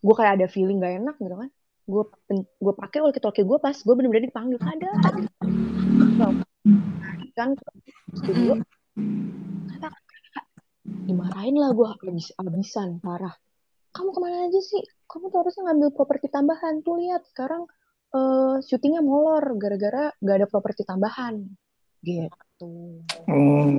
gue 0.03 0.15
kayak 0.15 0.39
ada 0.39 0.47
feeling 0.47 0.79
gak 0.79 1.03
enak 1.03 1.17
gitu 1.19 1.35
kan. 1.35 1.51
Gue 1.87 2.03
gue 2.39 2.75
pakai 2.79 3.03
walkie 3.03 3.23
talkie 3.23 3.43
gue 3.43 3.59
pas 3.59 3.75
gue 3.75 3.95
bener-bener 3.99 4.31
dipanggil 4.31 4.59
ada 4.63 4.91
kan 7.33 7.57
studio 8.13 8.61
kata 9.73 9.89
dimarahin 11.09 11.57
lah 11.57 11.73
gue 11.75 11.87
habis 11.89 12.31
habisan 12.39 13.03
parah. 13.03 13.35
Kamu 13.93 14.09
ke 14.09 14.21
mana 14.25 14.49
aja 14.49 14.61
sih? 14.61 14.81
Kamu 15.05 15.29
tuh 15.29 15.45
harusnya 15.45 15.69
ngambil 15.69 15.93
properti 15.93 16.33
tambahan. 16.33 16.81
Tuh 16.81 16.97
lihat 16.97 17.29
sekarang 17.29 17.69
uh, 18.17 18.57
syutingnya 18.65 19.05
molor 19.05 19.45
gara-gara 19.61 20.09
gak 20.17 20.37
ada 20.41 20.49
properti 20.49 20.89
tambahan. 20.89 21.45
Gitu. 22.01 22.73
Hmm. 23.29 23.77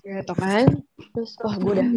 gitu 0.00 0.34
kan. 0.36 0.64
Terus 1.12 1.36
wah 1.44 1.56
gue 1.60 1.72
udah 1.76 1.88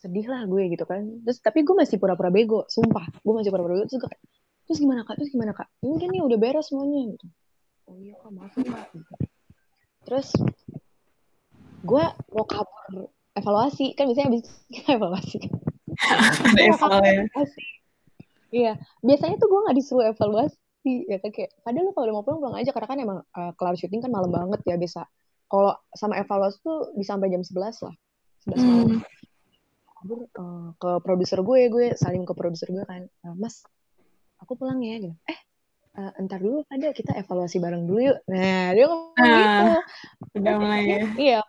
sedih 0.00 0.26
lah 0.32 0.48
gue 0.48 0.72
gitu 0.72 0.84
kan. 0.88 1.04
Terus 1.28 1.38
tapi 1.44 1.60
gue 1.60 1.76
masih 1.76 2.00
pura-pura 2.00 2.32
bego 2.32 2.64
sumpah. 2.72 3.04
Gue 3.20 3.34
masih 3.36 3.52
pura-pura 3.52 3.76
bego. 3.76 3.86
Terus 3.86 4.00
gue 4.00 4.08
kayak, 4.08 4.22
terus 4.64 4.78
gimana 4.80 5.00
kak? 5.04 5.14
Terus 5.20 5.30
gimana 5.30 5.52
kak? 5.52 5.68
Ya 5.84 5.88
udah 5.92 6.08
nih 6.08 6.20
udah 6.24 6.38
beres 6.40 6.66
semuanya. 6.72 7.00
Gitu. 7.12 7.26
Oh 7.84 7.96
iya 8.00 8.14
kak 8.16 8.30
maaf 8.32 8.54
ya, 8.56 8.64
kak. 8.64 8.88
Gitu. 8.96 9.12
terus 10.00 10.32
gue 11.84 12.04
mau 12.32 12.46
kabur 12.48 13.12
evaluasi. 13.36 13.92
Kan 13.92 14.08
biasanya 14.08 14.26
habis 14.32 14.48
evaluasi 14.96 15.38
Ada 16.00 16.62
eval 16.72 16.90
ya. 17.04 17.12
evaluasi. 17.28 17.64
iya. 18.50 18.72
Biasanya 19.04 19.36
tuh 19.36 19.48
gue 19.52 19.60
nggak 19.68 19.76
disuruh 19.76 20.06
evaluasi. 20.08 20.56
Ya 21.12 21.20
kan 21.20 21.28
kayak 21.28 21.52
padahal 21.60 21.84
lu 21.84 21.92
kalau 21.92 22.04
udah 22.08 22.14
mau 22.16 22.24
pulang 22.24 22.40
pulang 22.40 22.56
aja. 22.56 22.72
Karena 22.72 22.88
kan 22.88 22.98
emang 23.04 23.18
uh, 23.36 23.52
kelar 23.52 23.76
syuting 23.76 24.00
kan 24.00 24.08
malam 24.08 24.32
banget 24.32 24.64
ya 24.64 24.80
biasa. 24.80 25.04
Kalau 25.44 25.76
sama 25.92 26.16
evaluasi 26.16 26.56
tuh 26.64 26.96
bisa 26.96 27.20
sampai 27.20 27.28
jam 27.28 27.44
11 27.44 27.84
lah. 27.84 27.94
11 28.48 28.64
malam. 28.64 28.88
Hmm. 28.96 29.19
Kabur 30.00 30.24
uh, 30.40 30.72
ke 30.80 30.90
produser 31.04 31.44
gue 31.44 31.60
gue 31.68 31.86
saling 31.92 32.24
ke 32.24 32.32
produser 32.32 32.72
gue 32.72 32.84
kan. 32.88 33.04
"Uh, 33.20 33.36
mas 33.36 33.60
aku 34.40 34.56
pulang 34.56 34.80
ya 34.80 34.96
gitu. 34.96 35.16
Eh 35.28 35.38
uh, 36.00 36.10
entar 36.16 36.40
dulu 36.40 36.64
ada 36.72 36.88
kita 36.96 37.12
evaluasi 37.20 37.60
bareng 37.60 37.84
dulu 37.84 38.00
yuk. 38.00 38.18
Nah 38.32 38.72
dia 38.72 38.84
ngomong 38.88 39.12
Ah, 39.20 39.36
gitu. 39.36 39.64
Udah 40.40 40.54
mulai 40.56 40.82
ya. 40.88 41.00
iya. 41.20 41.40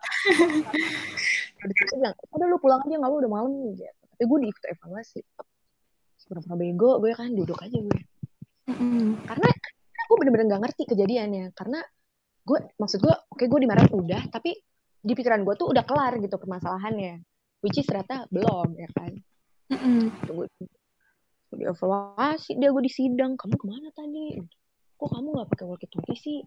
Produser 1.56 1.96
bilang 1.96 2.14
udah 2.28 2.46
lu 2.46 2.56
pulang 2.60 2.80
aja 2.84 2.94
nggak 3.00 3.10
apa 3.10 3.16
udah 3.24 3.30
malam 3.32 3.50
nih 3.56 3.72
gitu. 3.80 3.92
Tapi 4.12 4.22
gue 4.28 4.38
diikut 4.44 4.64
evaluasi. 4.68 5.20
Pura-pura 6.28 6.56
bego 6.60 6.90
gue 7.00 7.12
kan 7.16 7.28
duduk 7.32 7.58
aja 7.60 7.76
gue. 7.80 8.00
Karena 9.26 9.48
aku 10.06 10.12
bener-bener 10.20 10.44
nggak 10.52 10.62
ngerti 10.68 10.82
kejadiannya. 10.92 11.56
Karena 11.56 11.80
gue 12.44 12.58
maksud 12.76 13.00
gue 13.00 13.14
oke 13.32 13.44
gue 13.48 13.60
dimarahin 13.64 13.96
udah. 13.96 14.28
Tapi 14.28 14.52
di 15.02 15.12
pikiran 15.16 15.40
gue 15.42 15.54
tuh 15.56 15.72
udah 15.72 15.82
kelar 15.82 16.20
gitu 16.20 16.36
permasalahannya 16.38 17.31
which 17.62 17.78
is 17.78 17.86
ternyata 17.86 18.26
belum 18.28 18.76
ya 18.76 18.90
kan? 18.92 19.12
Mm-mm. 19.72 20.12
tunggu 20.28 20.44
di 21.52 21.64
evaluasi 21.64 22.60
dia 22.60 22.68
gue 22.68 22.82
di 22.84 22.92
sidang. 22.92 23.38
Kamu 23.38 23.54
ke 23.56 23.66
mana 23.68 23.88
tadi? 23.94 24.36
Kok 25.00 25.08
kamu 25.08 25.28
nggak 25.32 25.48
pakai 25.54 25.64
walkie 25.64 25.88
talkie 25.88 26.18
sih? 26.18 26.38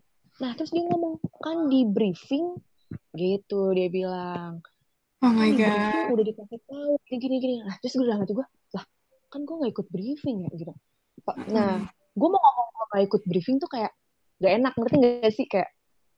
Nah 0.44 0.54
terus 0.54 0.70
dia 0.76 0.86
ngomong 0.86 1.18
kan 1.42 1.72
di 1.72 1.88
briefing? 1.88 2.60
Gitu 3.16 3.62
dia 3.74 3.88
bilang. 3.90 4.62
Oh 5.24 5.32
kan 5.32 5.40
my 5.40 5.50
di 5.56 5.64
god. 5.64 6.14
udah 6.14 6.26
dikasih 6.26 6.60
tahu. 6.70 6.92
Gini 7.10 7.18
gini 7.18 7.36
gini. 7.42 7.56
Nah 7.66 7.76
terus 7.82 7.98
gue 7.98 8.06
bilang 8.06 8.22
hati 8.22 8.34
gue 8.36 8.46
lah 8.76 8.86
kan 9.34 9.42
gue 9.42 9.56
nggak 9.58 9.72
ikut 9.74 9.88
briefing 9.90 10.38
ya? 10.46 10.52
Gitu. 10.54 10.74
Pak, 11.26 11.50
nah 11.50 11.82
gue 11.90 12.28
mau 12.30 12.40
ngomong 12.42 12.88
nggak 12.94 13.04
ikut 13.10 13.22
briefing 13.26 13.58
tuh 13.58 13.70
kayak 13.72 13.96
gak 14.44 14.52
enak. 14.52 14.74
Ngerti 14.78 14.96
gak 15.02 15.34
sih? 15.34 15.48
Kayak 15.50 15.76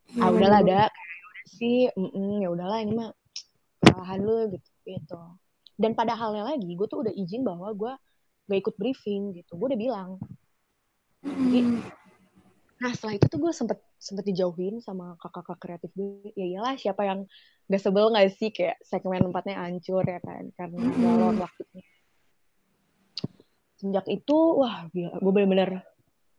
Iya, 0.07 0.23
ah 0.23 0.29
udahlah 0.31 0.63
bener-bener. 0.63 0.87
ada 0.87 0.95
kayak 0.95 1.23
udah 1.27 1.45
sih 1.51 1.77
mm 1.91 2.35
ya 2.39 2.47
udahlah 2.47 2.79
ini 2.79 2.93
mah 2.95 3.11
kesalahan 3.83 4.19
lu 4.23 4.37
gitu 4.55 4.67
gitu. 4.87 5.19
Dan 5.77 5.93
pada 5.93 6.17
halnya 6.17 6.47
lagi 6.55 6.73
gue 6.73 6.87
tuh 6.87 7.05
udah 7.05 7.13
izin 7.13 7.43
bahwa 7.45 7.69
gue 7.75 7.93
gak 8.47 8.59
ikut 8.63 8.75
briefing 8.79 9.35
gitu. 9.35 9.59
Gue 9.59 9.75
udah 9.75 9.79
bilang. 9.79 10.09
Jadi 11.21 11.59
Mm. 11.61 11.81
nah 12.77 12.93
setelah 12.93 13.17
itu 13.17 13.25
tuh 13.25 13.41
gue 13.41 13.49
sempet 13.49 13.81
sempet 13.97 14.21
dijauhin 14.29 14.77
sama 14.85 15.17
kakak-kakak 15.17 15.57
kreatif 15.57 15.89
gue 15.97 16.29
ya 16.37 16.45
iyalah 16.45 16.77
siapa 16.77 17.01
yang 17.09 17.25
gak 17.69 17.81
sebel 17.83 18.09
gak 18.09 18.31
sih? 18.33 18.49
Kayak 18.49 18.81
segmen 18.81 19.27
empatnya 19.29 19.59
hancur 19.59 20.01
ya 20.01 20.17
kan? 20.23 20.49
Karena 20.57 20.77
galon 20.97 21.37
waktunya 21.37 21.83
sejak 23.77 24.05
itu 24.09 24.37
wah 24.57 24.89
gila. 24.89 25.21
Gue 25.21 25.31
bener-bener 25.35 25.85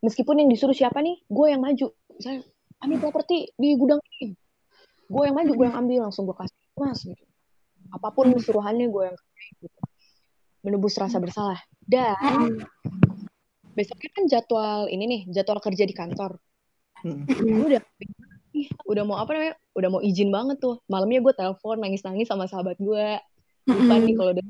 meskipun 0.02 0.42
yang 0.42 0.50
disuruh 0.50 0.74
siapa 0.74 0.98
nih 0.98 1.22
gue 1.30 1.46
yang 1.46 1.62
maju. 1.62 1.94
Saya 2.18 2.42
ambil 2.82 2.98
properti 2.98 3.54
di 3.54 3.78
gudang 3.78 4.02
ini. 4.18 4.34
Gue 5.06 5.30
yang 5.30 5.36
maju 5.38 5.52
gue 5.54 5.66
yang 5.66 5.78
ambil 5.78 5.98
langsung 6.10 6.26
gue 6.26 6.34
kasih 6.34 6.58
mas 6.78 7.02
gitu 7.06 7.27
apa 7.92 8.08
pun 8.12 8.32
suruhannya 8.36 8.88
gue 8.88 9.04
yang 9.08 9.18
gitu. 9.62 9.80
Menebus 10.66 10.98
rasa 10.98 11.22
bersalah. 11.22 11.58
Dan 11.80 12.14
Mm-mm. 12.18 12.66
besoknya 13.72 14.10
kan 14.12 14.24
jadwal 14.28 14.90
ini 14.90 15.04
nih 15.06 15.20
jadwal 15.32 15.62
kerja 15.62 15.88
di 15.88 15.94
kantor. 15.94 16.36
Hmm. 16.98 17.30
gue 17.30 17.78
udah 17.78 17.82
udah 18.90 19.02
mau 19.06 19.22
apa 19.22 19.38
namanya 19.38 19.54
udah 19.78 19.88
mau 19.88 20.02
izin 20.02 20.34
banget 20.34 20.58
tuh. 20.58 20.82
Malamnya 20.90 21.22
gue 21.22 21.34
telepon 21.34 21.78
nangis 21.78 22.02
nangis 22.02 22.26
sama 22.26 22.50
sahabat 22.50 22.74
gue 22.82 23.06
lupa 23.68 23.94
nih 24.02 24.14
kalau 24.18 24.30
udah 24.34 24.46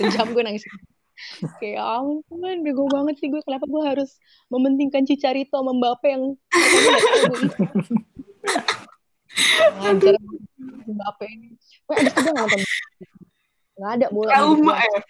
sejam 0.00 0.26
gue 0.32 0.42
nangis. 0.42 0.64
Kayak 1.58 1.82
"Ya 1.82 1.84
ampun 1.98 2.62
bego 2.62 2.86
banget 2.86 3.18
sih 3.18 3.28
gue 3.28 3.42
kenapa 3.42 3.66
gue 3.66 3.82
harus 3.82 4.16
mementingkan 4.48 5.02
Cicarito 5.02 5.58
sama 5.58 5.74
Mbappe 5.74 6.08
yang 6.08 6.24
ngajar 9.78 10.14
ini 11.24 11.48
gue 11.58 11.96
itu 12.00 12.10
gue 12.10 12.32
nggak 12.32 12.34
nonton 12.36 12.60
nggak 13.78 13.92
ada 13.94 14.06
bola 14.10 14.30
Trauma 14.34 14.74
ya. 14.82 15.00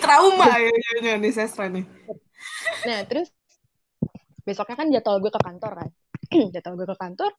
Trauma 0.00 0.48
ya 0.56 0.72
jangan 1.00 1.20
di 1.20 1.30
sestra 1.32 1.66
nih. 1.68 1.84
Nah, 2.88 3.00
terus 3.08 3.28
besoknya 4.44 4.76
kan 4.76 4.88
jadwal 4.92 5.20
gue 5.20 5.32
ke 5.32 5.40
kantor 5.40 5.72
kan. 5.76 5.88
jadwal 6.54 6.74
gue 6.80 6.88
ke 6.88 6.96
kantor, 6.96 7.32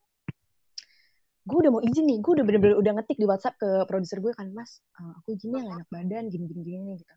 gue 1.45 1.57
udah 1.57 1.71
mau 1.73 1.81
izin 1.81 2.05
nih. 2.05 2.17
Gue 2.21 2.41
udah 2.41 2.45
bener-bener 2.45 2.77
udah 2.77 2.91
ngetik 3.01 3.17
di 3.17 3.25
WhatsApp 3.25 3.57
ke 3.57 3.69
produser 3.89 4.21
gue 4.21 4.33
kan, 4.33 4.49
Mas, 4.53 4.81
eh, 5.01 5.13
aku 5.21 5.37
izinnya 5.37 5.61
gak 5.65 5.75
enak 5.81 5.89
badan, 5.89 6.23
gini-gini 6.29 7.01
gitu. 7.01 7.13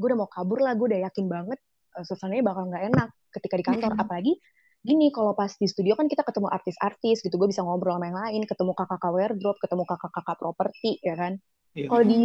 Gue 0.00 0.06
udah 0.12 0.18
mau 0.24 0.30
kabur 0.30 0.60
lah, 0.64 0.72
gue 0.76 0.86
udah 0.88 1.00
yakin 1.08 1.26
banget 1.28 1.60
eh, 1.96 2.04
suasananya 2.04 2.44
bakal 2.44 2.68
nggak 2.68 2.84
enak 2.92 3.08
ketika 3.32 3.54
di 3.56 3.64
kantor. 3.64 3.92
Apalagi 3.96 4.32
gini, 4.80 5.12
kalau 5.12 5.36
pas 5.36 5.52
di 5.52 5.68
studio 5.68 5.92
kan 5.92 6.08
kita 6.08 6.24
ketemu 6.24 6.48
artis-artis 6.48 7.20
gitu, 7.20 7.36
gue 7.36 7.48
bisa 7.52 7.60
ngobrol 7.60 8.00
sama 8.00 8.08
yang 8.08 8.18
lain, 8.18 8.42
ketemu 8.48 8.72
kakak-kakak 8.72 9.12
wardrobe, 9.12 9.58
ketemu 9.60 9.82
kakak-kakak 9.84 10.36
properti, 10.40 10.90
ya 11.04 11.14
kan. 11.20 11.36
Iya. 11.76 11.86
Kalau 11.92 12.04
di 12.08 12.18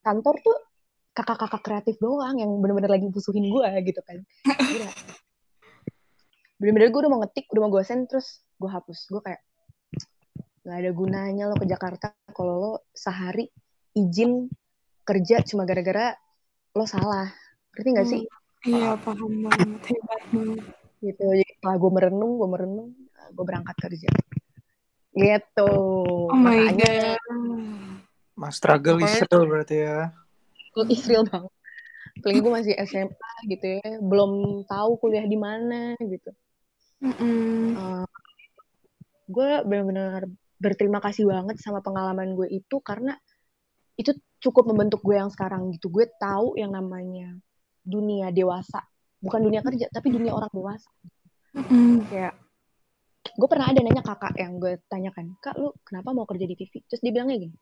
kantor 0.00 0.34
tuh 0.40 0.58
kakak-kakak 1.12 1.62
kreatif 1.62 1.96
doang 2.00 2.40
yang 2.40 2.48
bener-bener 2.64 2.88
lagi 2.88 3.06
musuhin 3.12 3.52
gue 3.52 3.68
gitu 3.84 4.00
kan. 4.08 4.24
Bener-bener 6.56 6.88
gue 6.88 7.00
udah 7.04 7.12
mau 7.12 7.20
ngetik, 7.20 7.52
udah 7.52 7.60
mau 7.60 7.70
gue 7.70 7.84
send, 7.84 8.08
terus 8.08 8.40
gue 8.56 8.70
hapus. 8.72 8.98
Gue 9.12 9.20
kayak, 9.20 9.40
gak 10.64 10.76
ada 10.78 10.90
gunanya 10.96 11.50
lo 11.52 11.58
ke 11.60 11.68
Jakarta 11.68 12.16
kalau 12.32 12.54
lo 12.56 12.72
sehari 12.96 13.50
izin 13.92 14.48
kerja 15.04 15.44
cuma 15.44 15.68
gara-gara 15.68 16.16
lo 16.72 16.88
salah. 16.88 17.28
Ngerti 17.76 17.88
gak 17.92 18.08
sih? 18.08 18.22
Iya 18.64 18.96
paham 19.02 19.44
banget. 19.44 19.92
Hebat 19.92 20.22
banget. 20.32 20.81
Gitu. 21.02 21.18
Jadi 21.18 21.44
setelah 21.58 21.76
gue 21.82 21.90
merenung, 21.90 22.32
gue 22.38 22.48
merenung, 22.48 22.88
gue 23.34 23.44
berangkat 23.44 23.76
kerja. 23.82 24.10
Gitu. 25.12 25.72
Oh 26.30 26.32
my 26.32 26.72
Makanya 26.72 27.18
god. 27.18 27.42
Mas 28.38 28.56
struggle 28.56 29.02
is 29.02 29.18
real 29.28 29.44
berarti 29.44 29.76
ya. 29.82 30.14
is 30.88 31.04
real 31.10 31.26
banget. 31.26 31.52
Apalagi 32.22 32.38
gue 32.38 32.52
masih 32.52 32.74
SMA 32.86 33.32
gitu 33.50 33.66
ya, 33.82 33.88
belum 33.98 34.62
tahu 34.70 34.90
kuliah 35.02 35.26
di 35.26 35.36
mana 35.36 35.98
gitu. 35.98 36.30
Mm-mm. 37.02 37.74
Eh, 37.74 38.06
gue 39.26 39.50
benar-benar 39.66 40.30
berterima 40.62 41.02
kasih 41.02 41.26
banget 41.26 41.58
sama 41.58 41.82
pengalaman 41.82 42.38
gue 42.38 42.46
itu 42.46 42.78
karena 42.78 43.18
itu 43.98 44.14
cukup 44.38 44.70
membentuk 44.70 45.02
gue 45.02 45.18
yang 45.18 45.28
sekarang 45.28 45.74
gitu 45.74 45.90
gue 45.90 46.06
tahu 46.22 46.54
yang 46.54 46.70
namanya 46.70 47.34
dunia 47.82 48.30
dewasa 48.30 48.78
bukan 49.22 49.40
dunia 49.40 49.62
kerja 49.62 49.86
tapi 49.88 50.10
dunia 50.10 50.34
orang 50.34 50.50
dewasa. 50.52 50.90
Mm. 51.52 52.08
kayak 52.08 52.32
gue 53.36 53.48
pernah 53.48 53.68
ada 53.68 53.80
nanya 53.84 54.00
kakak 54.00 54.32
yang 54.40 54.56
gue 54.56 54.80
tanyakan 54.88 55.36
kak 55.36 55.52
lu 55.60 55.68
kenapa 55.84 56.16
mau 56.16 56.24
kerja 56.24 56.48
di 56.48 56.56
TV 56.56 56.80
terus 56.88 57.04
dia 57.04 57.12
bilangnya 57.12 57.44
gini 57.44 57.56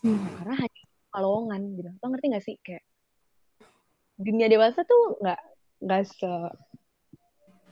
Hmm. 0.00 0.16
karena 0.40 0.54
hanya 0.56 0.82
kalongan 1.12 1.60
gitu. 1.76 1.90
Lo 2.00 2.06
ngerti 2.08 2.26
gak 2.32 2.44
sih? 2.44 2.56
Kayak 2.64 2.84
dunia 4.20 4.52
dewasa 4.52 4.84
tuh 4.84 5.16
nggak 5.20 5.40
nggak 5.80 6.02
se 6.04 6.32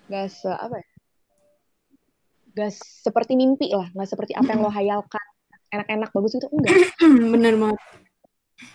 nggak 0.08 0.26
se 0.28 0.50
apa 0.52 0.76
ya? 0.80 0.88
Nggak 2.56 2.72
seperti 2.76 3.32
mimpi 3.36 3.68
lah 3.72 3.88
nggak 3.92 4.08
seperti 4.08 4.32
apa 4.36 4.48
yang 4.52 4.60
lo 4.64 4.72
hayalkan. 4.72 5.26
Enak-enak 5.68 6.10
bagus 6.12 6.36
itu 6.36 6.48
enggak. 6.52 6.76
Bener 7.36 7.54
banget. 7.56 7.80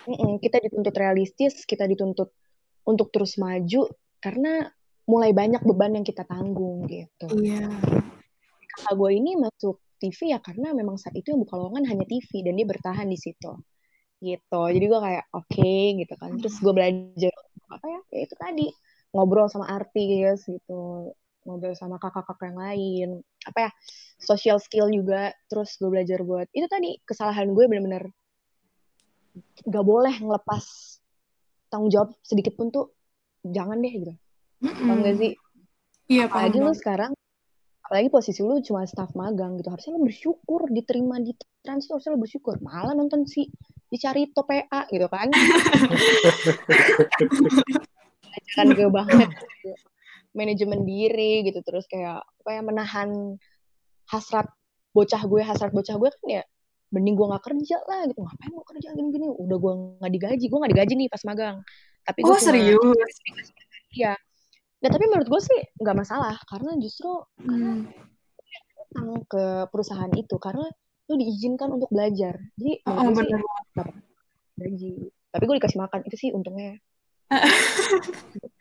Mm-mm, 0.08 0.39
kita 0.39 0.58
dituntut 0.64 0.95
realistis 0.95 1.68
kita 1.68 1.86
dituntut 1.86 2.32
untuk 2.88 3.12
terus 3.14 3.36
maju 3.38 3.91
karena 4.24 4.63
mulai 5.03 5.36
banyak 5.36 5.59
beban 5.67 5.99
yang 5.99 6.07
kita 6.07 6.24
tanggung 6.24 6.88
gitu. 6.88 7.28
Iya. 7.43 7.67
kakak 8.74 8.95
gue 8.97 9.11
ini 9.13 9.38
masuk 9.38 9.78
TV 10.01 10.34
ya 10.34 10.39
karena 10.41 10.74
memang 10.74 10.97
saat 10.97 11.13
itu 11.13 11.36
yang 11.36 11.43
buka 11.45 11.59
lowongan 11.59 11.86
hanya 11.86 12.07
TV 12.09 12.41
dan 12.41 12.57
dia 12.57 12.65
bertahan 12.65 13.05
di 13.05 13.19
situ. 13.19 13.51
Gitu. 14.24 14.61
Jadi 14.71 14.86
gue 14.88 14.99
kayak 15.03 15.26
oke 15.36 15.76
gitu 15.99 16.13
kan. 16.15 16.39
Terus 16.39 16.55
gue 16.57 16.74
belajar 16.74 17.36
apa 17.69 17.86
ya 17.86 18.01
ya 18.15 18.19
itu 18.24 18.36
tadi. 18.39 18.67
Ngobrol 19.13 19.45
sama 19.51 19.69
artis 19.69 20.47
gitu. 20.47 21.13
Ngobrol 21.45 21.76
sama 21.78 22.01
kakak-kakak 22.01 22.49
yang 22.49 22.57
lain. 22.57 23.09
Apa 23.45 23.69
ya 23.69 23.71
social 24.17 24.57
skill 24.57 24.89
juga. 24.89 25.36
Terus 25.51 25.76
gue 25.78 25.91
belajar 25.91 26.24
buat 26.26 26.47
itu 26.55 26.65
tadi 26.65 26.97
kesalahan 27.05 27.51
gue 27.51 27.65
bener-bener 27.69 28.09
gak 29.65 29.86
boleh 29.86 30.13
ngelepas 30.17 30.65
tanggung 31.74 31.89
jawab 31.89 32.13
sedikit 32.21 32.53
pun 32.53 32.69
tuh 32.69 32.93
jangan 33.43 33.77
deh 33.83 33.93
gitu. 33.93 34.13
Paham 34.63 35.03
gak 35.03 35.15
sih? 35.19 35.31
Iya, 36.07 36.27
paham 36.27 36.31
apalagi 36.31 36.57
lu 36.59 36.65
banget. 36.71 36.79
sekarang 36.79 37.11
apalagi 37.83 38.07
posisi 38.09 38.39
lu 38.41 38.63
cuma 38.63 38.87
staff 38.87 39.11
magang 39.13 39.59
gitu. 39.59 39.69
Harusnya 39.69 39.93
lu 39.99 40.01
bersyukur 40.07 40.61
diterima 40.71 41.19
di 41.19 41.35
trans 41.61 41.87
harusnya 41.91 42.15
lu 42.15 42.23
bersyukur. 42.23 42.57
Malah 42.63 42.95
nonton 42.95 43.27
si 43.27 43.51
dicari 43.91 44.31
top 44.31 44.49
PA 44.49 44.87
gitu 44.89 45.07
kan? 45.11 45.29
Ajaran 48.33 48.67
gue 48.77 48.89
banget 48.89 49.29
gitu. 49.29 49.75
manajemen 50.33 50.81
diri 50.87 51.43
gitu. 51.45 51.59
Terus 51.61 51.85
kayak 51.85 52.23
apa 52.23 52.49
ya 52.49 52.61
menahan 52.63 53.37
hasrat 54.09 54.47
bocah 54.95 55.21
gue 55.21 55.41
hasrat 55.43 55.71
bocah 55.75 55.95
gue 55.99 56.09
kan 56.09 56.25
ya 56.29 56.43
mending 56.93 57.17
gue 57.17 57.25
nggak 57.29 57.43
kerja 57.43 57.77
lah 57.85 58.09
gitu. 58.09 58.19
Ngapain 58.23 58.51
gue 58.53 58.65
kerja 58.73 58.87
gini-gini? 58.95 59.27
Udah 59.27 59.57
gue 59.59 59.73
nggak 60.01 60.13
digaji. 60.17 60.45
Gue 60.47 60.57
nggak 60.63 60.73
digaji 60.73 60.93
nih 60.97 61.09
pas 61.11 61.21
magang 61.27 61.61
tapi 62.04 62.20
gue 62.22 62.30
Oh, 62.30 62.39
serius? 62.39 62.80
Iya. 63.89 64.14
Nah, 64.80 64.89
tapi 64.91 65.06
menurut 65.08 65.28
gue 65.28 65.41
sih 65.41 65.60
nggak 65.80 65.97
masalah 65.97 66.36
karena 66.45 66.76
justru 66.78 67.24
Hmm. 67.39 67.88
utang 68.84 69.26
ke 69.26 69.43
perusahaan 69.72 70.12
itu 70.14 70.36
karena 70.38 70.68
lu 71.08 71.16
diizinkan 71.16 71.72
untuk 71.72 71.89
belajar. 71.89 72.38
Jadi 72.56 72.84
Oh, 72.86 73.10
bener. 73.10 73.39
gaji. 74.54 74.91
Tapi 75.34 75.43
gue 75.43 75.56
dikasih 75.58 75.80
makan 75.82 76.01
itu 76.06 76.16
sih 76.20 76.30
untungnya. 76.30 76.78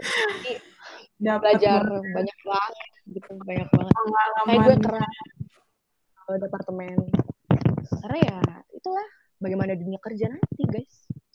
Dapat 1.22 1.60
Belajar 1.60 1.82
banget 1.86 2.14
banyak 2.16 2.38
banget 2.42 2.74
gitu, 3.12 3.30
banyak 3.38 3.68
banget. 3.68 3.94
Kayak 4.42 4.60
gue 4.64 4.76
keren 4.80 5.04
ke 6.22 6.32
departemen. 6.40 6.98
Karena 8.02 8.18
ya 8.18 8.38
itulah 8.72 9.06
bagaimana 9.38 9.76
dunia 9.76 9.98
kerja 10.00 10.26
nanti, 10.26 10.62
guys. 10.66 10.81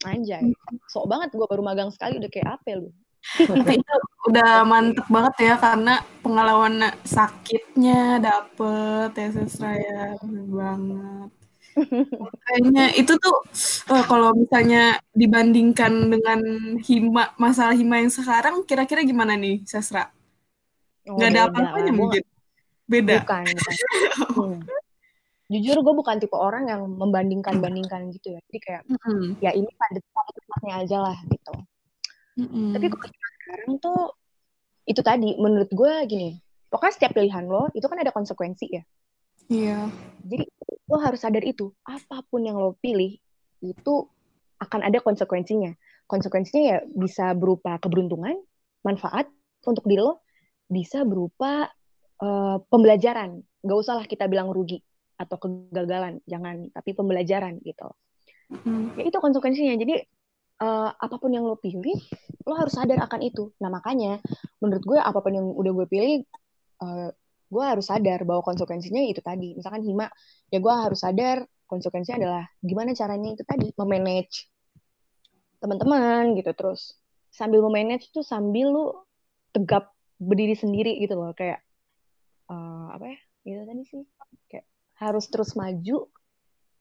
Anjay. 0.06 0.54
Sok 0.92 1.10
banget 1.10 1.34
gue 1.34 1.48
baru 1.50 1.64
magang 1.66 1.90
sekali 1.90 2.22
udah 2.22 2.30
kayak 2.30 2.62
apa 2.62 2.78
lu? 2.78 2.90
Tapi 3.28 3.82
itu 3.82 3.96
udah 4.30 4.64
mantep 4.64 5.08
banget 5.10 5.36
ya 5.52 5.56
karena 5.58 5.94
pengalaman 6.22 6.94
sakitnya 7.04 8.22
dapet 8.22 9.10
ya 9.18 9.28
ya 9.74 10.06
Bener 10.22 10.48
banget. 10.48 11.30
Kayaknya 12.18 12.86
itu 12.98 13.14
tuh 13.22 13.38
eh, 13.94 14.04
kalau 14.10 14.34
misalnya 14.34 14.98
dibandingkan 15.14 15.94
dengan 16.10 16.40
hima 16.82 17.34
masalah 17.38 17.78
hima 17.78 18.02
yang 18.02 18.10
sekarang 18.10 18.66
kira-kira 18.66 19.06
gimana 19.06 19.38
nih 19.38 19.62
sestra? 19.66 20.10
Oh, 21.06 21.18
Nggak 21.18 21.30
ada 21.34 21.42
apa-apanya 21.52 21.94
mungkin. 21.94 22.24
Beda. 22.88 23.22
Bukan, 23.26 23.44
bukan. 23.46 23.76
Hmm. 24.38 24.62
Jujur 25.48 25.80
gue 25.80 25.94
bukan 25.96 26.20
tipe 26.20 26.36
orang 26.36 26.68
yang 26.68 26.84
membandingkan-bandingkan 26.84 28.12
gitu 28.12 28.36
ya. 28.36 28.40
Jadi 28.52 28.60
kayak 28.60 28.82
Mm-mm. 28.84 29.40
ya 29.40 29.56
ini 29.56 29.72
pada 29.80 30.00
tempatnya 30.04 30.74
aja 30.84 30.98
lah 31.00 31.18
gitu. 31.24 31.54
Mm-mm. 32.44 32.76
Tapi 32.76 32.86
kalau 32.92 33.08
sekarang 33.08 33.72
tuh 33.80 34.02
itu 34.84 35.00
tadi 35.00 35.40
menurut 35.40 35.72
gue 35.72 35.94
gini. 36.04 36.30
Pokoknya 36.68 36.94
setiap 37.00 37.16
pilihan 37.16 37.48
lo 37.48 37.72
itu 37.72 37.88
kan 37.88 37.96
ada 37.96 38.12
konsekuensi 38.12 38.66
ya. 38.68 38.84
Iya. 39.48 39.88
Jadi 40.28 40.44
lo 40.92 41.00
harus 41.00 41.24
sadar 41.24 41.44
itu 41.48 41.72
apa 41.88 42.20
pun 42.28 42.44
yang 42.44 42.60
lo 42.60 42.76
pilih 42.84 43.16
itu 43.64 43.94
akan 44.60 44.84
ada 44.84 45.00
konsekuensinya. 45.00 45.72
Konsekuensinya 46.12 46.64
ya 46.76 46.78
bisa 46.92 47.32
berupa 47.32 47.80
keberuntungan, 47.80 48.36
manfaat 48.84 49.32
untuk 49.64 49.88
diri 49.88 50.04
lo, 50.04 50.28
bisa 50.68 51.08
berupa 51.08 51.72
eh, 52.20 52.58
pembelajaran. 52.68 53.40
Gak 53.64 53.80
usah 53.80 53.96
lah 53.96 54.08
kita 54.08 54.28
bilang 54.28 54.52
rugi 54.52 54.84
atau 55.18 55.38
kegagalan, 55.42 56.22
jangan. 56.30 56.70
Tapi 56.72 56.90
pembelajaran 56.94 57.60
gitu. 57.66 57.90
Mm. 58.54 58.96
Ya 58.96 59.04
itu 59.10 59.18
konsekuensinya. 59.18 59.76
Jadi 59.76 59.96
eh, 60.62 60.90
apa 60.94 61.16
pun 61.20 61.34
yang 61.34 61.44
lo 61.44 61.58
pilih, 61.60 61.98
lo 62.48 62.54
harus 62.56 62.74
sadar 62.78 63.02
akan 63.04 63.22
itu. 63.26 63.52
Nah 63.60 63.70
makanya 63.74 64.22
menurut 64.64 64.84
gue 64.86 65.00
apa 65.02 65.20
pun 65.20 65.34
yang 65.34 65.48
udah 65.52 65.72
gue 65.84 65.88
pilih, 65.90 66.14
eh, 66.84 67.10
gue 67.48 67.64
harus 67.64 67.86
sadar 67.90 68.24
bahwa 68.24 68.46
konsekuensinya 68.46 69.04
itu 69.04 69.20
tadi. 69.20 69.58
Misalkan 69.58 69.84
hima, 69.84 70.08
ya 70.54 70.62
gue 70.62 70.74
harus 70.74 71.02
sadar 71.02 71.44
konsekuensinya 71.68 72.18
adalah 72.24 72.44
gimana 72.64 72.96
caranya 72.96 73.36
itu 73.36 73.44
tadi 73.44 73.76
memanage 73.76 74.48
teman-teman 75.60 76.38
gitu 76.40 76.52
terus 76.56 76.96
sambil 77.34 77.60
memanage 77.66 78.10
tuh 78.16 78.24
sambil 78.24 78.72
lu 78.72 78.86
tegap 79.52 79.92
berdiri 80.18 80.56
sendiri 80.56 80.96
gitu 81.04 81.20
loh 81.20 81.36
kayak 81.36 81.62
eh, 82.50 82.88
apa 82.96 83.06
ya 83.12 83.18
itu 83.48 83.64
tadi 83.68 83.84
sih 83.84 84.02
kayak 84.48 84.66
harus 84.98 85.30
terus 85.30 85.54
maju 85.54 86.10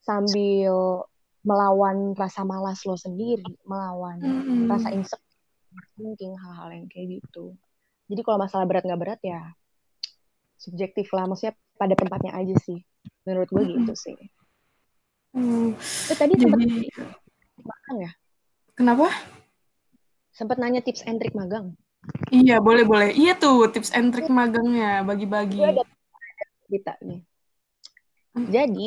sambil 0.01 1.05
melawan 1.47 2.17
rasa 2.17 2.43
malas 2.43 2.83
lo 2.89 2.97
sendiri 2.99 3.47
melawan 3.63 4.19
Mm-mm. 4.19 4.67
rasa 4.67 4.91
insecure 4.91 5.23
thinking 5.95 6.35
hal-hal 6.35 6.69
yang 6.73 6.87
kayak 6.89 7.21
gitu 7.21 7.55
jadi 8.09 8.21
kalau 8.25 8.39
masalah 8.41 8.65
berat 8.65 8.83
nggak 8.89 9.01
berat 9.01 9.21
ya 9.23 9.41
subjektif 10.57 11.13
lah 11.13 11.29
maksudnya 11.29 11.55
pada 11.77 11.93
tempatnya 11.93 12.33
aja 12.33 12.57
sih 12.65 12.81
menurut 13.29 13.49
gue 13.53 13.65
gitu 13.79 13.95
sih 13.95 14.17
Mm. 15.37 15.77
Tapi 15.77 16.17
tadi 16.17 16.33
sempat 16.41 16.65
Jadi 16.65 16.89
magang 17.61 17.99
ya 18.01 18.11
kenapa? 18.73 19.13
sempat 20.33 20.57
nanya 20.57 20.81
tips 20.81 21.05
and 21.05 21.21
trick 21.21 21.37
magang 21.37 21.77
Iya, 22.33 22.63
boleh 22.65 22.89
boleh. 22.89 23.13
Iya 23.13 23.37
tuh 23.37 23.69
tips 23.69 23.93
and 23.93 24.17
trick 24.17 24.33
magangnya 24.33 25.05
bagi-bagi. 25.05 25.61
gue 25.61 25.69
ada 25.69 25.85
cerita 26.65 26.93
nih. 27.05 27.21
Jadi 28.37 28.87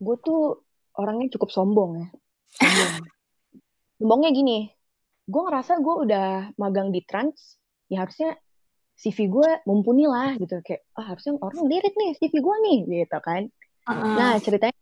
gue 0.00 0.16
tuh 0.24 0.64
orangnya 0.96 1.28
cukup 1.36 1.52
sombong 1.52 1.90
ya 2.00 2.08
sombong 2.56 2.92
sombongnya 4.00 4.30
gini 4.32 4.58
gue 5.28 5.42
ngerasa 5.44 5.80
gue 5.80 5.94
udah 6.08 6.28
magang 6.56 6.88
di 6.92 7.04
trans 7.04 7.60
ya 7.92 8.04
harusnya 8.04 8.36
CV 8.94 9.28
gue 9.28 9.50
mumpuni 9.68 10.08
lah 10.08 10.34
gitu 10.40 10.64
kayak 10.64 10.86
ah 10.96 11.12
harusnya 11.12 11.36
orang 11.40 11.68
lirik 11.68 11.92
nih 11.92 12.16
CV 12.16 12.40
gue 12.40 12.56
nih 12.64 12.78
gitu 13.04 13.18
kan 13.20 13.52
Heeh. 13.84 14.16
Nah, 14.16 14.34
ceritanya 14.40 14.76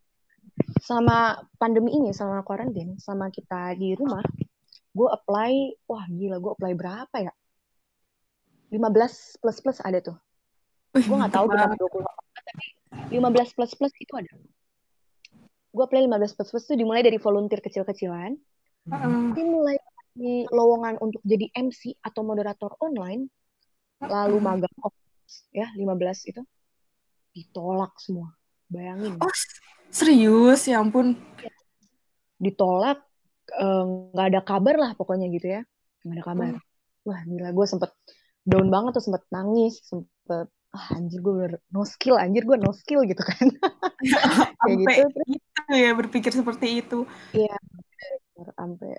selama 0.78 1.42
pandemi 1.58 1.98
ini, 1.98 2.14
selama 2.14 2.46
karantin, 2.46 2.94
selama 3.02 3.34
kita 3.34 3.74
di 3.74 3.98
rumah, 3.98 4.22
gue 4.94 5.08
apply, 5.10 5.82
wah 5.90 6.06
gila, 6.06 6.38
gue 6.38 6.52
apply 6.54 6.72
berapa 6.78 7.16
ya? 7.18 7.32
15 8.70 9.42
plus 9.42 9.58
plus 9.58 9.78
ada 9.82 9.98
tuh. 9.98 10.16
Gue 10.94 11.16
nggak 11.18 11.34
tahu 11.34 11.46
banget. 11.50 11.76
20 11.76 11.98
tapi 12.32 12.66
15 13.10 13.56
plus 13.56 13.72
plus 13.76 13.92
itu 14.00 14.12
ada. 14.16 14.32
Gue 15.72 15.84
apply 15.84 16.04
15 16.04 16.36
plus 16.36 16.48
plus 16.52 16.64
itu 16.68 16.76
dimulai 16.76 17.00
dari 17.00 17.16
volunteer 17.16 17.64
kecil-kecilan, 17.64 18.36
Heeh. 18.92 19.24
dimulai 19.32 19.76
di 20.12 20.44
lowongan 20.52 21.00
untuk 21.00 21.24
jadi 21.24 21.48
MC 21.56 21.96
atau 22.04 22.20
moderator 22.20 22.76
online, 22.84 23.32
lalu 24.04 24.36
magang 24.40 24.74
ya 25.48 25.72
15 25.72 26.28
itu 26.28 26.42
ditolak 27.32 27.96
semua. 27.96 28.36
Bayangin. 28.68 29.16
Oh, 29.20 29.32
serius? 29.88 30.68
Ya 30.68 30.80
ampun. 30.80 31.16
ditolak 32.42 32.98
eh, 33.54 33.84
nggak 34.12 34.26
ada 34.34 34.40
kabar 34.42 34.74
lah 34.74 34.90
pokoknya 34.98 35.30
gitu 35.30 35.46
ya 35.46 35.62
nggak 36.02 36.14
ada 36.18 36.24
kabar 36.26 36.52
Hmm. 36.58 37.06
wah 37.06 37.20
gila 37.22 37.54
gue 37.54 37.66
sempet 37.70 37.90
down 38.42 38.66
banget 38.66 38.98
tuh 38.98 39.04
sempet 39.06 39.22
nangis 39.30 39.78
sempet 39.86 40.50
ah 40.72 40.96
anjir 40.96 41.20
gue 41.20 41.32
bener 41.36 41.52
no 41.68 41.84
skill 41.84 42.16
anjir 42.16 42.48
gue 42.48 42.56
no 42.56 42.72
skill 42.72 43.04
gitu 43.04 43.20
kan 43.20 43.44
kayak 44.60 44.78
Sampai 44.82 44.96
gitu 44.96 45.08
terus 45.12 45.28
gitu 45.36 45.72
ya 45.78 45.90
berpikir 45.94 46.32
seperti 46.34 46.66
itu. 46.82 46.98
Iya, 47.32 47.56
sampai. 48.58 48.92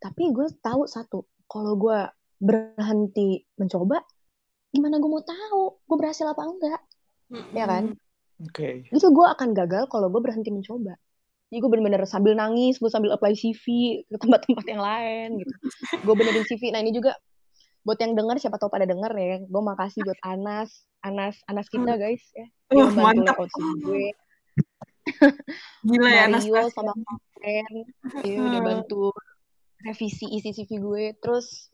Tapi 0.00 0.22
gue 0.32 0.46
tahu 0.64 0.88
satu, 0.88 1.28
kalau 1.44 1.76
gue 1.76 1.98
berhenti 2.40 3.44
mencoba, 3.60 4.00
gimana 4.72 4.96
gue 4.96 5.10
mau 5.10 5.24
tahu 5.24 5.62
gue 5.84 5.96
berhasil 5.98 6.24
apa 6.24 6.42
enggak? 6.46 6.82
Ya 7.52 7.64
kan? 7.68 7.84
Oke. 8.40 8.88
Itu 8.88 9.12
gue 9.12 9.26
akan 9.28 9.52
gagal 9.52 9.90
kalau 9.92 10.08
gue 10.08 10.22
berhenti 10.24 10.48
mencoba. 10.48 10.96
Jadi 11.50 11.58
gue 11.58 11.70
bener-bener 11.70 12.06
sambil 12.06 12.38
nangis, 12.38 12.78
gue 12.78 12.88
sambil 12.88 13.10
apply 13.12 13.34
CV 13.34 13.64
ke 14.06 14.16
tempat-tempat 14.16 14.64
yang 14.70 14.80
lain 14.80 15.42
gitu. 15.42 15.54
Gue 16.06 16.14
benerin 16.14 16.46
CV. 16.46 16.70
Nah 16.70 16.80
ini 16.80 16.94
juga 16.94 17.18
buat 17.80 17.98
yang 18.00 18.12
denger, 18.12 18.36
siapa 18.36 18.60
tahu 18.60 18.68
pada 18.68 18.84
denger 18.84 19.12
ya. 19.16 19.36
Gue 19.48 19.62
makasih 19.64 20.04
buat 20.04 20.20
Anas, 20.20 20.84
Anas, 21.00 21.40
Anas 21.48 21.66
kita 21.72 21.96
guys 21.96 22.20
ya. 22.36 22.46
Membantu 22.72 23.32
mantap. 23.32 23.36
gue. 23.80 24.06
Gila 25.88 26.10
ya 26.10 26.24
Mario 26.28 26.54
Anastasia. 26.60 26.76
sama 26.76 26.92
Karen, 27.40 27.76
dia 28.20 28.36
udah 28.36 28.60
bantu 28.68 29.16
revisi 29.80 30.28
isi 30.28 30.52
CV 30.52 30.70
gue. 30.76 31.04
Terus 31.18 31.72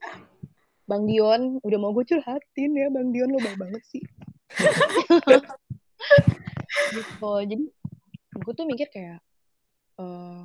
Bang 0.87 1.11
Dion 1.11 1.59
udah 1.67 1.79
mau 1.83 1.91
gue 1.91 2.07
curhatin 2.07 2.71
ya, 2.71 2.87
Bang 2.95 3.11
Dion 3.11 3.35
lo 3.35 3.43
baik 3.43 3.59
banget 3.59 3.83
sih. 3.91 4.03
gitu. 6.95 7.31
Jadi 7.43 7.65
gue 8.37 8.53
tuh 8.55 8.67
mikir 8.69 8.87
kayak 8.95 9.19
eh 9.97 10.43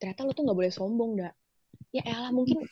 ternyata 0.00 0.26
lo 0.26 0.32
tuh 0.34 0.42
nggak 0.42 0.58
boleh 0.58 0.72
sombong 0.74 1.22
dak. 1.22 1.38
Ya 1.94 2.02
elah 2.02 2.34
mungkin 2.34 2.66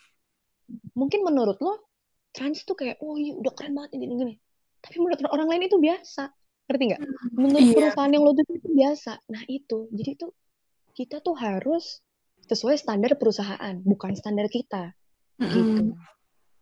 mungkin 0.91 1.23
menurut 1.23 1.55
lo 1.63 1.92
trans 2.33 2.65
tuh 2.65 2.73
kayak 2.73 2.97
oh 2.99 3.15
iya 3.15 3.37
udah 3.37 3.53
keren 3.53 3.77
banget 3.77 3.95
gini 4.01 4.15
gini. 4.17 4.33
Tapi 4.83 4.99
menurut 4.99 5.21
orang 5.29 5.47
lain 5.47 5.63
itu 5.69 5.77
biasa. 5.79 6.33
Ngerti 6.67 6.83
nggak? 6.91 7.01
Menurut 7.37 7.63
Iya. 7.63 7.73
perusahaan 7.77 8.11
yang 8.11 8.23
lo 8.25 8.31
tuh 8.35 8.43
itu 8.49 8.69
biasa. 8.73 9.11
Nah 9.31 9.43
itu. 9.47 9.77
Jadi 9.93 10.11
tuh 10.19 10.31
kita 10.97 11.21
tuh 11.23 11.35
harus 11.37 12.03
sesuai 12.43 12.75
standar 12.75 13.15
perusahaan, 13.15 13.75
bukan 13.81 14.11
standar 14.19 14.51
kita. 14.51 14.91
Gitu. 15.39 15.95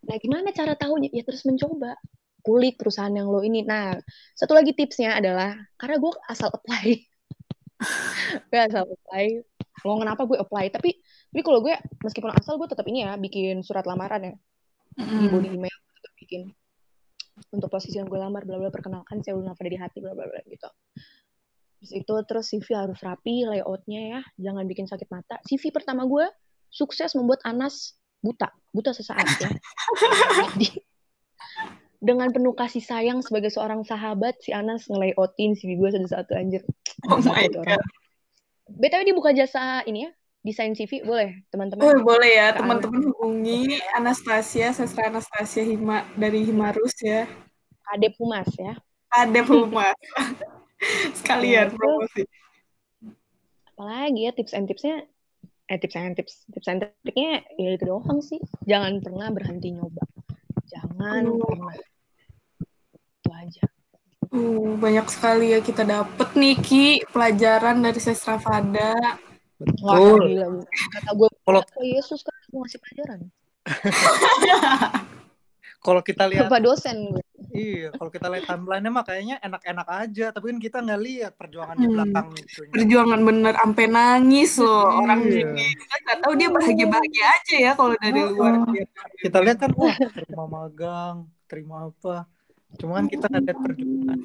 Nah, 0.02 0.16
gimana 0.18 0.50
cara 0.54 0.74
tahunya? 0.78 1.10
Ya 1.14 1.24
terus 1.26 1.46
mencoba. 1.46 1.98
Kulik 2.42 2.82
perusahaan 2.82 3.14
yang 3.14 3.30
lo 3.30 3.46
ini. 3.46 3.62
Nah, 3.62 3.94
satu 4.34 4.58
lagi 4.58 4.74
tipsnya 4.74 5.14
adalah, 5.14 5.54
karena 5.78 6.02
gue 6.02 6.14
asal 6.26 6.50
apply. 6.50 6.86
gue 8.50 8.60
asal 8.62 8.90
apply. 8.90 9.26
Mau 9.86 10.02
kenapa 10.02 10.26
gue 10.26 10.38
apply. 10.42 10.74
Tapi 10.74 10.90
tapi 11.02 11.42
kalau 11.46 11.62
gue, 11.62 11.74
meskipun 12.02 12.34
asal, 12.34 12.58
gue 12.58 12.66
tetap 12.66 12.86
ini 12.90 13.06
ya, 13.06 13.14
bikin 13.18 13.62
surat 13.62 13.86
lamaran 13.86 14.22
ya. 14.26 14.34
Di 14.98 15.26
body 15.32 15.50
email, 15.56 15.78
tetap 15.98 16.14
bikin. 16.20 16.42
Untuk 17.52 17.72
posisi 17.72 17.98
yang 17.98 18.12
gue 18.12 18.20
lamar, 18.20 18.44
bla 18.44 18.60
bla 18.60 18.70
perkenalkan, 18.70 19.24
saya 19.24 19.40
Ulna 19.40 19.56
dari 19.58 19.80
hati, 19.80 20.04
bla 20.04 20.14
bla 20.14 20.28
bla 20.28 20.42
gitu. 20.46 20.70
Terus 21.82 21.92
itu, 21.98 22.14
terus 22.30 22.46
CV 22.54 22.68
harus 22.78 23.00
rapi, 23.02 23.50
layoutnya 23.50 24.02
ya. 24.20 24.22
Jangan 24.38 24.70
bikin 24.70 24.86
sakit 24.86 25.10
mata. 25.10 25.42
CV 25.48 25.74
pertama 25.74 26.06
gue, 26.06 26.30
sukses 26.70 27.18
membuat 27.18 27.42
Anas 27.42 27.98
buta, 28.22 28.54
buta 28.70 28.94
sesaat 28.94 29.26
ya. 29.42 29.50
Jadi 30.54 30.78
dengan 32.02 32.34
penuh 32.34 32.58
kasih 32.58 32.82
sayang 32.82 33.22
sebagai 33.22 33.54
seorang 33.54 33.86
sahabat, 33.86 34.42
si 34.42 34.50
Anas 34.54 34.90
ngelayoutin 34.90 35.54
CV 35.54 35.78
gue 35.78 35.90
satu-satu 35.94 36.34
anjir. 36.34 36.62
Oh 37.10 37.22
my 37.22 37.46
god. 37.50 37.66
orang. 37.66 37.82
BTW 38.72 39.02
dia 39.06 39.16
buka 39.16 39.32
jasa 39.38 39.86
ini 39.86 40.10
ya, 40.10 40.12
desain 40.42 40.74
CV 40.74 41.02
boleh 41.02 41.30
Oh, 41.38 41.46
teman-teman. 41.50 42.02
boleh 42.02 42.32
ya 42.34 42.48
teman-teman 42.52 43.14
hubungi 43.14 43.78
Anastasia, 43.94 44.74
Sestra 44.74 45.08
Anastasia 45.08 45.62
Hima 45.62 46.06
dari 46.14 46.42
Himarus 46.44 46.98
ya. 47.00 47.30
Kadep 47.84 48.18
Humas 48.18 48.50
ya. 48.56 48.74
Kadep 49.08 49.46
Humas. 49.46 49.98
Sekalian 51.18 51.70
terus- 51.70 51.78
promosi. 51.78 52.24
Apalagi 53.68 54.22
ya 54.26 54.32
tips 54.32 54.54
and 54.54 54.66
tipsnya 54.66 55.06
eh 55.66 55.78
tips 55.78 55.96
and 55.96 56.14
tips 56.14 56.34
tips 56.50 56.68
and 56.68 56.86
triknya 57.02 57.42
ya 57.56 57.70
itu 57.74 57.86
doang 57.86 58.20
sih. 58.20 58.38
Jangan 58.64 59.02
pernah 59.02 59.30
berhenti 59.30 59.72
nyoba. 59.72 60.06
Jangan 60.68 61.22
Oh. 61.28 61.38
pernah. 61.40 61.76
Itu 63.22 63.30
aja. 63.30 63.66
Uh, 64.32 64.80
banyak 64.80 65.06
sekali 65.06 65.52
ya 65.52 65.60
kita 65.60 65.84
dapet 65.84 66.30
nih 66.34 66.56
Ki 66.58 66.86
pelajaran 67.06 67.78
dari 67.78 68.00
Sestra 68.00 68.38
Fada. 68.38 68.96
Wah, 69.82 69.96
Betul. 69.96 70.22
gila. 70.28 70.46
Kata 70.92 71.10
gue, 71.14 71.30
Kalau- 71.42 71.66
Yesus 71.80 72.20
kan 72.22 72.34
mau 72.50 72.62
ngasih 72.62 72.80
pelajaran. 72.80 73.20
Kalau 75.82 76.06
kita 76.06 76.30
lihat 76.30 76.46
Bapak 76.46 76.62
dosen 76.62 77.10
gue. 77.10 77.26
Iya, 77.52 77.90
kalau 77.92 78.14
kita 78.14 78.30
lihat 78.30 78.46
timeline-nya 78.46 78.92
mah 78.94 79.02
kayaknya 79.02 79.36
enak-enak 79.42 79.88
aja, 79.90 80.30
tapi 80.30 80.54
kan 80.54 80.60
kita 80.62 80.78
nggak 80.78 81.02
lihat 81.02 81.32
perjuangan 81.36 81.74
di 81.74 81.84
Hmm. 81.84 81.94
belakang 81.98 82.28
itu. 82.38 82.62
Perjuangan 82.70 83.20
bener 83.26 83.54
sampai 83.58 83.86
nangis 83.90 84.52
loh 84.56 85.02
orang 85.02 85.20
Iya. 85.26 85.34
gini. 85.42 85.66
Kita 85.74 85.96
nggak 85.98 86.18
tahu 86.22 86.34
dia 86.38 86.50
bahagia-bahagia 86.54 87.26
aja 87.28 87.56
ya 87.58 87.72
kalau 87.74 87.94
dari 87.98 88.22
luar. 88.24 88.54
Oh. 88.62 88.72
Kita 89.18 89.38
lihat 89.42 89.58
kan, 89.58 89.72
wah, 89.74 89.96
terima 89.98 90.46
magang, 90.46 91.16
terima 91.50 91.76
apa. 91.90 92.16
Cuman 92.78 93.04
kita 93.10 93.26
nggak 93.26 93.42
lihat 93.42 93.60
perjuangan. 93.60 94.20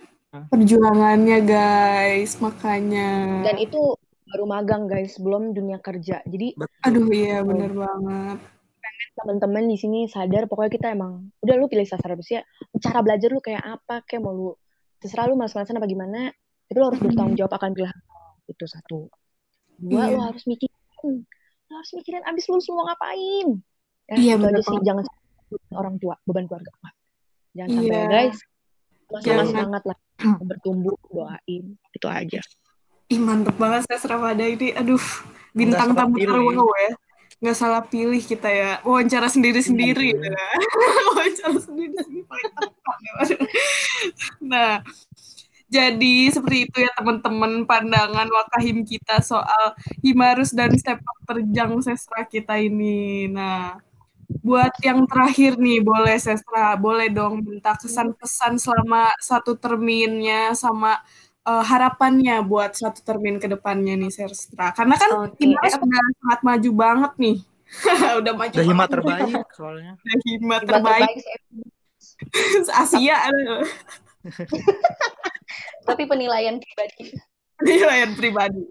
Perjuangannya 0.53 1.39
guys, 1.41 2.37
makanya. 2.39 3.11
Dan 3.43 3.57
itu 3.57 3.97
baru 4.27 4.45
magang 4.45 4.85
guys, 4.87 5.17
belum 5.17 5.55
dunia 5.55 5.79
kerja. 5.79 6.21
Jadi 6.27 6.59
Betul. 6.59 6.83
Aduh 6.83 7.07
iya 7.11 7.41
bener 7.43 7.71
banget. 7.73 8.39
teman-teman 9.17 9.65
di 9.67 9.77
sini 9.77 9.99
sadar 10.07 10.45
pokoknya 10.47 10.73
kita 10.73 10.87
emang 10.93 11.33
udah 11.41 11.55
lu 11.57 11.67
pilih 11.67 11.85
sastra 11.89 12.15
ya? 12.23 12.45
Cara 12.79 13.01
belajar 13.01 13.29
lu 13.29 13.41
kayak 13.41 13.65
apa 13.65 14.05
kayak 14.05 14.23
mau 14.23 14.33
lu 14.33 14.49
terserah 15.01 15.27
lu 15.27 15.35
malas-malasan 15.35 15.77
apa 15.77 15.89
gimana 15.89 16.31
itu 16.69 16.77
lu 16.77 16.87
harus 16.87 17.01
bertanggung 17.01 17.37
jawab 17.37 17.53
akan 17.57 17.73
pilihan 17.73 17.97
itu 18.47 18.65
satu. 18.65 19.09
Dua 19.77 20.07
Iya. 20.07 20.15
lu 20.15 20.21
harus 20.23 20.45
mikirin 20.45 20.77
lu 21.67 21.73
harus 21.75 21.93
mikirin 21.97 22.23
abis 22.25 22.45
lu 22.47 22.57
lu 22.57 22.73
mau 22.77 22.85
ngapain. 22.89 23.49
Ya 24.07 24.15
Iya, 24.17 24.33
itu 24.37 24.43
bener 24.47 24.55
aja 24.55 24.63
sih. 24.65 24.79
jangan 24.85 25.05
orang 25.75 25.95
tua 25.99 26.15
beban 26.25 26.45
keluarga 26.47 26.71
jangan 27.57 27.69
sampai 27.73 27.89
Iya. 27.89 27.97
ya 27.97 28.07
guys 28.13 28.39
Jangan. 29.23 29.45
semangat 29.47 29.83
lah. 29.87 29.99
Bertumbuh 30.43 30.97
doain. 31.09 31.65
Itu 31.95 32.07
aja 32.11 32.41
Ih 33.07 33.21
mantep 33.23 33.55
banget 33.55 33.87
Sestra 33.87 34.19
Fada 34.19 34.43
ini. 34.43 34.75
Aduh, 34.75 35.03
bintang 35.55 35.95
tamu 35.95 36.19
terwow 36.19 36.71
ya. 36.75 36.93
Nggak 37.39 37.57
salah 37.57 37.83
pilih 37.87 38.19
kita 38.19 38.51
ya. 38.51 38.71
Wawancara 38.83 39.31
sendiri-sendiri. 39.31 40.11
Iya. 40.11 40.19
gitu 40.19 40.27
kan. 40.35 40.59
Wawancara 41.15 41.59
sendiri-sendiri. 41.63 42.27
paling 42.27 42.53
tepat 42.59 42.97
ya. 42.99 43.13
Nah, 44.43 44.73
jadi 45.71 46.15
seperti 46.35 46.67
itu 46.67 46.77
ya 46.83 46.91
teman-teman 46.99 47.63
pandangan 47.63 48.27
Wakahim 48.27 48.83
kita 48.83 49.23
soal 49.23 49.79
Himarus 50.03 50.51
dan 50.51 50.75
sepak 50.75 51.19
terjang 51.31 51.79
sestra 51.87 52.27
kita 52.27 52.59
ini. 52.59 53.31
Nah, 53.31 53.79
buat 54.43 54.75
yang 54.83 55.07
terakhir 55.07 55.55
nih, 55.59 55.83
boleh 55.83 56.19
Sestra, 56.19 56.75
boleh 56.75 57.11
dong 57.11 57.47
minta 57.47 57.79
kesan-pesan 57.79 58.59
selama 58.59 59.11
satu 59.23 59.55
terminnya 59.55 60.55
sama 60.55 60.99
eh, 61.47 61.63
harapannya 61.65 62.43
buat 62.43 62.75
satu 62.75 63.01
termin 63.01 63.39
ke 63.39 63.47
depannya 63.47 63.95
nih 63.95 64.11
Sestra. 64.11 64.75
Karena 64.75 64.99
kan 64.99 65.11
Oke. 65.31 65.39
Himarus 65.41 65.79
udah 65.79 66.03
sangat 66.21 66.41
maju 66.43 66.71
banget 66.75 67.13
nih. 67.17 67.37
udah 68.23 68.33
maju 68.35 68.55
Udah 68.55 68.65
hima 68.67 68.77
banget. 68.79 68.93
terbaik 68.95 69.47
soalnya. 69.55 69.93
Udah 69.99 70.19
hima 70.23 70.57
Hebat 70.57 70.69
terbaik 70.69 71.11
sih, 71.19 71.39
Asia. 72.83 73.19
tapi 75.87 76.03
penilaian 76.05 76.59
pribadi 76.59 77.15
Penilaian 77.57 78.11
pribadi. 78.19 78.63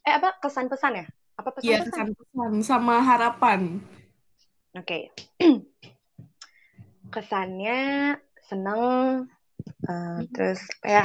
eh 0.00 0.14
apa 0.14 0.38
kesan 0.38 0.70
pesan 0.70 1.02
ya 1.02 1.06
apa 1.34 1.48
pesan 1.50 1.66
Iya, 1.66 1.78
pesan 1.82 2.06
kesan-pesan 2.14 2.52
sama 2.62 2.96
harapan. 3.02 3.60
Oke. 4.76 5.10
Kesannya 7.10 7.78
seneng, 8.38 9.26
eh, 9.90 10.18
terus 10.30 10.62
ya? 10.86 11.04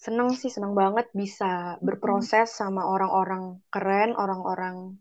Seneng 0.00 0.32
sih, 0.32 0.48
seneng 0.48 0.72
banget 0.72 1.12
bisa 1.14 1.76
berproses 1.84 2.50
sama 2.56 2.88
orang-orang 2.88 3.60
keren, 3.68 4.16
orang-orang 4.16 4.96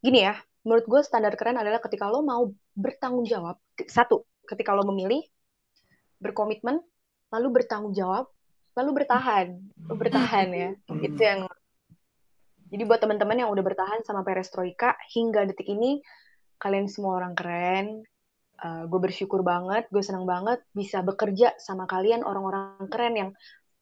gini 0.00 0.24
ya. 0.24 0.38
Menurut 0.62 0.86
gue 0.86 1.00
standar 1.02 1.34
keren 1.34 1.58
adalah 1.58 1.82
ketika 1.82 2.06
lo 2.06 2.22
mau 2.22 2.46
bertanggung 2.72 3.26
jawab. 3.26 3.58
Satu, 3.82 4.22
ketika 4.46 4.78
lo 4.78 4.86
memilih, 4.86 5.26
berkomitmen, 6.22 6.78
lalu 7.34 7.48
bertanggung 7.50 7.98
jawab, 7.98 8.30
lalu 8.78 9.02
bertahan. 9.02 9.58
Lo 9.90 9.98
bertahan 9.98 10.48
ya. 10.54 10.70
Itu 11.02 11.18
yang 11.18 11.50
jadi 12.72 12.88
buat 12.88 13.04
teman-teman 13.04 13.36
yang 13.36 13.50
udah 13.52 13.60
bertahan 13.60 14.00
sama 14.00 14.24
perestroika 14.24 14.96
hingga 15.12 15.44
detik 15.44 15.68
ini, 15.68 16.00
kalian 16.56 16.88
semua 16.88 17.20
orang 17.20 17.36
keren. 17.36 18.00
Uh, 18.62 18.86
gue 18.86 19.00
bersyukur 19.10 19.42
banget, 19.42 19.90
gue 19.90 20.02
senang 20.06 20.22
banget 20.22 20.62
bisa 20.70 21.02
bekerja 21.02 21.58
sama 21.58 21.82
kalian 21.90 22.22
orang-orang 22.22 22.86
keren 22.86 23.14
yang 23.18 23.30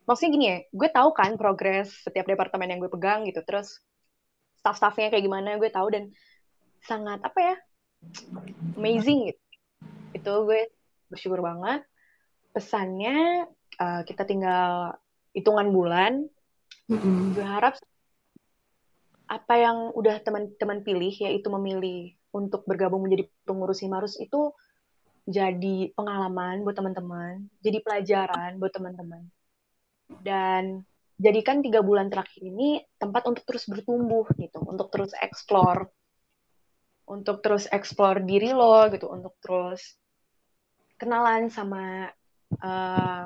maksudnya 0.09 0.31
gini 0.33 0.47
ya, 0.49 0.59
gue 0.73 0.89
tahu 0.89 1.13
kan 1.13 1.37
progres 1.37 1.93
setiap 2.01 2.25
departemen 2.25 2.73
yang 2.73 2.81
gue 2.81 2.89
pegang 2.89 3.29
gitu, 3.29 3.45
terus 3.45 3.85
staff-staffnya 4.65 5.13
kayak 5.13 5.21
gimana 5.21 5.61
gue 5.61 5.69
tahu 5.69 5.93
dan 5.93 6.09
sangat 6.89 7.21
apa 7.21 7.39
ya 7.45 7.55
amazing 8.81 9.29
gitu. 9.29 9.43
Itu 10.17 10.49
gue 10.49 10.73
bersyukur 11.13 11.45
banget. 11.45 11.85
Pesannya 12.57 13.45
uh, 13.77 14.03
kita 14.09 14.25
tinggal 14.25 14.97
hitungan 15.37 15.71
bulan 15.71 16.25
Mm-mm. 16.91 17.39
gue 17.39 17.47
harap 17.47 17.79
apa 19.31 19.55
yang 19.55 19.95
udah 19.95 20.19
teman-teman 20.27 20.83
pilih 20.83 21.15
yaitu 21.15 21.47
memilih 21.55 22.19
untuk 22.35 22.67
bergabung 22.67 23.07
menjadi 23.07 23.31
pengurus 23.47 23.79
Himarus 23.79 24.19
itu 24.19 24.51
jadi 25.31 25.95
pengalaman 25.95 26.67
buat 26.67 26.75
teman-teman, 26.75 27.47
jadi 27.63 27.79
pelajaran 27.81 28.59
buat 28.59 28.75
teman-teman. 28.75 29.23
Dan 30.21 30.83
jadikan 31.17 31.63
tiga 31.63 31.81
bulan 31.81 32.11
terakhir 32.11 32.43
ini 32.43 32.83
tempat 32.99 33.25
untuk 33.31 33.47
terus 33.47 33.71
bertumbuh 33.71 34.27
gitu, 34.35 34.59
untuk 34.67 34.91
terus 34.91 35.15
explore, 35.17 35.87
untuk 37.07 37.41
terus 37.41 37.71
explore 37.71 38.21
diri 38.27 38.51
lo 38.51 38.91
gitu, 38.91 39.07
untuk 39.07 39.39
terus 39.39 39.97
kenalan 40.99 41.49
sama 41.49 42.11
uh, 42.61 43.25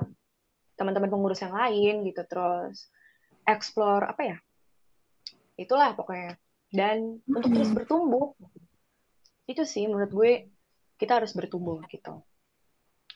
teman-teman 0.76 1.11
pengurus 1.11 1.40
yang 1.40 1.57
lain 1.57 2.05
gitu, 2.05 2.22
terus 2.28 2.92
explore 3.48 4.05
apa 4.07 4.22
ya? 4.22 4.36
Itulah 5.57 5.96
pokoknya. 5.96 6.36
Dan 6.74 7.22
untuk 7.30 7.55
terus 7.55 7.70
bertumbuh. 7.70 8.34
Itu 9.46 9.62
sih 9.62 9.86
menurut 9.86 10.11
gue 10.11 10.32
kita 11.01 11.22
harus 11.22 11.34
bertumbuh 11.34 11.82
gitu. 11.90 12.22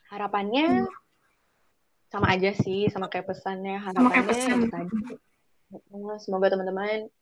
Harapannya 0.08 0.88
hmm. 0.88 0.92
sama 2.08 2.32
aja 2.32 2.50
sih 2.56 2.88
sama 2.88 3.12
kayak 3.12 3.28
pesannya 3.28 3.78
harapannya 3.78 4.24
pesan. 4.28 4.58
tadi. 4.72 4.96
Semoga 6.24 6.48
teman-teman 6.52 7.12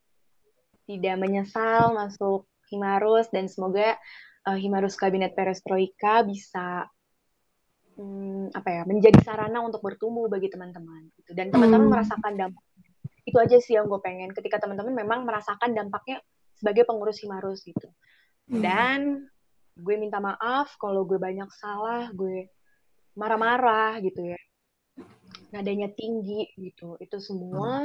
tidak 0.86 1.16
menyesal 1.18 1.92
masuk 1.98 2.46
Himarus 2.70 3.30
dan 3.34 3.50
semoga 3.50 3.98
uh, 4.46 4.58
Himarus 4.58 4.94
Kabinet 4.94 5.34
Perestroika 5.34 6.22
bisa 6.22 6.86
hmm, 7.98 8.54
apa 8.54 8.68
ya 8.70 8.82
menjadi 8.86 9.18
sarana 9.22 9.62
untuk 9.62 9.82
bertumbuh 9.82 10.30
bagi 10.30 10.50
teman-teman 10.52 11.10
gitu. 11.18 11.34
dan 11.34 11.50
teman-teman 11.50 11.90
hmm. 11.90 11.94
merasakan 11.94 12.32
dampak 12.38 12.64
itu 13.26 13.36
aja 13.42 13.58
sih 13.58 13.74
yang 13.74 13.90
gue 13.90 13.98
pengen 13.98 14.30
ketika 14.30 14.62
teman-teman 14.62 14.94
memang 14.94 15.26
merasakan 15.26 15.74
dampaknya 15.74 16.22
sebagai 16.54 16.86
pengurus 16.86 17.18
Himarus 17.18 17.66
gitu 17.66 17.90
hmm. 18.50 18.62
dan 18.62 19.26
gue 19.76 19.94
minta 20.00 20.18
maaf 20.18 20.74
kalau 20.80 21.04
gue 21.04 21.20
banyak 21.20 21.46
salah 21.52 22.08
gue 22.10 22.48
marah-marah 23.16 24.00
gitu 24.00 24.34
ya. 24.34 24.40
Nadanya 25.52 25.92
tinggi 25.92 26.48
gitu. 26.56 26.96
Itu 27.00 27.20
semua 27.20 27.84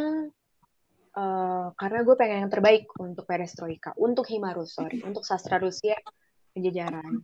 uh, 1.16 1.68
karena 1.76 2.00
gue 2.04 2.16
pengen 2.16 2.48
yang 2.48 2.52
terbaik 2.52 2.88
untuk 3.00 3.28
perestroika 3.28 3.92
untuk 4.00 4.28
himarus 4.32 4.76
sorry 4.76 5.04
untuk 5.04 5.28
sastra 5.28 5.60
Rusia 5.60 5.96
penjajaran. 6.56 7.24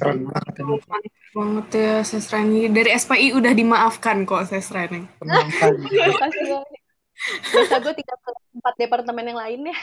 Keren 0.00 0.18
banget 0.28 1.12
banget 1.32 1.66
ya 1.72 1.94
sastra 2.04 2.44
ini. 2.44 2.68
Dari 2.68 2.92
SPI 2.92 3.32
udah 3.36 3.52
dimaafkan 3.56 4.28
kok 4.28 4.46
sastra 4.48 4.86
ini. 4.88 5.08
Kasih 6.20 6.64
biasa 7.22 7.74
gue 7.78 7.92
tinggal 7.94 8.18
ke 8.18 8.30
empat 8.58 8.74
departemen 8.78 9.24
yang 9.30 9.38
lain 9.38 9.60
ya 9.70 9.78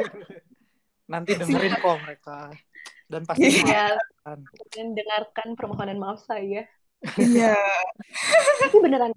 nanti 1.12 1.30
dengerin 1.36 1.76
kok 1.80 1.96
mereka 2.04 2.36
dan 3.08 3.24
pasti 3.24 3.48
iya. 3.64 3.96
dan 4.76 4.86
dengarkan 4.92 5.56
permohonan 5.56 5.96
maaf 5.96 6.20
saya. 6.28 6.68
Iya. 7.16 7.56
Tapi 8.62 8.76
beneran 8.84 9.12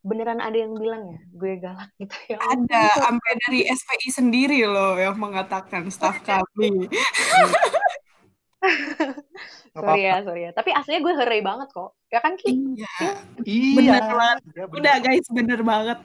beneran 0.00 0.40
ada 0.40 0.56
yang 0.56 0.72
bilang 0.80 1.12
ya 1.12 1.20
gue 1.28 1.52
galak 1.60 1.90
gitu 2.00 2.16
ya. 2.32 2.40
Ada, 2.40 2.84
sampai 3.04 3.32
dari 3.44 3.60
SPI 3.68 4.08
sendiri 4.08 4.64
loh 4.64 4.96
yang 4.96 5.20
mengatakan 5.20 5.92
staf 5.92 6.24
kami. 6.24 6.88
sorry 9.76 10.00
ya, 10.08 10.24
sorry 10.24 10.48
ya. 10.48 10.50
Tapi 10.56 10.72
aslinya 10.72 11.00
gue 11.04 11.14
herai 11.20 11.40
banget 11.44 11.68
kok. 11.76 11.92
Ya 12.08 12.24
kan 12.24 12.40
Ki? 12.40 12.48
Iya. 12.48 12.88
iya. 13.44 13.76
Bener 13.76 14.00
banget. 14.08 14.38
Ya, 14.56 14.64
bener. 14.64 14.80
Udah 14.80 14.94
guys, 15.04 15.26
bener 15.28 15.60
banget. 15.60 15.98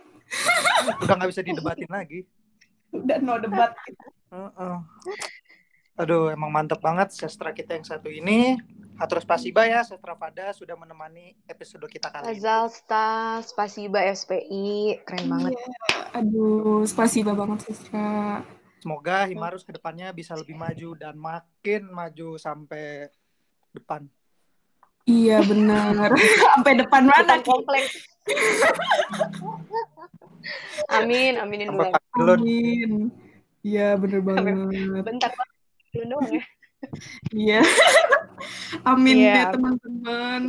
Udah 0.99 1.16
gak 1.16 1.30
bisa 1.32 1.41
didebatin 1.47 1.91
lagi. 1.91 2.20
Udah 2.91 3.18
no 3.24 3.39
debat. 3.39 3.72
Uh 4.28 4.51
-uh. 4.51 4.76
Aduh, 5.95 6.27
emang 6.27 6.51
mantep 6.51 6.83
banget 6.83 7.15
sestra 7.15 7.55
kita 7.55 7.79
yang 7.79 7.87
satu 7.87 8.11
ini. 8.11 8.59
Atur 8.99 9.23
spasiba 9.23 9.63
ya, 9.63 9.79
sestra 9.83 10.11
pada 10.15 10.51
sudah 10.51 10.75
menemani 10.75 11.35
episode 11.47 11.87
kita 11.87 12.11
kali 12.11 12.35
ini. 12.35 12.39
Azalsta, 12.39 13.39
spasiba 13.43 14.03
SPI, 14.11 14.99
keren 15.07 15.31
banget. 15.31 15.55
Iya, 15.55 15.71
aduh, 16.19 16.83
spasiba 16.83 17.31
banget 17.31 17.63
sestra. 17.63 18.43
Semoga 18.83 19.23
Himarus 19.23 19.63
ke 19.63 19.71
depannya 19.71 20.11
bisa 20.11 20.35
lebih 20.35 20.59
maju 20.59 20.99
dan 20.99 21.15
makin 21.15 21.87
maju 21.87 22.35
sampai 22.35 23.07
depan. 23.71 24.03
Iya 25.07 25.47
benar. 25.47 26.11
sampai 26.51 26.73
depan 26.75 27.03
mana? 27.07 27.39
kompleks. 27.39 28.03
amin, 30.91 31.39
aminin 31.39 31.71
dulu. 31.71 31.87
Amin. 32.19 33.15
Iya 33.63 33.95
bener 33.95 34.19
banget. 34.21 34.55
Bentar, 35.01 35.31
doang 36.03 36.27
ya. 36.27 36.43
Iya. 37.31 37.61
Amin 38.91 39.23
yeah. 39.23 39.47
ya 39.47 39.55
teman-teman. 39.55 40.41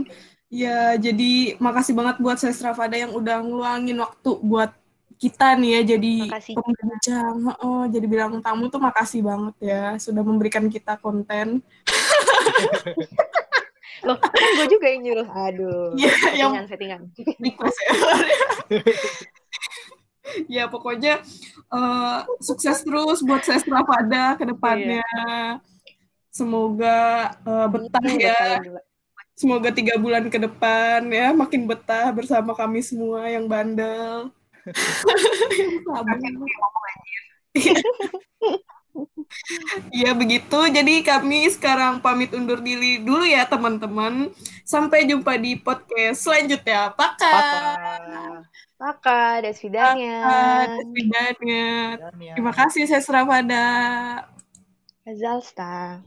Ya, 0.47 0.95
jadi 0.95 1.59
makasih 1.59 1.95
banget 1.95 2.23
buat 2.23 2.39
Sestra 2.39 2.71
Fada 2.71 2.95
yang 2.95 3.15
udah 3.15 3.43
ngeluangin 3.43 3.99
waktu 3.99 4.31
buat 4.43 4.71
kita 5.17 5.57
nih 5.57 5.81
ya 5.81 5.97
jadi 5.97 6.15
pembincang. 6.53 7.37
Oh, 7.65 7.89
jadi 7.89 8.07
bilang 8.07 8.39
tamu 8.45 8.69
tuh 8.69 8.79
makasih 8.79 9.25
banget 9.25 9.57
ya 9.59 9.97
sudah 9.97 10.23
memberikan 10.23 10.69
kita 10.69 11.01
konten. 11.01 11.65
Loh, 14.07 14.15
kan 14.21 14.51
gue 14.61 14.69
juga 14.71 14.87
yang 14.93 15.03
nyuruh. 15.03 15.27
Aduh. 15.27 15.99
Iya, 15.99 16.15
yang 16.37 16.69
settingan. 16.69 17.11
Request 17.17 17.79
ya. 17.81 17.91
ya 20.57 20.67
pokoknya 20.67 21.23
uh, 21.71 22.27
sukses 22.43 22.83
terus 22.83 23.23
buat 23.23 23.43
Sestra 23.47 23.83
pada 23.87 24.37
ke 24.39 24.45
depannya. 24.47 25.03
Iya. 25.03 25.61
Semoga 26.31 27.33
uh, 27.49 27.67
betah 27.71 28.07
ya. 28.13 28.61
Semoga 29.37 29.69
tiga 29.69 30.01
bulan 30.01 30.33
ke 30.33 30.41
depan 30.41 31.05
ya 31.13 31.33
makin 31.37 31.69
betah 31.69 32.09
bersama 32.13 32.57
kami 32.57 32.81
semua 32.85 33.29
yang 33.29 33.49
bandel. 33.49 34.33
Ya 39.91 40.15
begitu. 40.15 40.59
Jadi 40.71 41.03
kami 41.03 41.51
sekarang 41.53 42.01
pamit 42.01 42.33
undur 42.33 42.63
diri 42.63 43.03
dulu 43.03 43.27
ya 43.27 43.45
teman-teman. 43.45 44.31
Sampai 44.63 45.05
jumpa 45.05 45.37
di 45.37 45.59
podcast 45.59 46.25
selanjutnya. 46.25 46.95
Pakai. 46.95 47.37
Maka, 48.77 49.41
desvidanya. 49.41 50.21
desvidanya. 50.69 51.67
Terima 52.37 52.53
kasih, 52.53 52.85
Sesra 52.85 53.25
Pada. 53.25 53.65
Zalsta. 55.07 56.05